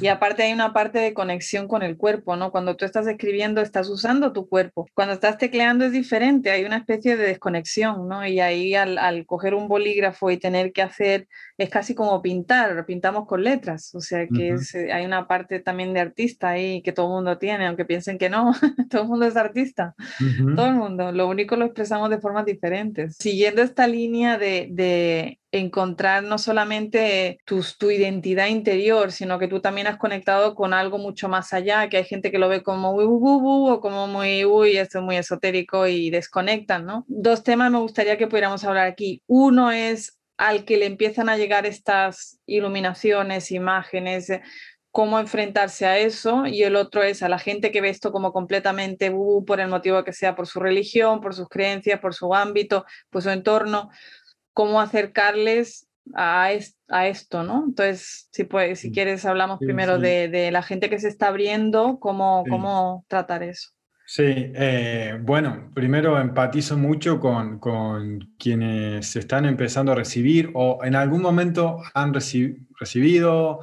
Y 0.00 0.06
aparte 0.06 0.42
hay 0.42 0.54
una 0.54 0.72
parte 0.72 1.00
de 1.00 1.12
conexión 1.12 1.68
con 1.68 1.82
el 1.82 1.98
cuerpo, 1.98 2.34
¿no? 2.34 2.50
Cuando 2.50 2.76
tú 2.76 2.86
estás 2.86 3.06
escribiendo, 3.06 3.60
estás 3.60 3.90
usando 3.90 4.32
tu 4.32 4.48
cuerpo. 4.48 4.88
Cuando 4.94 5.12
estás 5.12 5.36
tecleando 5.36 5.84
es 5.84 5.92
diferente, 5.92 6.50
hay 6.50 6.64
una 6.64 6.78
especie 6.78 7.18
de 7.18 7.26
desconexión, 7.26 8.08
¿no? 8.08 8.26
Y 8.26 8.40
ahí 8.40 8.74
al, 8.74 8.96
al 8.96 9.26
coger 9.26 9.54
un 9.54 9.68
bolígrafo 9.68 10.30
y 10.30 10.38
tener 10.38 10.72
que 10.72 10.80
hacer, 10.80 11.28
es 11.58 11.68
casi 11.68 11.94
como 11.94 12.22
pintar, 12.22 12.86
pintamos 12.86 13.26
con 13.26 13.44
letras. 13.44 13.94
O 13.94 14.00
sea 14.00 14.26
que 14.28 14.56
eh, 14.74 14.92
hay 14.94 15.04
una 15.04 15.28
parte 15.28 15.60
también 15.60 15.92
de 15.92 16.00
artista 16.00 16.48
ahí 16.48 16.80
que 16.80 16.92
todo 16.92 17.04
el 17.04 17.12
mundo 17.12 17.36
tiene, 17.36 17.66
aunque 17.66 17.84
piensen 17.84 18.16
que 18.16 18.30
no, 18.30 18.52
todo 18.88 19.02
el 19.02 19.08
mundo 19.08 19.26
es 19.26 19.36
artista. 19.36 19.94
Todo 20.56 20.66
el 20.68 20.74
mundo. 20.74 21.12
Lo 21.12 21.28
único 21.28 21.54
lo 21.56 21.66
expresamos 21.66 22.08
de 22.08 22.18
formas 22.18 22.46
diferentes. 22.46 23.16
Siguiendo 23.18 23.60
esta 23.60 23.86
línea 23.86 24.38
de, 24.38 24.68
de 24.70 25.17
encontrar 25.50 26.22
no 26.22 26.38
solamente 26.38 27.38
tu, 27.44 27.64
tu, 27.78 27.90
identidad 27.90 28.46
interior, 28.46 29.12
sino 29.12 29.38
que 29.38 29.48
tú 29.48 29.60
también 29.60 29.86
has 29.86 29.96
conectado 29.96 30.54
con 30.54 30.74
algo 30.74 30.98
mucho 30.98 31.28
más 31.28 31.52
allá, 31.52 31.88
que 31.88 31.96
hay 31.96 32.04
gente 32.04 32.30
que 32.30 32.38
lo 32.38 32.48
ve 32.48 32.62
como 32.62 32.92
muy 32.92 33.04
o 33.08 33.80
como 33.80 34.06
muy, 34.06 34.44
uy, 34.44 34.76
esto 34.76 34.98
es 34.98 35.04
muy 35.04 35.16
esotérico 35.16 35.86
y 35.86 36.10
desconectan, 36.10 36.84
¿no? 36.84 37.04
Dos 37.08 37.42
temas 37.42 37.70
me 37.70 37.78
gustaría 37.78 38.18
que 38.18 38.26
pudiéramos 38.26 38.64
hablar 38.64 38.86
aquí. 38.86 39.22
Uno 39.26 39.70
es 39.70 40.18
al 40.36 40.64
que 40.64 40.76
le 40.76 40.86
empiezan 40.86 41.28
a 41.28 41.36
llegar 41.36 41.66
estas 41.66 42.40
iluminaciones, 42.46 43.50
imágenes, 43.50 44.30
cómo 44.90 45.20
enfrentarse 45.20 45.86
a 45.86 45.98
eso 45.98 46.46
y 46.46 46.62
el 46.62 46.76
otro 46.76 47.02
es 47.02 47.22
a 47.22 47.28
la 47.28 47.38
gente 47.38 47.70
que 47.70 47.80
ve 47.80 47.88
esto 47.88 48.10
como 48.10 48.32
completamente 48.32 49.12
por 49.46 49.60
el 49.60 49.68
motivo 49.68 50.02
que 50.04 50.12
sea, 50.12 50.34
por 50.34 50.46
su 50.46 50.60
religión, 50.60 51.20
por 51.20 51.34
sus 51.34 51.48
creencias, 51.48 52.00
por 52.00 52.14
su 52.14 52.34
ámbito, 52.34 52.84
por 53.10 53.22
su 53.22 53.30
entorno 53.30 53.90
cómo 54.58 54.80
acercarles 54.80 55.88
a, 56.16 56.50
a 56.88 57.06
esto, 57.06 57.44
¿no? 57.44 57.66
Entonces, 57.68 58.28
si, 58.32 58.44
si 58.74 58.90
quieres, 58.90 59.24
hablamos 59.24 59.60
primero 59.60 60.00
De, 60.00 60.50
la 60.50 60.62
gente 60.62 60.90
que 60.90 60.98
se 60.98 61.06
está 61.06 61.28
abriendo, 61.28 62.00
cómo, 62.00 62.42
cómo 62.50 63.04
tratar 63.06 63.44
eso. 63.44 63.68
Sí, 64.04 64.24
eh, 64.26 65.16
bueno, 65.22 65.70
primero 65.76 66.18
empatizo 66.18 66.76
mucho 66.76 67.20
con, 67.20 67.60
con, 67.60 68.18
quienes 68.36 69.14
están 69.14 69.44
empezando 69.44 69.92
a 69.92 69.94
recibir 69.94 70.50
o 70.54 70.80
en 70.82 70.96
algún 70.96 71.22
momento 71.22 71.78
han 71.94 72.12
recibido, 72.12 73.60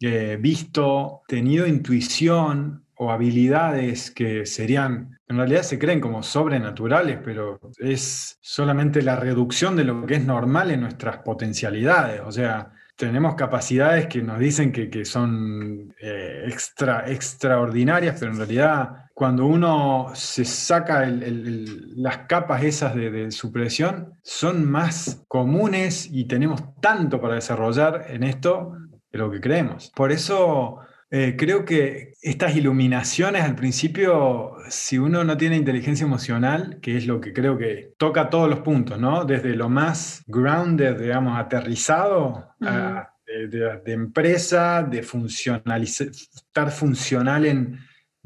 eh, 0.00 0.38
visto, 0.40 1.24
tenido 1.28 1.66
intuición 1.66 2.86
o 2.98 3.10
habilidades 3.10 4.10
que 4.10 4.44
serían 4.44 5.18
en 5.28 5.36
realidad 5.36 5.62
se 5.62 5.78
creen 5.78 6.00
como 6.00 6.22
sobrenaturales, 6.22 7.18
pero 7.22 7.60
es 7.78 8.38
solamente 8.40 9.02
la 9.02 9.16
reducción 9.16 9.76
de 9.76 9.84
lo 9.84 10.06
que 10.06 10.14
es 10.14 10.24
normal 10.24 10.70
en 10.70 10.80
nuestras 10.80 11.18
potencialidades. 11.18 12.22
O 12.24 12.32
sea, 12.32 12.72
tenemos 12.96 13.34
capacidades 13.34 14.06
que 14.06 14.22
nos 14.22 14.38
dicen 14.38 14.72
que, 14.72 15.04
son 15.04 15.94
eh, 16.00 16.44
extra, 16.46 17.10
extraordinarias, 17.10 18.16
pero 18.18 18.32
en 18.32 18.38
realidad 18.38 18.88
cuando 19.12 19.46
uno 19.46 20.12
se 20.14 20.44
saca 20.44 21.06
las 21.06 22.18
capas 22.26 22.62
esas 22.62 22.94
de, 22.94 23.10
de, 23.10 23.30
supresión, 23.30 24.14
son 24.22 24.68
más 24.70 25.24
comunes 25.28 26.08
y 26.10 26.24
tenemos 26.24 26.62
tanto 26.80 27.20
para 27.20 27.34
desarrollar 27.34 28.06
en 28.08 28.22
esto 28.22 28.72
de 29.12 29.18
lo 29.18 29.30
que 29.30 29.40
creemos. 29.40 29.92
Por 29.94 30.10
eso 30.10 30.78
eh, 31.10 31.36
creo 31.38 31.64
que 31.64 32.12
estas 32.20 32.54
iluminaciones 32.56 33.42
al 33.42 33.54
principio, 33.54 34.56
si 34.68 34.98
uno 34.98 35.24
no 35.24 35.36
tiene 35.36 35.56
inteligencia 35.56 36.04
emocional, 36.04 36.78
que 36.82 36.96
es 36.96 37.06
lo 37.06 37.20
que 37.20 37.32
creo 37.32 37.56
que 37.56 37.94
toca 37.96 38.28
todos 38.28 38.50
los 38.50 38.60
puntos, 38.60 38.98
¿no? 38.98 39.24
Desde 39.24 39.54
lo 39.54 39.68
más 39.68 40.22
grounded, 40.26 41.00
digamos, 41.00 41.38
aterrizado, 41.38 42.54
de, 42.60 43.92
empresa, 43.92 44.82
de 44.82 44.98
estar 44.98 46.70
funcional 46.70 47.46
en, 47.46 47.78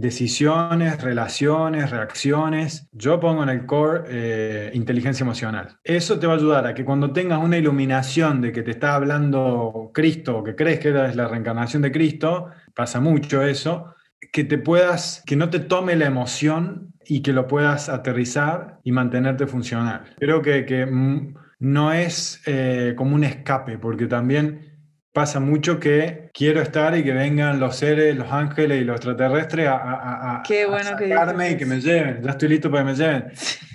decisiones, 0.02 1.00
relaciones, 1.00 1.90
reacciones. 1.90 2.88
Yo 2.92 3.20
pongo 3.20 3.42
en 3.44 3.48
el 3.48 3.64
core 3.64 4.02
eh, 4.08 4.70
inteligencia 4.74 5.24
emocional. 5.24 5.78
Eso 5.84 6.18
te 6.18 6.26
va 6.26 6.34
a 6.34 6.36
ayudar 6.36 6.66
a 6.66 6.74
que 6.74 6.84
cuando 6.84 7.12
tengas 7.12 7.42
una 7.42 7.56
iluminación 7.56 8.42
de 8.42 8.52
que 8.52 8.62
te 8.62 8.72
está 8.72 8.94
hablando 8.94 9.90
Cristo 9.94 10.38
o 10.38 10.44
que 10.44 10.54
crees 10.54 10.80
que 10.80 10.88
es 10.88 11.16
la 11.16 11.28
reencarnación 11.28 11.80
de 11.82 11.92
Cristo, 11.92 12.48
pasa 12.74 13.00
mucho 13.00 13.42
eso, 13.42 13.94
que 14.32 14.44
te 14.44 14.58
puedas, 14.58 15.22
que 15.24 15.36
no 15.36 15.48
te 15.48 15.60
tome 15.60 15.96
la 15.96 16.06
emoción 16.06 16.92
y 17.04 17.22
que 17.22 17.32
lo 17.32 17.46
puedas 17.46 17.88
aterrizar 17.88 18.80
y 18.82 18.92
mantenerte 18.92 19.46
funcional. 19.46 20.02
Creo 20.18 20.42
que, 20.42 20.66
que 20.66 20.84
mm, 20.84 21.34
no 21.60 21.92
es 21.92 22.42
eh, 22.46 22.94
como 22.96 23.14
un 23.14 23.22
escape, 23.22 23.78
porque 23.78 24.06
también 24.06 24.71
pasa 25.12 25.40
mucho 25.40 25.78
que 25.78 26.30
quiero 26.32 26.62
estar 26.62 26.96
y 26.96 27.04
que 27.04 27.12
vengan 27.12 27.60
los 27.60 27.76
seres, 27.76 28.16
los 28.16 28.32
ángeles 28.32 28.80
y 28.80 28.84
los 28.84 28.96
extraterrestres 28.96 29.68
a, 29.68 29.76
a, 29.76 30.36
a, 30.36 30.42
Qué 30.42 30.66
bueno 30.66 30.90
sacarme 30.90 31.50
y 31.50 31.56
que 31.56 31.66
me 31.66 31.80
lleven. 31.80 32.22
Ya 32.22 32.30
estoy 32.30 32.48
listo 32.48 32.70
para 32.70 32.84
que 32.84 32.90
me 32.90 32.96
lleven. 32.96 33.24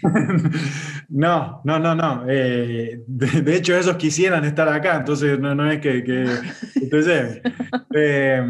no, 1.09 1.61
no, 1.63 1.79
no, 1.79 1.93
no. 1.93 2.25
Eh, 2.27 3.03
de, 3.05 3.55
hecho, 3.55 3.77
esos 3.77 3.97
quisieran 3.97 4.45
estar 4.45 4.67
acá, 4.67 4.95
entonces 4.95 5.39
no, 5.39 5.53
no 5.53 5.69
es 5.69 5.79
que, 5.79 6.03
que, 6.03 6.25
te 6.89 7.01
lleven. 7.01 7.41
Eh, 7.99 8.43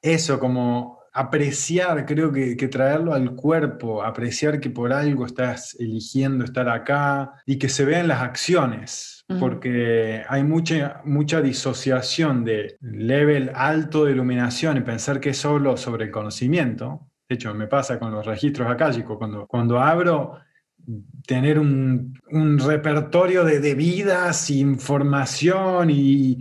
eso, 0.00 0.38
como 0.40 1.00
apreciar, 1.12 2.06
creo 2.06 2.32
que, 2.32 2.56
que, 2.56 2.68
traerlo 2.68 3.12
al 3.12 3.34
cuerpo, 3.34 4.02
apreciar 4.02 4.60
que 4.60 4.70
por 4.70 4.94
algo 4.94 5.26
estás 5.26 5.76
eligiendo 5.78 6.44
estar 6.44 6.68
acá 6.70 7.34
y 7.44 7.58
que 7.58 7.68
se 7.68 7.84
vean 7.84 8.08
las 8.08 8.22
acciones 8.22 9.13
porque 9.40 10.22
hay 10.28 10.44
mucha, 10.44 11.00
mucha 11.04 11.40
disociación 11.40 12.44
de 12.44 12.76
level 12.80 13.50
alto 13.54 14.04
de 14.04 14.12
iluminación 14.12 14.76
y 14.76 14.80
pensar 14.80 15.20
que 15.20 15.30
es 15.30 15.38
solo 15.38 15.76
sobre 15.76 16.04
el 16.04 16.10
conocimiento. 16.10 17.08
De 17.28 17.36
hecho, 17.36 17.54
me 17.54 17.66
pasa 17.66 17.98
con 17.98 18.12
los 18.12 18.26
registros 18.26 18.70
acálicos, 18.70 19.16
cuando, 19.16 19.46
cuando 19.46 19.80
abro 19.80 20.38
tener 21.26 21.58
un, 21.58 22.18
un 22.30 22.58
repertorio 22.58 23.44
de, 23.44 23.60
de, 23.60 23.74
vidas, 23.74 24.50
información 24.50 25.88
y, 25.90 26.38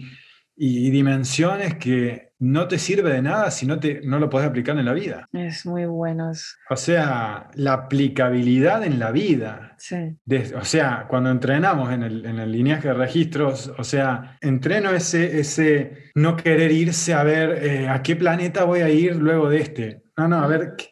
y 0.65 0.91
dimensiones 0.91 1.75
que 1.75 2.31
no 2.39 2.69
te 2.69 2.79
sirve 2.79 3.11
de 3.11 3.21
nada 3.21 3.51
si 3.51 3.65
no, 3.65 3.81
te, 3.81 3.99
no 4.05 4.17
lo 4.17 4.29
podés 4.29 4.47
aplicar 4.47 4.79
en 4.79 4.85
la 4.85 4.93
vida. 4.93 5.27
Es 5.33 5.65
muy 5.65 5.83
bueno. 5.83 6.31
O 6.69 6.75
sea, 6.77 7.49
la 7.55 7.73
aplicabilidad 7.73 8.81
en 8.85 8.97
la 8.97 9.11
vida. 9.11 9.75
Sí. 9.77 10.17
o 10.55 10.63
sea, 10.63 11.07
cuando 11.09 11.31
entrenamos 11.31 11.91
en 11.91 12.03
el, 12.03 12.25
en 12.25 12.39
el 12.39 12.53
lineaje 12.53 12.87
de 12.87 12.93
registros, 12.93 13.73
o 13.77 13.83
sea, 13.83 14.37
entreno 14.39 14.91
ese, 14.91 15.41
ese 15.41 16.11
no 16.15 16.37
querer 16.37 16.71
irse 16.71 17.13
a 17.13 17.23
ver 17.23 17.61
eh, 17.61 17.89
a 17.89 18.01
qué 18.01 18.15
planeta 18.15 18.63
voy 18.63 18.79
a 18.79 18.89
ir 18.89 19.17
luego 19.17 19.49
de 19.49 19.57
este. 19.59 20.03
No, 20.15 20.29
no, 20.29 20.37
a 20.37 20.47
ver, 20.47 20.75
¿qué, 20.77 20.87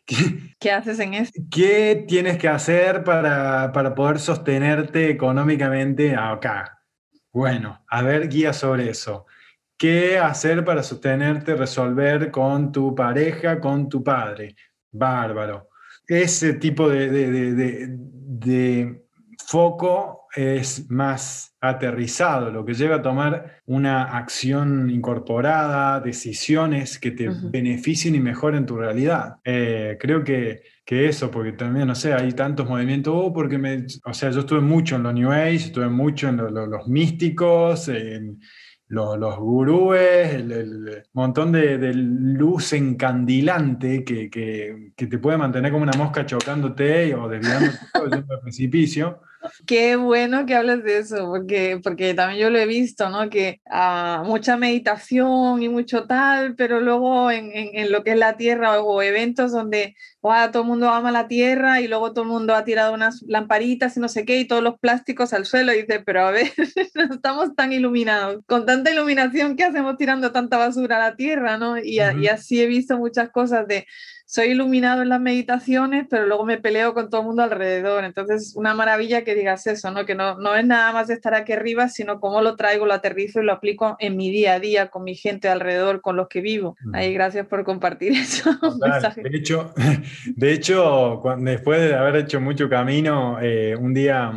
qué, 0.59 0.71
haces 0.71 0.99
en 0.99 1.13
esto? 1.13 1.41
¿Qué 1.49 2.03
tienes 2.09 2.37
que 2.37 2.49
hacer 2.49 3.05
para, 3.05 3.71
para 3.71 3.95
poder 3.95 4.19
sostenerte 4.19 5.09
económicamente 5.09 6.13
acá? 6.13 6.79
Bueno, 7.31 7.85
a 7.87 8.01
ver, 8.01 8.27
guía 8.27 8.51
sobre 8.51 8.89
eso. 8.89 9.25
¿Qué 9.81 10.19
hacer 10.19 10.63
para 10.63 10.83
sostenerte, 10.83 11.55
resolver 11.55 12.29
con 12.29 12.71
tu 12.71 12.93
pareja, 12.93 13.59
con 13.59 13.89
tu 13.89 14.03
padre? 14.03 14.55
Bárbaro. 14.91 15.69
Ese 16.07 16.53
tipo 16.53 16.87
de, 16.87 17.97
foco 19.43 20.27
es 20.35 20.87
más 20.91 21.55
aterrizado, 21.59 22.51
lo 22.51 22.63
que 22.63 22.75
lleva 22.75 22.97
a 22.97 23.01
tomar 23.01 23.63
una 23.65 24.03
acción 24.03 24.91
incorporada, 24.91 25.99
decisiones 25.99 26.99
que 26.99 27.09
te 27.09 27.29
beneficien 27.29 28.13
y 28.13 28.19
mejoren 28.19 28.67
tu 28.67 28.77
realidad. 28.77 29.37
Eh, 29.43 29.97
creo 29.99 30.23
que, 30.23 30.61
eso, 30.85 31.31
porque 31.31 31.53
también, 31.53 31.87
no 31.87 31.95
sé, 31.95 32.13
hay 32.13 32.33
tantos 32.33 32.69
movimientos, 32.69 33.13
oh, 33.17 33.33
porque 33.33 33.57
me, 33.57 33.85
o 34.03 34.13
sea, 34.13 34.29
yo 34.29 34.41
estuve 34.41 34.59
mucho 34.59 34.97
en 34.97 35.03
los 35.03 35.13
New 35.13 35.31
Age, 35.31 35.55
estuve 35.55 35.87
mucho 35.87 36.27
en 36.27 36.37
los 36.37 36.87
místicos, 36.87 37.87
en 37.87 38.41
los, 38.91 39.37
gurúes, 39.37 40.33
el, 40.33 41.03
montón 41.13 41.53
de, 41.53 41.93
luz 41.93 42.73
encandilante 42.73 44.03
que, 44.03 44.91
te 44.95 45.17
puede 45.17 45.37
mantener 45.37 45.71
como 45.71 45.83
una 45.83 45.97
mosca 45.97 46.25
chocándote 46.25 47.15
o 47.15 47.29
desviándote 47.29 47.79
del 48.11 48.25
precipicio. 48.25 49.21
Qué 49.65 49.95
bueno 49.95 50.45
que 50.45 50.55
hables 50.55 50.83
de 50.83 50.99
eso, 50.99 51.27
porque, 51.27 51.79
porque 51.83 52.13
también 52.13 52.39
yo 52.41 52.49
lo 52.49 52.59
he 52.59 52.67
visto, 52.67 53.09
¿no? 53.09 53.29
Que 53.29 53.61
uh, 53.65 54.23
mucha 54.23 54.55
meditación 54.57 55.63
y 55.63 55.69
mucho 55.69 56.05
tal, 56.05 56.55
pero 56.55 56.79
luego 56.79 57.31
en, 57.31 57.51
en, 57.53 57.91
lo 57.91 58.03
que 58.03 58.11
es 58.11 58.17
la 58.17 58.37
tierra 58.37 58.81
o 58.81 59.01
eventos 59.01 59.51
donde 59.51 59.95
todo 60.21 60.61
el 60.61 60.67
mundo 60.67 60.89
ama 60.89 61.11
la 61.11 61.27
tierra 61.27 61.81
y 61.81 61.87
luego 61.87 62.13
todo 62.13 62.23
el 62.23 62.29
mundo 62.29 62.53
ha 62.53 62.63
tirado 62.63 62.93
unas 62.93 63.23
lamparitas 63.23 63.97
y 63.97 63.99
no 63.99 64.07
sé 64.07 64.25
qué 64.25 64.39
y 64.39 64.45
todos 64.45 64.61
los 64.61 64.77
plásticos 64.79 65.33
al 65.33 65.45
suelo 65.45 65.73
y 65.73 65.81
dice, 65.81 66.01
pero 66.05 66.27
a 66.27 66.31
ver, 66.31 66.51
no 66.95 67.15
estamos 67.15 67.55
tan 67.55 67.73
iluminados. 67.73 68.43
Con 68.45 68.65
tanta 68.65 68.91
iluminación, 68.91 69.55
¿qué 69.55 69.63
hacemos 69.63 69.97
tirando 69.97 70.31
tanta 70.31 70.57
basura 70.57 70.97
a 70.97 71.09
la 71.09 71.15
tierra, 71.15 71.57
no? 71.57 71.77
Y, 71.77 71.99
y 71.99 72.27
así 72.27 72.61
he 72.61 72.67
visto 72.67 72.97
muchas 72.97 73.29
cosas 73.29 73.67
de 73.67 73.87
soy 74.31 74.51
iluminado 74.51 75.01
en 75.01 75.09
las 75.09 75.19
meditaciones, 75.19 76.07
pero 76.09 76.25
luego 76.25 76.45
me 76.45 76.57
peleo 76.57 76.93
con 76.93 77.09
todo 77.09 77.19
el 77.19 77.27
mundo 77.27 77.43
alrededor. 77.43 78.05
Entonces, 78.05 78.53
una 78.55 78.73
maravilla 78.73 79.25
que 79.25 79.35
digas 79.35 79.67
eso, 79.67 79.91
¿no? 79.91 80.05
Que 80.05 80.15
no, 80.15 80.39
no 80.39 80.55
es 80.55 80.65
nada 80.65 80.93
más 80.93 81.09
de 81.09 81.15
estar 81.15 81.33
aquí 81.33 81.51
arriba, 81.51 81.89
sino 81.89 82.21
cómo 82.21 82.41
lo 82.41 82.55
traigo, 82.55 82.85
lo 82.85 82.93
aterrizo 82.93 83.41
y 83.41 83.43
lo 83.43 83.51
aplico 83.51 83.97
en 83.99 84.15
mi 84.15 84.31
día 84.31 84.53
a 84.53 84.59
día, 84.61 84.87
con 84.87 85.03
mi 85.03 85.15
gente 85.15 85.49
alrededor, 85.49 85.99
con 85.99 86.15
los 86.15 86.29
que 86.29 86.39
vivo. 86.39 86.77
Mm. 86.81 86.95
Ahí, 86.95 87.13
gracias 87.13 87.45
por 87.45 87.65
compartir 87.65 88.13
eso. 88.15 88.57
de 89.17 89.37
hecho, 89.37 89.73
de 90.25 90.53
hecho 90.53 91.21
después 91.39 91.81
de 91.81 91.95
haber 91.95 92.15
hecho 92.15 92.39
mucho 92.39 92.69
camino, 92.69 93.37
eh, 93.41 93.75
un 93.75 93.93
día... 93.93 94.31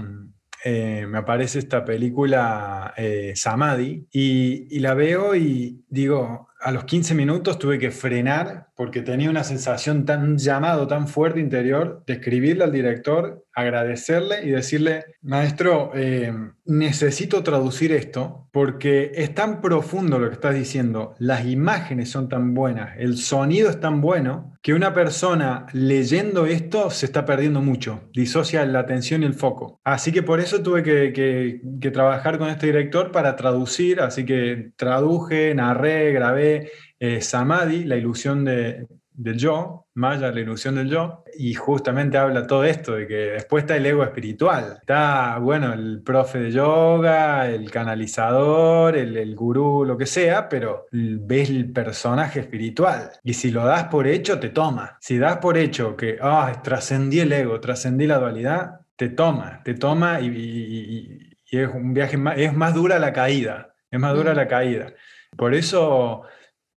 Eh, 0.66 1.06
me 1.06 1.18
aparece 1.18 1.58
esta 1.58 1.84
película 1.84 2.94
eh, 2.96 3.34
Samadhi 3.36 4.08
y, 4.10 4.66
y, 4.74 4.80
la 4.80 4.94
veo 4.94 5.34
y 5.34 5.84
digo, 5.90 6.48
a 6.58 6.70
los 6.72 6.84
15 6.84 7.14
minutos 7.14 7.58
tuve 7.58 7.78
que 7.78 7.90
frenar 7.90 8.68
porque 8.76 9.02
tenía 9.02 9.30
una 9.30 9.44
sensación 9.44 10.04
tan 10.04 10.36
llamado, 10.36 10.86
tan 10.86 11.06
fuerte 11.06 11.40
interior, 11.40 12.02
de 12.06 12.14
escribirle 12.14 12.64
al 12.64 12.72
director, 12.72 13.44
agradecerle 13.54 14.44
y 14.44 14.50
decirle, 14.50 15.04
maestro, 15.22 15.92
eh, 15.94 16.32
necesito 16.64 17.42
traducir 17.44 17.92
esto 17.92 18.48
porque 18.52 19.12
es 19.14 19.34
tan 19.34 19.60
profundo 19.60 20.18
lo 20.18 20.28
que 20.28 20.34
estás 20.34 20.54
diciendo, 20.54 21.14
las 21.18 21.44
imágenes 21.44 22.10
son 22.10 22.28
tan 22.28 22.54
buenas, 22.54 22.96
el 22.98 23.16
sonido 23.16 23.70
es 23.70 23.78
tan 23.78 24.00
bueno, 24.00 24.52
que 24.60 24.74
una 24.74 24.94
persona 24.94 25.66
leyendo 25.72 26.46
esto 26.46 26.90
se 26.90 27.06
está 27.06 27.24
perdiendo 27.26 27.60
mucho, 27.60 28.08
disocia 28.12 28.64
la 28.64 28.80
atención 28.80 29.22
y 29.22 29.26
el 29.26 29.34
foco. 29.34 29.78
Así 29.84 30.10
que 30.10 30.22
por 30.22 30.40
eso 30.40 30.62
tuve 30.62 30.82
que, 30.82 31.60
que 31.80 31.90
trabajar 31.90 32.38
con 32.38 32.48
este 32.48 32.66
director 32.66 33.12
para 33.12 33.36
traducir, 33.36 34.00
así 34.00 34.24
que 34.24 34.72
traduje, 34.76 35.54
narré, 35.54 36.12
grabé 36.12 36.70
eh, 37.04 37.20
Samadhi, 37.20 37.84
la 37.84 37.96
ilusión 37.96 38.44
de, 38.44 38.86
del 39.12 39.36
yo, 39.36 39.86
Maya, 39.94 40.32
la 40.32 40.40
ilusión 40.40 40.74
del 40.74 40.88
yo, 40.88 41.22
y 41.38 41.52
justamente 41.54 42.16
habla 42.16 42.46
todo 42.46 42.64
esto, 42.64 42.94
de 42.94 43.06
que 43.06 43.14
después 43.14 43.64
está 43.64 43.76
el 43.76 43.86
ego 43.86 44.02
espiritual. 44.02 44.78
Está, 44.80 45.38
bueno, 45.38 45.72
el 45.72 46.02
profe 46.02 46.38
de 46.38 46.50
yoga, 46.50 47.48
el 47.48 47.70
canalizador, 47.70 48.96
el, 48.96 49.36
gurú, 49.36 49.84
lo 49.84 49.98
que 49.98 50.06
sea, 50.06 50.48
pero 50.48 50.86
ves 50.90 51.50
el 51.50 51.70
personaje 51.72 52.40
espiritual. 52.40 53.10
Y 53.22 53.34
si 53.34 53.50
lo 53.50 53.64
das 53.64 53.84
por 53.84 54.06
hecho, 54.06 54.40
te 54.40 54.48
toma. 54.48 54.96
Si 55.00 55.18
das 55.18 55.36
por 55.36 55.58
hecho 55.58 55.96
que, 55.96 56.18
ah, 56.20 56.60
trascendí 56.62 57.20
el 57.20 57.32
ego, 57.32 57.60
trascendí 57.60 58.06
la 58.06 58.18
dualidad, 58.18 58.80
te 58.96 59.10
toma, 59.10 59.62
te 59.62 59.74
toma 59.74 60.20
y, 60.20 61.30
es 61.50 61.68
un 61.68 61.94
viaje 61.94 62.16
más, 62.16 62.36
es 62.36 62.52
más 62.52 62.74
dura 62.74 62.98
la 62.98 63.12
caída, 63.12 63.74
es 63.88 64.00
más 64.00 64.12
dura 64.14 64.34
la 64.34 64.48
caída. 64.48 64.92
Por 65.36 65.54
eso, 65.54 66.22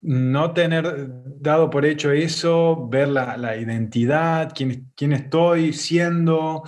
no 0.05 0.53
tener 0.53 1.07
dado 1.39 1.69
por 1.69 1.85
hecho 1.85 2.11
eso, 2.11 2.87
ver 2.87 3.07
la, 3.07 3.57
identidad, 3.57 4.51
quién, 4.55 4.91
quién, 4.95 5.13
estoy 5.13 5.73
siendo, 5.73 6.63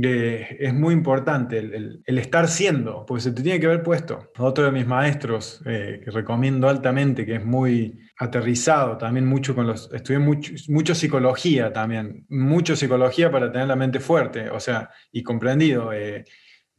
eh, 0.00 0.56
es 0.60 0.72
muy 0.72 0.94
importante 0.94 1.58
el, 1.58 2.02
estar 2.06 2.46
siendo, 2.46 3.04
porque 3.04 3.24
se 3.24 3.32
te 3.32 3.42
tiene 3.42 3.58
que 3.58 3.66
ver 3.66 3.82
puesto. 3.82 4.30
Otro 4.38 4.64
de 4.64 4.70
mis 4.70 4.86
maestros 4.86 5.60
eh, 5.66 6.00
que 6.04 6.10
recomiendo 6.12 6.68
altamente, 6.68 7.26
que 7.26 7.36
es 7.36 7.44
muy 7.44 7.98
aterrizado, 8.18 8.96
también 8.96 9.26
mucho 9.26 9.54
con 9.54 9.66
los, 9.66 9.92
estudié 9.92 10.20
mucho, 10.20 10.52
mucho 10.68 10.94
psicología 10.94 11.72
también, 11.72 12.24
mucho 12.28 12.76
psicología 12.76 13.32
para 13.32 13.50
tener 13.50 13.66
la 13.66 13.76
mente 13.76 13.98
fuerte, 13.98 14.48
o 14.48 14.60
sea, 14.60 14.90
y 15.10 15.24
comprendido. 15.24 15.92
Eh, 15.92 16.24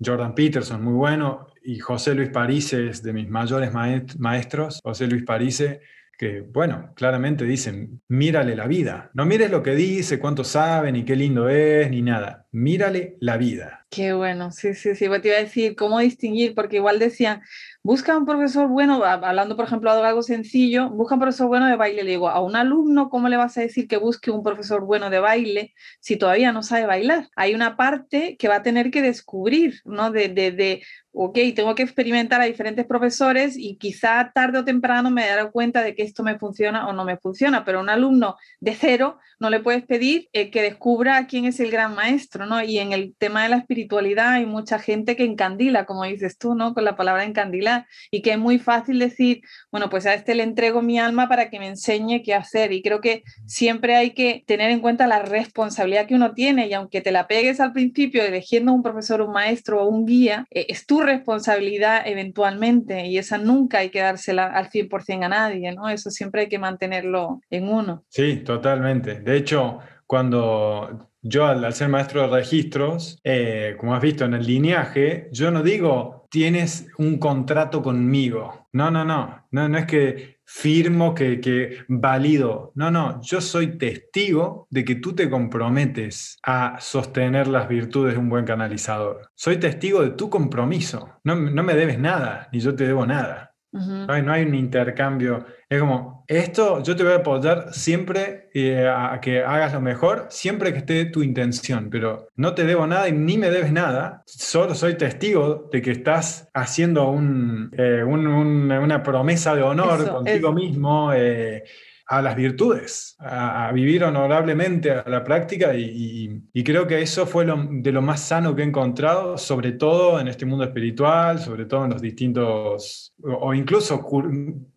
Jordan 0.03 0.35
Peterson, 0.35 0.83
muy 0.83 0.93
bueno, 0.93 1.47
y 1.63 1.79
José 1.79 2.13
Luis 2.13 2.29
Parise 2.29 2.87
es 2.89 3.01
de 3.01 3.13
mis 3.13 3.27
mayores 3.27 3.71
maestros. 3.73 4.79
José 4.83 5.07
Luis 5.07 5.23
Parise, 5.23 5.81
que, 6.17 6.41
bueno, 6.41 6.93
claramente 6.95 7.45
dicen, 7.45 8.01
mírale 8.07 8.55
la 8.55 8.65
vida. 8.67 9.11
No 9.13 9.25
mires 9.25 9.51
lo 9.51 9.61
que 9.61 9.75
dice, 9.75 10.19
cuánto 10.19 10.43
sabe, 10.43 10.91
ni 10.91 11.05
qué 11.05 11.15
lindo 11.15 11.47
es, 11.47 11.91
ni 11.91 12.01
nada. 12.01 12.47
Mírale 12.51 13.17
la 13.19 13.37
vida. 13.37 13.85
Qué 13.89 14.13
bueno, 14.13 14.51
sí, 14.51 14.73
sí, 14.73 14.95
sí. 14.95 15.07
Te 15.21 15.27
iba 15.27 15.37
a 15.37 15.41
decir 15.41 15.75
cómo 15.75 15.99
distinguir, 15.99 16.55
porque 16.55 16.77
igual 16.77 16.97
decían, 16.99 17.41
busca 17.83 18.17
un 18.17 18.25
profesor 18.25 18.67
bueno, 18.67 19.03
hablando 19.03 19.55
por 19.55 19.65
ejemplo 19.65 19.95
de 19.95 20.01
algo 20.01 20.23
sencillo, 20.23 20.89
busca 20.89 21.15
un 21.15 21.21
profesor 21.21 21.47
bueno 21.47 21.67
de 21.67 21.75
baile. 21.75 22.03
Le 22.03 22.11
digo, 22.11 22.29
a 22.29 22.41
un 22.41 22.55
alumno, 22.55 23.09
¿cómo 23.09 23.29
le 23.29 23.37
vas 23.37 23.57
a 23.57 23.61
decir 23.61 23.87
que 23.87 23.97
busque 23.97 24.31
un 24.31 24.43
profesor 24.43 24.83
bueno 24.83 25.09
de 25.09 25.19
baile 25.19 25.73
si 25.99 26.17
todavía 26.17 26.51
no 26.51 26.63
sabe 26.63 26.85
bailar? 26.87 27.29
Hay 27.35 27.53
una 27.53 27.77
parte 27.77 28.35
que 28.37 28.47
va 28.47 28.55
a 28.55 28.63
tener 28.63 28.89
que 28.91 29.01
descubrir, 29.03 29.81
¿no? 29.85 30.11
De, 30.11 30.27
de, 30.29 30.51
de 30.51 30.83
ok, 31.19 31.39
tengo 31.55 31.73
que 31.73 31.81
experimentar 31.81 32.41
a 32.41 32.45
diferentes 32.45 32.85
profesores 32.85 33.57
y 33.57 33.77
quizá 33.77 34.31
tarde 34.35 34.59
o 34.59 34.63
temprano 34.63 35.09
me 35.09 35.25
daré 35.25 35.49
cuenta 35.49 35.81
de 35.81 35.95
que 35.95 36.03
esto 36.03 36.23
me 36.23 36.37
funciona 36.37 36.87
o 36.87 36.93
no 36.93 37.05
me 37.05 37.17
funciona, 37.17 37.65
pero 37.65 37.79
un 37.79 37.89
alumno 37.89 38.35
de 38.59 38.75
cero 38.75 39.17
no 39.39 39.49
le 39.49 39.59
puedes 39.59 39.83
pedir 39.83 40.29
eh, 40.33 40.51
que 40.51 40.61
descubra 40.61 41.25
quién 41.25 41.45
es 41.45 41.59
el 41.59 41.71
gran 41.71 41.95
maestro, 41.95 42.45
¿no? 42.45 42.61
Y 42.61 42.77
en 42.77 42.91
el 42.91 43.15
tema 43.17 43.43
de 43.43 43.49
la 43.49 43.57
espiritualidad 43.57 44.33
hay 44.33 44.45
mucha 44.45 44.77
gente 44.77 45.15
que 45.15 45.23
encandila, 45.23 45.85
como 45.85 46.03
dices 46.03 46.37
tú, 46.37 46.53
¿no? 46.53 46.75
Con 46.75 46.85
la 46.85 46.95
palabra 46.95 47.23
encandilar 47.23 47.87
y 48.11 48.21
que 48.21 48.33
es 48.33 48.37
muy 48.37 48.59
fácil 48.59 48.99
decir, 48.99 49.41
bueno, 49.71 49.89
pues 49.89 50.05
a 50.05 50.13
este 50.13 50.35
le 50.35 50.43
entrego 50.43 50.83
mi 50.83 50.99
alma 50.99 51.27
para 51.27 51.49
que 51.49 51.59
me 51.59 51.67
enseñe 51.67 52.21
qué 52.23 52.35
hacer. 52.35 52.71
Y 52.71 52.83
creo 52.83 53.01
que 53.01 53.23
siempre 53.47 53.95
hay 53.95 54.11
que 54.11 54.43
tener 54.45 54.69
en 54.69 54.81
cuenta 54.81 55.07
la 55.07 55.23
responsabilidad 55.23 56.05
que 56.05 56.15
uno 56.15 56.33
tiene 56.33 56.67
y 56.67 56.73
aunque 56.73 57.01
te 57.01 57.11
la 57.11 57.27
pegues 57.27 57.59
al 57.59 57.73
principio 57.73 58.23
eligiendo 58.23 58.71
un 58.71 58.83
profesor, 58.83 59.21
un 59.21 59.31
maestro 59.31 59.81
o 59.83 59.87
un 59.87 60.05
guía, 60.05 60.45
eh, 60.51 60.67
es 60.69 60.85
tu 60.85 61.06
responsabilidad 61.07 62.03
eventualmente 62.05 63.07
y 63.07 63.17
esa 63.17 63.37
nunca 63.37 63.79
hay 63.79 63.89
que 63.89 64.01
dársela 64.01 64.45
al 64.47 64.69
100% 64.69 65.23
a 65.25 65.29
nadie, 65.29 65.71
¿no? 65.73 65.89
Eso 65.89 66.11
siempre 66.11 66.41
hay 66.41 66.49
que 66.49 66.59
mantenerlo 66.59 67.41
en 67.49 67.69
uno. 67.69 68.03
Sí, 68.09 68.37
totalmente. 68.37 69.19
De 69.19 69.37
hecho, 69.37 69.79
cuando 70.05 71.09
yo 71.21 71.45
al, 71.45 71.73
ser 71.73 71.89
maestro 71.89 72.21
de 72.21 72.27
registros, 72.37 73.19
eh, 73.23 73.75
como 73.79 73.95
has 73.95 74.01
visto 74.01 74.25
en 74.25 74.33
el 74.35 74.45
lineaje, 74.45 75.29
yo 75.31 75.51
no 75.51 75.63
digo 75.63 76.17
tienes 76.29 76.87
un 76.97 77.17
contrato 77.17 77.81
conmigo. 77.81 78.67
No, 78.73 78.91
no, 78.91 79.05
no. 79.05 79.47
No, 79.51 79.69
no 79.69 79.77
es 79.77 79.85
que 79.85 80.36
firmo, 80.47 81.13
que, 81.13 81.41
que 81.41 81.79
valido. 81.89 82.71
No, 82.73 82.89
no. 82.89 83.21
Yo 83.21 83.41
soy 83.41 83.77
testigo 83.77 84.65
de 84.69 84.85
que 84.85 84.95
tú 84.95 85.13
te 85.13 85.29
comprometes 85.29 86.39
a 86.41 86.77
sostener 86.79 87.47
las 87.47 87.67
virtudes 87.67 88.13
de 88.13 88.19
un 88.19 88.29
buen 88.29 88.45
canalizador. 88.45 89.29
Soy 89.35 89.57
testigo 89.57 90.01
de 90.01 90.11
tu 90.11 90.29
compromiso. 90.29 91.19
No, 91.23 91.35
no 91.35 91.63
me 91.63 91.75
debes 91.75 91.99
nada, 91.99 92.47
ni 92.51 92.59
yo 92.59 92.73
te 92.73 92.87
debo 92.87 93.05
nada. 93.05 93.53
no, 93.73 94.31
hay, 94.33 94.43
un 94.43 94.55
intercambio. 94.55 95.45
Es 95.69 95.79
como, 95.79 96.16
esto 96.27 96.83
yo 96.83 96.95
te 96.95 97.03
voy 97.03 97.13
a 97.13 97.17
apoyar 97.17 97.73
siempre 97.73 98.49
eh, 98.53 98.87
a, 98.87 99.19
que 99.21 99.41
hagas 99.43 99.73
lo 99.73 99.81
mejor, 99.81 100.27
siempre 100.29 100.73
que 100.73 100.79
esté 100.79 101.05
tu 101.05 101.23
intención, 101.23 101.89
pero 101.89 102.27
no 102.35 102.53
te 102.53 102.65
debo 102.65 102.85
nada 102.85 103.07
y 103.07 103.13
ni 103.13 103.37
me 103.37 103.49
debes 103.49 103.71
nada. 103.71 104.23
Solo 104.25 104.75
soy 104.75 104.95
testigo 104.95 105.69
de 105.71 105.81
que 105.81 105.91
estás 105.91 106.49
haciendo 106.53 107.09
un, 107.09 107.71
eh, 107.77 108.03
una 108.03 109.03
promesa 109.03 109.55
de 109.55 109.63
honor 109.63 110.09
contigo 110.09 110.51
mismo. 110.51 111.13
Eh, 111.13 111.63
a 112.07 112.21
las 112.21 112.35
virtudes, 112.35 113.15
a, 113.19 113.69
vivir 113.73 114.03
honorablemente 114.03 114.91
a 114.91 115.03
la 115.07 115.23
práctica 115.23 115.73
y, 115.75 116.41
creo 116.63 116.87
que 116.87 117.01
eso 117.01 117.25
fue 117.25 117.45
lo, 117.45 117.67
de 117.69 117.91
lo 117.91 118.01
más 118.01 118.21
sano 118.21 118.55
que 118.55 118.61
he 118.61 118.65
encontrado, 118.65 119.37
sobre 119.37 119.73
todo 119.73 120.19
en 120.19 120.27
este 120.27 120.45
mundo 120.45 120.63
espiritual, 120.63 121.39
sobre 121.39 121.65
todo 121.65 121.85
en 121.85 121.91
los 121.91 122.01
distintos, 122.01 123.13
o, 123.21 123.53
incluso, 123.53 124.05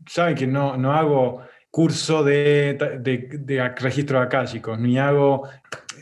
saben 0.06 0.34
que 0.34 0.46
no, 0.46 0.76
no 0.76 0.92
hago 0.92 1.42
curso 1.70 2.24
de, 2.24 2.76
de, 3.00 3.68
registro 3.76 4.20
acálicos, 4.20 4.78
ni 4.78 4.98
hago 4.98 5.48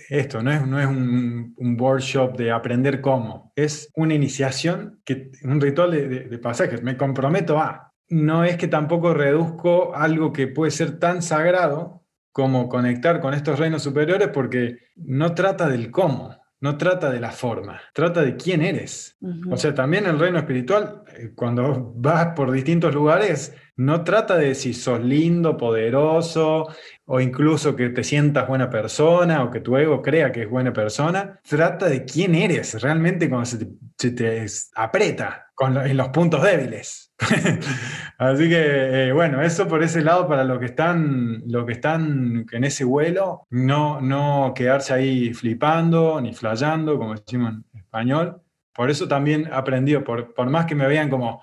esto, 0.08 0.42
no 0.42 0.50
es, 0.50 0.66
no 0.66 0.80
es 0.80 0.86
un, 0.86 1.54
workshop 1.78 2.36
de 2.36 2.50
aprender 2.50 3.02
cómo, 3.02 3.52
es 3.54 3.90
una 3.94 4.14
iniciación, 4.14 5.00
que, 5.04 5.30
un 5.44 5.60
ritual 5.60 5.90
de, 5.90 6.08
de 6.08 6.38
pasajes, 6.38 6.82
me 6.82 6.96
comprometo 6.96 7.58
a, 7.58 7.87
no 8.08 8.44
es 8.44 8.56
que 8.56 8.68
tampoco 8.68 9.14
reduzco 9.14 9.94
algo 9.94 10.32
que 10.32 10.48
puede 10.48 10.70
ser 10.70 10.98
tan 10.98 11.22
sagrado 11.22 12.04
como 12.32 12.68
conectar 12.68 13.20
con 13.20 13.34
estos 13.34 13.58
reinos 13.58 13.82
superiores 13.82 14.28
porque 14.28 14.78
no 14.96 15.34
trata 15.34 15.68
del 15.68 15.90
cómo, 15.90 16.36
no 16.60 16.76
trata 16.76 17.10
de 17.10 17.20
la 17.20 17.30
forma, 17.30 17.80
trata 17.92 18.22
de 18.22 18.36
quién 18.36 18.62
eres. 18.62 19.16
O 19.50 19.56
sea, 19.56 19.74
también 19.74 20.06
el 20.06 20.18
reino 20.18 20.38
espiritual, 20.38 21.02
eh, 21.16 21.32
cuando 21.34 21.92
vas 21.96 22.28
por 22.34 22.50
distintos 22.50 22.94
lugares, 22.94 23.54
no 23.76 24.02
trata 24.02 24.36
de 24.36 24.56
si 24.56 24.74
sos 24.74 25.02
lindo, 25.02 25.56
poderoso, 25.56 26.66
o 27.04 27.20
incluso 27.20 27.76
que 27.76 27.90
te 27.90 28.02
sientas 28.02 28.48
buena 28.48 28.68
persona, 28.68 29.44
o 29.44 29.50
que 29.50 29.60
tu 29.60 29.76
ego 29.76 30.02
crea 30.02 30.32
que 30.32 30.42
es 30.42 30.50
buena 30.50 30.72
persona. 30.72 31.40
Trata 31.48 31.88
de 31.88 32.04
quién 32.04 32.34
eres 32.34 32.80
realmente 32.82 33.28
cuando 33.28 33.46
se 33.46 34.10
te, 34.10 34.46
aprieta 34.74 35.46
en 35.60 35.96
los 35.96 36.08
puntos 36.08 36.42
débiles. 36.42 37.07
Así 38.18 38.48
que, 38.48 39.08
eh, 39.08 39.12
bueno, 39.12 39.42
eso 39.42 39.66
por 39.66 39.82
ese 39.82 40.02
lado 40.02 40.28
para 40.28 40.44
los 40.44 40.58
que 40.58 40.66
están, 40.66 41.42
lo 41.46 41.66
que 41.66 41.72
están 41.72 42.46
en 42.50 42.64
ese 42.64 42.84
vuelo, 42.84 43.46
no, 43.50 44.00
no 44.00 44.52
quedarse 44.54 44.94
ahí 44.94 45.34
flipando 45.34 46.20
ni 46.20 46.32
flayando, 46.32 46.98
como 46.98 47.14
decimos 47.14 47.54
en 47.72 47.80
español. 47.80 48.40
Por 48.74 48.90
eso 48.90 49.08
también 49.08 49.52
aprendido, 49.52 50.04
por, 50.04 50.34
por 50.34 50.48
más 50.50 50.66
que 50.66 50.74
me 50.74 50.86
vean 50.86 51.10
como, 51.10 51.42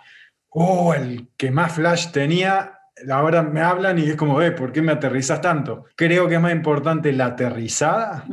oh, 0.49 0.93
el 0.93 1.29
que 1.37 1.51
más 1.51 1.73
flash 1.73 2.11
tenía, 2.11 2.79
ahora 3.11 3.43
me 3.43 3.61
hablan 3.61 3.99
y 3.99 4.03
es 4.03 4.15
como, 4.15 4.41
eh, 4.41 4.51
¿por 4.51 4.71
qué 4.71 4.81
me 4.81 4.93
aterrizas 4.93 5.41
tanto? 5.41 5.85
Creo 5.95 6.27
que 6.27 6.35
es 6.35 6.41
más 6.41 6.53
importante 6.53 7.11
la 7.11 7.25
aterrizada 7.25 8.25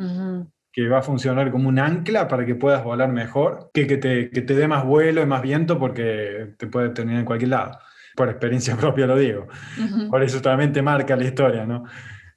que 0.73 0.89
va 0.89 0.99
a 0.99 1.03
funcionar 1.03 1.51
como 1.51 1.68
un 1.68 1.79
ancla 1.79 2.29
para 2.29 2.47
que 2.47 2.55
puedas 2.55 2.83
volar 2.83 3.12
mejor, 3.12 3.70
que 3.75 3.87
que 3.87 3.99
te, 3.99 4.31
que 4.31 4.41
te 4.41 4.55
dé 4.55 4.66
más 4.66 4.85
vuelo 4.85 5.23
y 5.23 5.27
más 5.27 5.43
viento 5.43 5.79
porque 5.79 6.55
te 6.57 6.66
puede 6.66 6.91
terminar 6.91 7.20
en 7.20 7.27
cualquier 7.27 7.51
lado. 7.51 7.79
Por 8.16 8.29
experiencia 8.29 8.77
propia 8.81 9.07
lo 9.07 9.16
digo. 9.16 9.47
Por 10.11 10.23
eso 10.23 10.41
también 10.41 10.73
te 10.73 10.83
marca 10.83 11.16
la 11.16 11.25
historia, 11.25 11.66
¿no? 11.66 11.85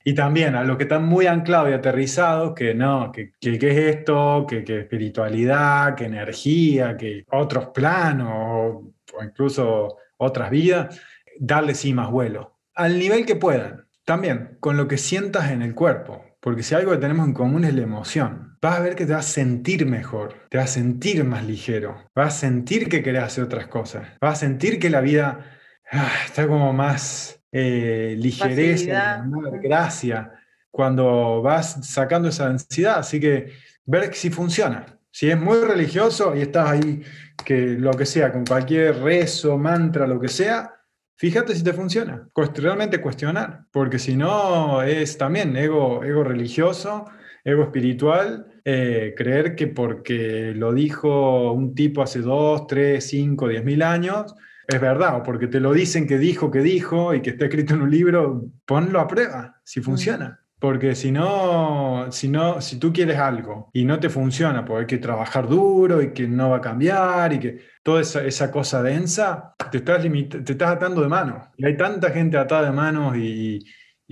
Y 0.07 0.13
también 0.13 0.55
a 0.55 0.63
los 0.63 0.77
que 0.77 0.83
están 0.83 1.05
muy 1.05 1.25
anclados 1.25 1.71
y 1.71 1.73
aterrizados, 1.73 2.53
que 2.53 2.75
no, 2.75 3.11
que, 3.11 3.31
que, 3.39 3.55
es 3.55 3.95
esto, 3.95 4.45
que, 4.47 4.63
que, 4.63 4.81
espiritualidad, 4.81 5.95
que 5.95 6.05
energía, 6.05 6.95
que 6.95 7.25
otros 7.31 7.69
planos 7.73 8.29
o, 8.31 8.93
o 9.17 9.23
incluso 9.23 9.97
otras 10.17 10.51
vidas, 10.51 11.01
darle 11.39 11.73
sí 11.73 11.93
más 11.93 12.11
vuelo. 12.11 12.57
Al 12.75 12.99
nivel 12.99 13.25
que 13.25 13.35
puedan. 13.35 13.85
También 14.03 14.57
con 14.59 14.77
lo 14.77 14.87
que 14.87 14.99
sientas 14.99 15.49
en 15.49 15.63
el 15.63 15.73
cuerpo. 15.73 16.23
Porque 16.45 16.61
si 16.61 16.75
algo 16.75 16.91
que 16.91 16.99
tenemos 16.99 17.25
en 17.25 17.33
común 17.33 17.65
es 17.65 17.73
la 17.73 17.81
emoción, 17.81 18.55
vas 18.61 18.77
a 18.77 18.79
ver 18.79 18.93
que 18.93 19.07
te 19.07 19.13
vas 19.13 19.25
a 19.25 19.33
sentir 19.33 19.87
mejor, 19.87 20.47
te 20.51 20.59
vas 20.59 20.69
a 20.69 20.73
sentir 20.75 21.23
más 21.23 21.43
ligero, 21.43 21.97
vas 22.13 22.35
a 22.35 22.39
sentir 22.41 22.87
que 22.87 23.01
querés 23.01 23.23
hacer 23.23 23.45
otras 23.45 23.65
cosas, 23.65 24.09
vas 24.21 24.33
a 24.33 24.41
sentir 24.41 24.77
que 24.77 24.91
la 24.91 25.01
vida 25.01 25.43
ah, 25.91 26.11
está 26.23 26.47
como 26.47 26.71
más 26.71 27.43
eh, 27.51 28.15
ligereza, 28.19 29.25
gracia, 29.59 30.33
cuando 30.69 31.41
vas 31.41 31.79
sacando 31.81 32.29
esa 32.29 32.45
ansiedad. 32.45 32.99
Así 32.99 33.19
que 33.19 33.51
ver 33.83 34.13
si 34.13 34.29
funciona. 34.29 34.85
Si 35.09 35.31
es 35.31 35.41
muy 35.41 35.57
religioso 35.57 36.35
y 36.35 36.41
estás 36.41 36.69
ahí, 36.69 37.01
que 37.43 37.69
lo 37.69 37.89
que 37.93 38.05
sea, 38.05 38.31
con 38.31 38.45
cualquier 38.45 38.99
rezo, 38.99 39.57
mantra, 39.57 40.05
lo 40.05 40.19
que 40.19 40.27
sea, 40.27 40.74
Fíjate 41.17 41.55
si 41.55 41.63
te 41.63 41.73
funciona. 41.73 42.27
Realmente 42.55 42.99
cuestionar, 42.99 43.65
porque 43.71 43.99
si 43.99 44.17
no 44.17 44.81
es 44.81 45.17
también 45.17 45.55
ego, 45.55 46.03
ego 46.03 46.23
religioso, 46.23 47.05
ego 47.43 47.63
espiritual, 47.63 48.47
eh, 48.65 49.13
creer 49.15 49.55
que 49.55 49.67
porque 49.67 50.53
lo 50.55 50.73
dijo 50.73 51.53
un 51.53 51.73
tipo 51.73 52.01
hace 52.01 52.19
dos, 52.19 52.67
tres, 52.67 53.07
cinco, 53.07 53.47
diez 53.47 53.63
mil 53.63 53.81
años, 53.81 54.35
es 54.67 54.81
verdad, 54.81 55.17
o 55.17 55.23
porque 55.23 55.47
te 55.47 55.59
lo 55.59 55.71
dicen 55.71 56.07
que 56.07 56.17
dijo 56.17 56.51
que 56.51 56.59
dijo 56.59 57.13
y 57.13 57.21
que 57.21 57.29
está 57.29 57.45
escrito 57.45 57.75
en 57.75 57.83
un 57.83 57.91
libro, 57.91 58.45
ponlo 58.65 58.99
a 58.99 59.07
prueba, 59.07 59.61
si 59.63 59.81
funciona. 59.81 60.41
Porque 60.59 60.95
si 60.95 61.11
no, 61.11 62.07
si 62.11 62.29
no, 62.29 62.61
si 62.61 62.79
tú 62.79 62.93
quieres 62.93 63.17
algo 63.17 63.69
y 63.73 63.83
no 63.85 63.99
te 63.99 64.09
funciona, 64.09 64.63
porque 64.63 64.81
hay 64.81 64.87
que 64.87 64.97
trabajar 64.97 65.47
duro 65.49 66.01
y 66.01 66.13
que 66.13 66.27
no 66.27 66.49
va 66.49 66.57
a 66.57 66.61
cambiar 66.61 67.33
y 67.33 67.39
que 67.39 67.59
toda 67.83 68.01
esa, 68.01 68.51
cosa 68.51 68.81
densa, 68.81 69.53
te 69.69 69.77
estás, 69.79 70.01
te 70.01 70.51
estás 70.53 70.71
atando 70.71 71.01
de 71.01 71.09
mano. 71.09 71.51
Y 71.57 71.65
hay 71.65 71.75
tanta 71.75 72.09
gente 72.11 72.37
atada 72.37 72.65
de 72.65 72.71
manos 72.71 73.15
y, 73.17 73.65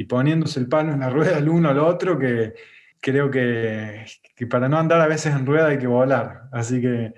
poniéndose 0.07 0.59
el 0.59 0.67
palo 0.67 0.91
en 0.93 0.99
la 0.99 1.09
rueda 1.11 1.37
el 1.37 1.47
uno 1.47 1.69
al 1.69 1.79
otro 1.79 2.19
que 2.19 2.53
creo 2.99 3.31
que, 3.31 4.05
que, 4.35 4.47
para 4.47 4.67
no 4.67 4.77
andar 4.77 4.99
a 5.01 5.07
veces 5.07 5.33
en 5.33 5.45
rueda 5.45 5.67
hay 5.67 5.77
que 5.77 5.87
volar. 5.87 6.49
Así 6.51 6.81
que 6.81 7.13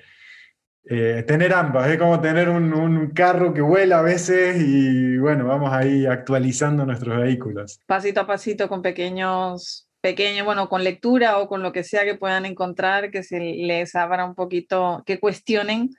eh, 0.87 1.23
tener 1.25 1.51
ambas, 1.53 1.89
es 1.89 1.97
como 1.97 2.21
tener 2.21 2.47
un, 2.47 3.11
carro 3.15 3.53
que 3.53 3.61
vuela 3.61 3.99
a 3.99 4.01
veces 4.03 4.61
y 4.61 5.17
bueno, 5.17 5.45
vamos 5.45 5.71
ahí 5.73 6.05
actualizando 6.05 6.85
nuestros 6.85 7.17
vehículos. 7.17 7.79
Pasito 7.87 8.21
a 8.21 8.27
pasito 8.27 8.69
con 8.69 8.81
pequeños, 8.81 9.89
pequeños, 10.01 10.45
bueno, 10.45 10.69
con 10.69 10.83
lectura 10.83 11.39
o 11.39 11.47
con 11.47 11.63
lo 11.63 11.71
que 11.71 11.83
sea 11.83 12.03
que 12.03 12.15
puedan 12.15 12.45
encontrar, 12.45 13.09
que 13.09 13.23
se 13.23 13.39
les 13.39 13.95
abra 13.95 14.25
un 14.25 14.35
poquito, 14.35 15.01
que 15.07 15.19
cuestionen 15.19 15.89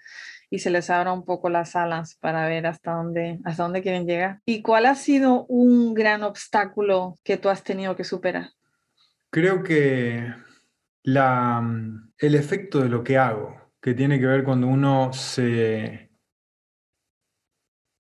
y 0.51 0.61
se 0.61 0.71
les 0.71 0.89
abra 0.91 1.13
un 1.13 1.25
poco 1.25 1.49
las 1.49 1.75
alas 1.75 2.17
para 2.21 2.47
ver 2.47 2.67
hasta 2.67 2.93
dónde, 2.93 3.41
hasta 3.45 3.65
dónde 3.65 3.83
quieren 3.83 4.07
llegar. 4.07 4.41
¿Y 4.47 4.63
cuál 4.63 4.87
ha 4.87 4.95
sido 4.95 5.47
un 5.47 5.95
gran 5.95 6.23
obstáculo 6.23 7.17
que 7.25 7.37
tú 7.37 7.49
has 7.49 7.65
tenido 7.65 7.97
que 7.97 8.05
superar? 8.05 8.51
Creo 9.31 9.65
que 9.65 10.33
la, 11.03 11.61
el 12.19 12.35
efecto 12.37 12.81
de 12.81 12.89
lo 12.89 13.03
que 13.03 13.19
hago 13.19 13.66
que 13.87 13.95
tiene 13.95 14.19
que 14.19 14.27
ver 14.27 14.43
cuando 14.43 14.67
uno 14.67 15.13
se, 15.13 16.11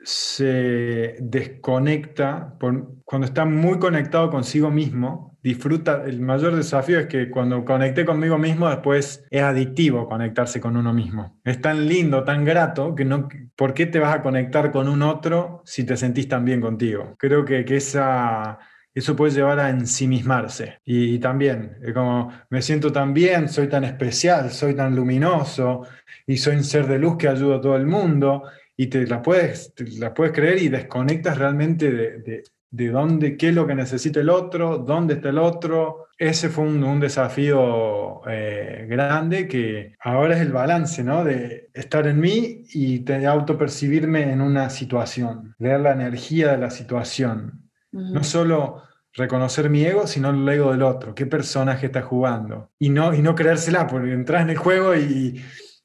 se 0.01 1.15
desconecta, 1.21 2.57
cuando 3.05 3.25
está 3.25 3.45
muy 3.45 3.79
conectado 3.79 4.29
consigo 4.29 4.69
mismo, 4.69 5.39
disfruta, 5.41 6.03
el 6.05 6.21
mayor 6.21 6.57
desafío 6.57 6.99
es 6.99 7.07
que 7.07 7.31
cuando 7.31 7.65
conecté 7.65 8.05
conmigo 8.05 8.37
mismo 8.37 8.69
después 8.69 9.25
es 9.31 9.43
adictivo 9.43 10.09
conectarse 10.09 10.61
con 10.61 10.77
uno 10.77 10.93
mismo. 10.93 11.39
Es 11.45 11.61
tan 11.61 11.87
lindo, 11.87 12.25
tan 12.25 12.45
grato, 12.45 12.97
que 12.97 13.05
no, 13.05 13.29
¿por 13.55 13.73
qué 13.73 13.87
te 13.87 14.01
vas 14.01 14.13
a 14.13 14.23
conectar 14.23 14.73
con 14.73 14.89
un 14.89 15.03
otro 15.03 15.63
si 15.65 15.87
te 15.87 15.97
sentís 15.97 16.27
tan 16.27 16.45
bien 16.45 16.61
contigo? 16.61 17.15
Creo 17.17 17.45
que, 17.45 17.65
que 17.65 17.77
esa 17.77 18.59
eso 18.97 19.15
puede 19.15 19.33
llevar 19.33 19.61
a 19.61 19.69
ensimismarse. 19.69 20.81
Y, 20.87 21.19
también, 21.19 21.77
como 21.93 22.33
me 22.49 22.63
siento 22.63 22.91
tan 22.91 23.13
bien, 23.13 23.47
soy 23.51 23.69
tan 23.69 23.85
especial, 23.85 24.51
soy 24.51 24.75
tan 24.75 24.97
luminoso 24.97 25.83
y 26.27 26.39
soy 26.39 26.57
un 26.57 26.65
ser 26.65 26.87
de 26.87 26.99
luz 26.99 27.19
que 27.19 27.29
ayuda 27.29 27.57
a 27.57 27.61
todo 27.61 27.77
el 27.77 27.87
mundo 27.87 28.45
y 28.75 28.87
te 28.87 29.07
la 29.07 29.21
puedes, 29.21 29.75
la 29.99 30.15
puedes 30.15 30.33
creer 30.33 30.63
y 30.63 30.69
desconectas 30.69 31.37
realmente 31.37 31.91
de, 31.91 32.43
de, 32.71 32.89
dónde, 32.89 33.37
qué 33.37 33.51
es 33.51 33.55
lo 33.55 33.67
que 33.67 33.75
necesita 33.75 34.21
el 34.21 34.31
otro, 34.31 34.79
dónde 34.79 35.15
está 35.15 35.29
el 35.29 35.39
otro. 35.39 36.07
Ese 36.17 36.49
fue 36.49 36.65
un, 36.65 36.83
un 36.83 36.99
desafío 36.99 38.23
eh, 38.27 38.87
grande 38.89 39.47
que 39.47 39.95
ahora 40.01 40.37
es 40.37 40.41
el 40.41 40.53
balance, 40.53 41.05
¿no? 41.05 41.23
De 41.23 41.69
estar 41.75 42.07
en 42.07 42.19
mí 42.19 42.65
y 42.73 43.05
autopercibirme 43.27 44.33
en 44.33 44.41
una 44.41 44.71
situación, 44.71 45.55
ver 45.59 45.81
la 45.81 45.93
energía 45.93 46.53
de 46.53 46.59
la 46.59 46.71
situación. 46.71 47.66
No 47.97 48.23
solo 48.25 48.83
reconocer 49.13 49.71
mi 49.71 49.85
ego, 49.85 50.07
sino 50.07 50.31
el 50.31 50.49
ego 50.49 50.73
del 50.73 50.83
otro. 50.83 51.15
¿Qué 51.15 51.27
personaje 51.27 51.87
está 51.87 52.03
jugando? 52.03 52.71
Y 52.79 52.91
no, 52.91 53.15
y 53.15 53.23
no 53.23 53.35
creérsela, 53.35 53.87
porque 53.87 54.13
entras 54.13 54.43
en 54.43 54.51
el 54.51 54.57
juego 54.57 54.95
y, 54.95 55.43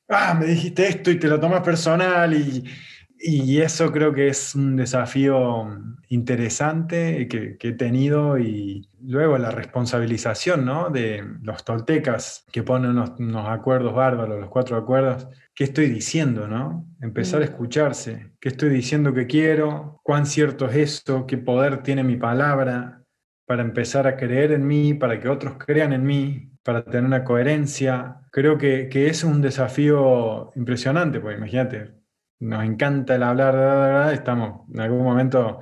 ah, 0.09 0.33
me 0.33 0.45
dijiste 0.45 0.87
esto 0.87 1.09
y 1.11 1.17
te 1.19 1.27
lo 1.27 1.39
tomas 1.39 1.61
personal 1.61 2.33
y, 2.33 2.63
y 3.23 3.61
eso 3.61 3.91
creo 3.91 4.13
que 4.13 4.27
es 4.27 4.55
un 4.55 4.75
desafío 4.75 5.67
interesante 6.09 7.27
que, 7.27 7.57
he 7.59 7.73
tenido 7.73 8.37
y 8.37 8.89
luego 8.99 9.37
la 9.37 9.51
responsabilización 9.51 10.65
¿no? 10.65 10.89
de 10.89 11.23
los 11.41 11.63
toltecas 11.63 12.45
que 12.51 12.63
ponen 12.63 12.91
unos, 12.91 13.47
acuerdos 13.47 13.93
bárbaros, 13.93 14.39
los 14.39 14.49
cuatro 14.49 14.75
acuerdos. 14.75 15.27
¿Qué 15.53 15.65
estoy 15.65 15.87
diciendo? 15.87 16.47
¿no? 16.47 16.85
Empezar 17.01 17.41
a 17.41 17.45
mm. 17.45 17.49
escucharse. 17.49 18.31
¿Qué 18.39 18.49
estoy 18.49 18.69
diciendo 18.69 19.13
que 19.13 19.25
quiero? 19.25 19.99
¿Cuán 20.03 20.25
cierto 20.25 20.69
es 20.69 20.75
eso? 20.75 21.25
¿Qué 21.25 21.37
poder 21.37 21.81
tiene 21.81 22.03
mi 22.03 22.15
palabra? 22.15 23.03
Para 23.45 23.63
empezar 23.63 24.05
a 24.07 24.15
creer 24.15 24.51
en 24.51 24.65
mí, 24.65 24.93
para 24.93 25.19
que 25.19 25.27
otros 25.27 25.55
crean 25.57 25.93
en 25.93 26.03
mí, 26.03 26.51
para 26.63 26.85
tener 26.85 27.03
una 27.03 27.23
coherencia. 27.23 28.21
Creo 28.31 28.57
que, 28.57 28.87
que 28.87 29.07
es 29.07 29.23
un 29.23 29.41
desafío 29.41 30.51
impresionante, 30.55 31.19
pues 31.19 31.37
imagínate, 31.37 31.91
nos 32.39 32.63
encanta 32.63 33.15
el 33.15 33.23
hablar, 33.23 34.13
estamos 34.13 34.69
en 34.73 34.79
algún 34.79 35.03
momento, 35.03 35.59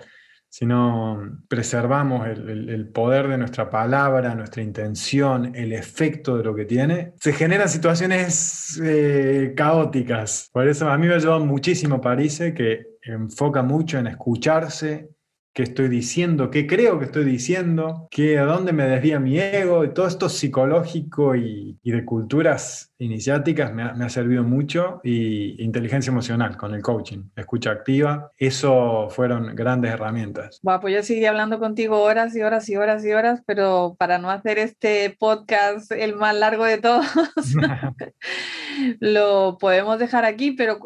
si 0.50 0.66
no 0.66 1.40
preservamos 1.48 2.28
el, 2.28 2.90
poder 2.90 3.28
de 3.28 3.38
nuestra 3.38 3.70
palabra, 3.70 4.34
nuestra 4.36 4.64
intención, 4.64 5.56
el 5.56 5.74
efecto 5.74 6.38
de 6.38 6.44
lo 6.44 6.56
que 6.56 6.66
tiene, 6.66 7.14
se 7.20 7.34
generan 7.34 7.70
situaciones 7.70 8.80
eh, 8.84 9.54
caóticas. 9.56 10.50
Por 10.52 10.68
eso 10.68 10.90
a 10.90 10.98
mí 10.98 11.08
me 11.08 11.14
ha 11.14 11.18
ayudado 11.18 11.46
muchísimo 11.46 12.02
París, 12.02 12.40
que 12.56 12.98
enfoca 13.04 13.62
mucho 13.62 14.00
en 14.00 14.08
escucharse, 14.08 15.10
qué 15.54 15.64
estoy 15.64 15.90
diciendo, 15.90 16.50
qué 16.50 16.68
creo 16.68 17.00
que 17.00 17.06
estoy 17.06 17.26
diciendo, 17.26 18.08
qué, 18.12 18.38
a 18.38 18.46
dónde 18.46 18.72
me 18.72 18.86
desvía 18.86 19.20
mi 19.20 19.40
ego, 19.40 19.84
y 19.84 19.94
todo 19.94 20.08
esto 20.08 20.30
psicológico 20.30 21.36
y, 21.36 21.80
de 21.84 22.06
culturas 22.06 22.89
iniciáticas 23.00 23.74
me 23.74 23.84
ha, 23.84 24.10
servido 24.10 24.44
mucho, 24.44 25.00
y 25.04 25.62
inteligencia 25.64 26.12
emocional 26.12 26.58
con 26.58 26.74
el 26.76 26.82
coaching, 26.82 27.30
escucha 27.36 27.72
activa, 27.72 28.32
eso 28.38 29.08
fueron 29.10 29.56
grandes 29.56 29.94
herramientas. 29.94 30.60
Bueno, 30.62 30.82
pues 30.82 30.94
yo 30.94 31.04
seguiría 31.04 31.30
hablando 31.30 31.60
contigo 31.60 32.02
horas 32.02 32.36
y 32.36 32.42
horas 32.42 32.68
y 32.68 32.76
horas 32.76 33.06
y 33.06 33.14
horas, 33.14 33.42
pero 33.46 33.96
para 33.98 34.18
no 34.18 34.30
hacer 34.30 34.60
este 34.60 35.16
podcast 35.18 35.92
el 35.94 36.16
más 36.16 36.36
largo 36.36 36.66
de 36.66 36.78
todos, 36.78 37.06
lo 39.00 39.58
podemos 39.60 39.98
dejar 39.98 40.26
aquí, 40.26 40.52
pero 40.52 40.80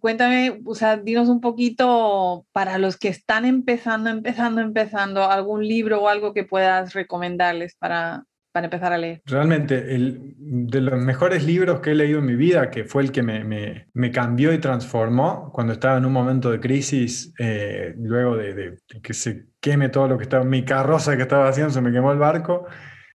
cuéntame, 0.00 0.60
o 0.64 0.74
sea, 0.74 0.96
dinos 0.96 1.28
un 1.28 1.40
poquito 1.40 2.46
para 2.52 2.78
los 2.78 2.96
que 2.96 3.08
están 3.08 3.44
empezando, 3.44 4.10
empezando, 4.10 4.60
empezando, 4.60 5.24
algún 5.24 5.66
libro 5.66 6.02
o 6.02 6.08
algo 6.08 6.34
que 6.34 6.44
puedas 6.44 6.94
recomendarles 6.94 7.76
para, 7.76 8.24
para 8.52 8.66
empezar 8.66 8.92
a 8.92 8.98
leer? 8.98 9.22
Realmente, 9.26 9.94
el, 9.94 10.34
de 10.38 10.80
los 10.80 11.00
mejores 11.00 11.44
libros 11.44 11.80
que 11.80 11.90
he 11.90 11.94
leído 11.94 12.18
en 12.18 12.26
mi 12.26 12.36
vida, 12.36 12.70
que 12.70 12.84
fue 12.84 13.02
el 13.02 13.12
que 13.12 13.22
me, 13.22 13.44
me, 13.92 14.10
cambió 14.10 14.52
y 14.52 14.58
transformó 14.58 15.50
cuando 15.52 15.72
estaba 15.72 15.98
en 15.98 16.04
un 16.04 16.12
momento 16.12 16.50
de 16.50 16.60
crisis, 16.60 17.32
eh, 17.38 17.94
luego 17.96 18.36
de, 18.36 18.54
de, 18.54 18.78
que 19.02 19.14
se 19.14 19.46
queme 19.60 19.88
todo 19.88 20.08
lo 20.08 20.18
que 20.18 20.24
estaba, 20.24 20.44
mi 20.44 20.64
carroza 20.64 21.16
que 21.16 21.22
estaba 21.22 21.48
haciendo, 21.48 21.72
se 21.72 21.80
me 21.80 21.92
quemó 21.92 22.12
el 22.12 22.18
barco, 22.18 22.66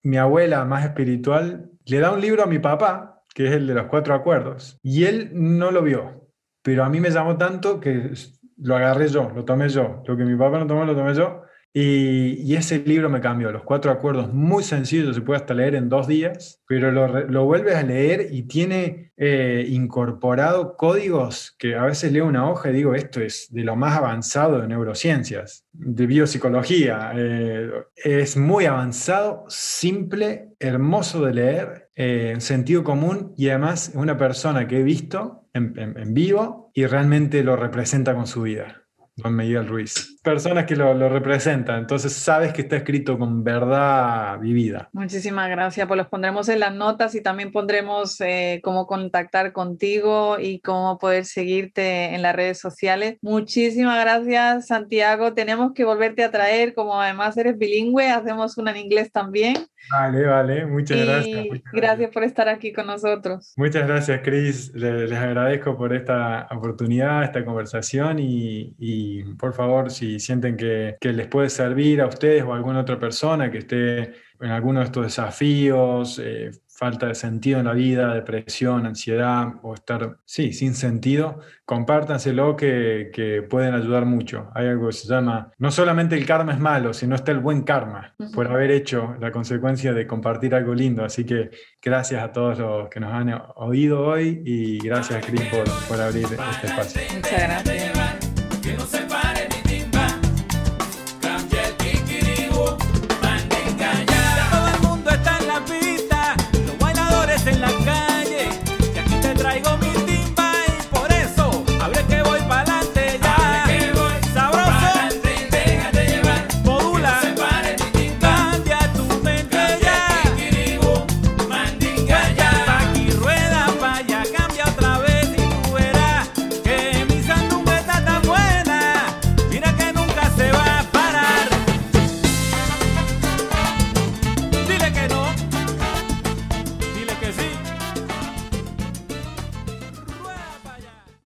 mi 0.02 0.16
abuela 0.16 0.64
más 0.64 0.84
espiritual 0.84 1.70
le 1.84 1.98
da 1.98 2.12
un 2.12 2.20
libro 2.20 2.42
a 2.42 2.46
mi 2.46 2.58
papá 2.58 3.12
que 3.34 3.46
es 3.46 3.52
el 3.52 3.66
de 3.66 3.74
los 3.74 3.86
cuatro 3.86 4.14
acuerdos. 4.14 4.78
Y 4.82 5.04
él 5.04 5.30
no 5.32 5.70
lo 5.70 5.82
vio, 5.82 6.28
pero 6.62 6.84
a 6.84 6.88
mí 6.88 7.00
me 7.00 7.10
llamó 7.10 7.36
tanto 7.36 7.80
que 7.80 8.10
lo 8.58 8.76
agarré 8.76 9.08
yo, 9.08 9.30
lo 9.34 9.44
tomé 9.44 9.68
yo. 9.68 10.02
Lo 10.06 10.16
que 10.16 10.24
mi 10.24 10.36
papá 10.36 10.58
no 10.58 10.66
tomó, 10.66 10.84
lo 10.84 10.94
tomé 10.94 11.14
yo. 11.14 11.42
Y, 11.74 12.54
ese 12.54 12.78
libro 12.80 13.08
me 13.08 13.20
cambió, 13.20 13.50
los 13.50 13.62
cuatro 13.62 13.90
acuerdos, 13.90 14.32
muy 14.32 14.62
sencillo, 14.62 15.12
se 15.14 15.22
puede 15.22 15.40
hasta 15.40 15.54
leer 15.54 15.74
en 15.74 15.88
dos 15.88 16.06
días, 16.06 16.62
pero 16.66 16.92
lo, 16.92 17.26
lo 17.28 17.44
vuelves 17.46 17.76
a 17.76 17.82
leer 17.82 18.28
y 18.30 18.42
tiene 18.42 19.12
eh, 19.16 19.66
incorporado 19.68 20.76
códigos 20.76 21.54
que 21.58 21.74
a 21.74 21.84
veces 21.84 22.12
leo 22.12 22.26
una 22.26 22.50
hoja 22.50 22.70
y 22.70 22.74
digo, 22.74 22.94
esto 22.94 23.20
es 23.20 23.46
de 23.50 23.62
lo 23.62 23.74
más 23.74 23.96
avanzado 23.96 24.60
de 24.60 24.68
neurociencias, 24.68 25.64
de 25.72 26.06
biopsicología. 26.06 27.12
Eh, 27.16 27.70
es 27.96 28.36
muy 28.36 28.66
avanzado, 28.66 29.44
simple, 29.48 30.50
hermoso 30.58 31.24
de 31.24 31.34
leer, 31.34 31.90
eh, 31.94 32.34
sentido 32.38 32.84
común 32.84 33.32
y 33.36 33.48
además 33.48 33.92
una 33.94 34.18
persona 34.18 34.66
que 34.66 34.80
he 34.80 34.82
visto 34.82 35.48
en 35.54 36.14
vivo 36.14 36.70
y 36.74 36.86
realmente 36.86 37.42
lo 37.42 37.56
representa 37.56 38.14
con 38.14 38.26
su 38.26 38.42
vida. 38.42 38.82
Don 39.16 39.36
Miguel 39.36 39.68
Ruiz. 39.68 40.18
Personas 40.22 40.66
que 40.66 40.76
lo, 40.76 41.08
representan, 41.08 41.80
entonces 41.80 42.12
sabes 42.12 42.52
que 42.52 42.62
está 42.62 42.76
escrito 42.76 43.18
con 43.18 43.42
verdad 43.42 44.38
vivida. 44.38 44.88
Muchísimas 44.92 45.48
gracias, 45.50 45.86
pues 45.86 45.98
los 45.98 46.08
pondremos 46.08 46.48
en 46.48 46.60
las 46.60 46.74
notas 46.74 47.14
y 47.14 47.20
también 47.20 47.50
pondremos 47.52 48.20
eh, 48.20 48.60
cómo 48.62 48.86
contactar 48.86 49.52
contigo 49.52 50.38
y 50.38 50.60
cómo 50.60 50.98
poder 50.98 51.24
seguirte 51.24 52.14
en 52.14 52.22
las 52.22 52.36
redes 52.36 52.58
sociales. 52.58 53.18
Muchísimas 53.20 54.00
gracias, 54.00 54.68
Santiago. 54.68 55.34
Tenemos 55.34 55.72
que 55.72 55.84
volverte 55.84 56.24
a 56.24 56.30
traer, 56.30 56.74
como 56.74 57.00
además 57.00 57.36
eres 57.36 57.58
bilingüe, 57.58 58.10
hacemos 58.10 58.56
una 58.58 58.70
en 58.70 58.78
inglés 58.78 59.10
también. 59.10 59.56
Vale, 59.90 60.24
vale, 60.24 60.66
muchas 60.66 61.04
gracias. 61.04 61.46
gracias. 61.72 62.10
por 62.12 62.22
estar 62.22 62.48
aquí 62.48 62.72
con 62.72 62.86
nosotros. 62.86 63.52
Muchas 63.56 63.88
gracias, 63.88 64.20
Cris. 64.22 64.72
Les, 64.74 65.10
agradezco 65.12 65.76
por 65.76 65.92
esta 65.92 66.46
oportunidad, 66.52 67.24
esta 67.24 67.44
conversación 67.44 68.20
y 68.20 68.74
y 68.78 69.22
por 69.34 69.54
favor, 69.54 69.90
si 69.90 70.11
sienten 70.20 70.56
que, 70.56 70.96
les 71.00 71.26
puede 71.28 71.48
servir 71.50 72.00
a 72.00 72.06
ustedes 72.06 72.42
o 72.42 72.52
a 72.52 72.56
alguna 72.56 72.80
otra 72.80 72.98
persona 72.98 73.50
que 73.50 73.58
esté 73.58 74.12
en 74.40 74.50
alguno 74.50 74.80
de 74.80 74.86
estos 74.86 75.04
desafíos, 75.04 76.20
eh, 76.22 76.50
falta 76.82 77.06
de 77.06 77.14
sentido 77.14 77.60
en 77.60 77.66
la 77.66 77.74
vida, 77.74 78.12
depresión, 78.12 78.86
ansiedad 78.86 79.52
o 79.62 79.74
estar, 79.74 80.16
sí, 80.24 80.52
sin 80.52 80.74
sentido, 80.74 81.38
compártanselo 81.64 82.56
que, 82.56 83.10
que 83.12 83.42
pueden 83.42 83.72
ayudar 83.74 84.04
mucho. 84.04 84.50
Hay 84.52 84.66
algo 84.66 84.88
que 84.88 84.94
se 84.94 85.06
llama, 85.06 85.52
no 85.58 85.70
solamente 85.70 86.16
el 86.16 86.26
karma 86.26 86.54
es 86.54 86.58
malo, 86.58 86.92
sino 86.92 87.14
está 87.14 87.30
el 87.30 87.38
buen 87.38 87.62
karma 87.62 88.16
por 88.34 88.48
haber 88.48 88.72
hecho 88.72 89.14
la 89.20 89.30
consecuencia 89.30 89.92
de 89.92 90.08
compartir 90.08 90.56
algo 90.56 90.74
lindo. 90.74 91.04
Así 91.04 91.24
que 91.24 91.50
gracias 91.80 92.20
a 92.20 92.32
todos 92.32 92.58
los 92.58 92.88
que 92.88 92.98
nos 92.98 93.12
han 93.12 93.32
oído 93.54 94.04
hoy 94.04 94.42
y 94.44 94.78
gracias, 94.78 95.24
Cris, 95.24 95.42
por, 95.42 95.64
por 95.88 96.00
abrir 96.00 96.24
este 96.24 96.66
espacio. 96.66 97.00
Muchas 97.14 97.42
gracias. 97.42 98.01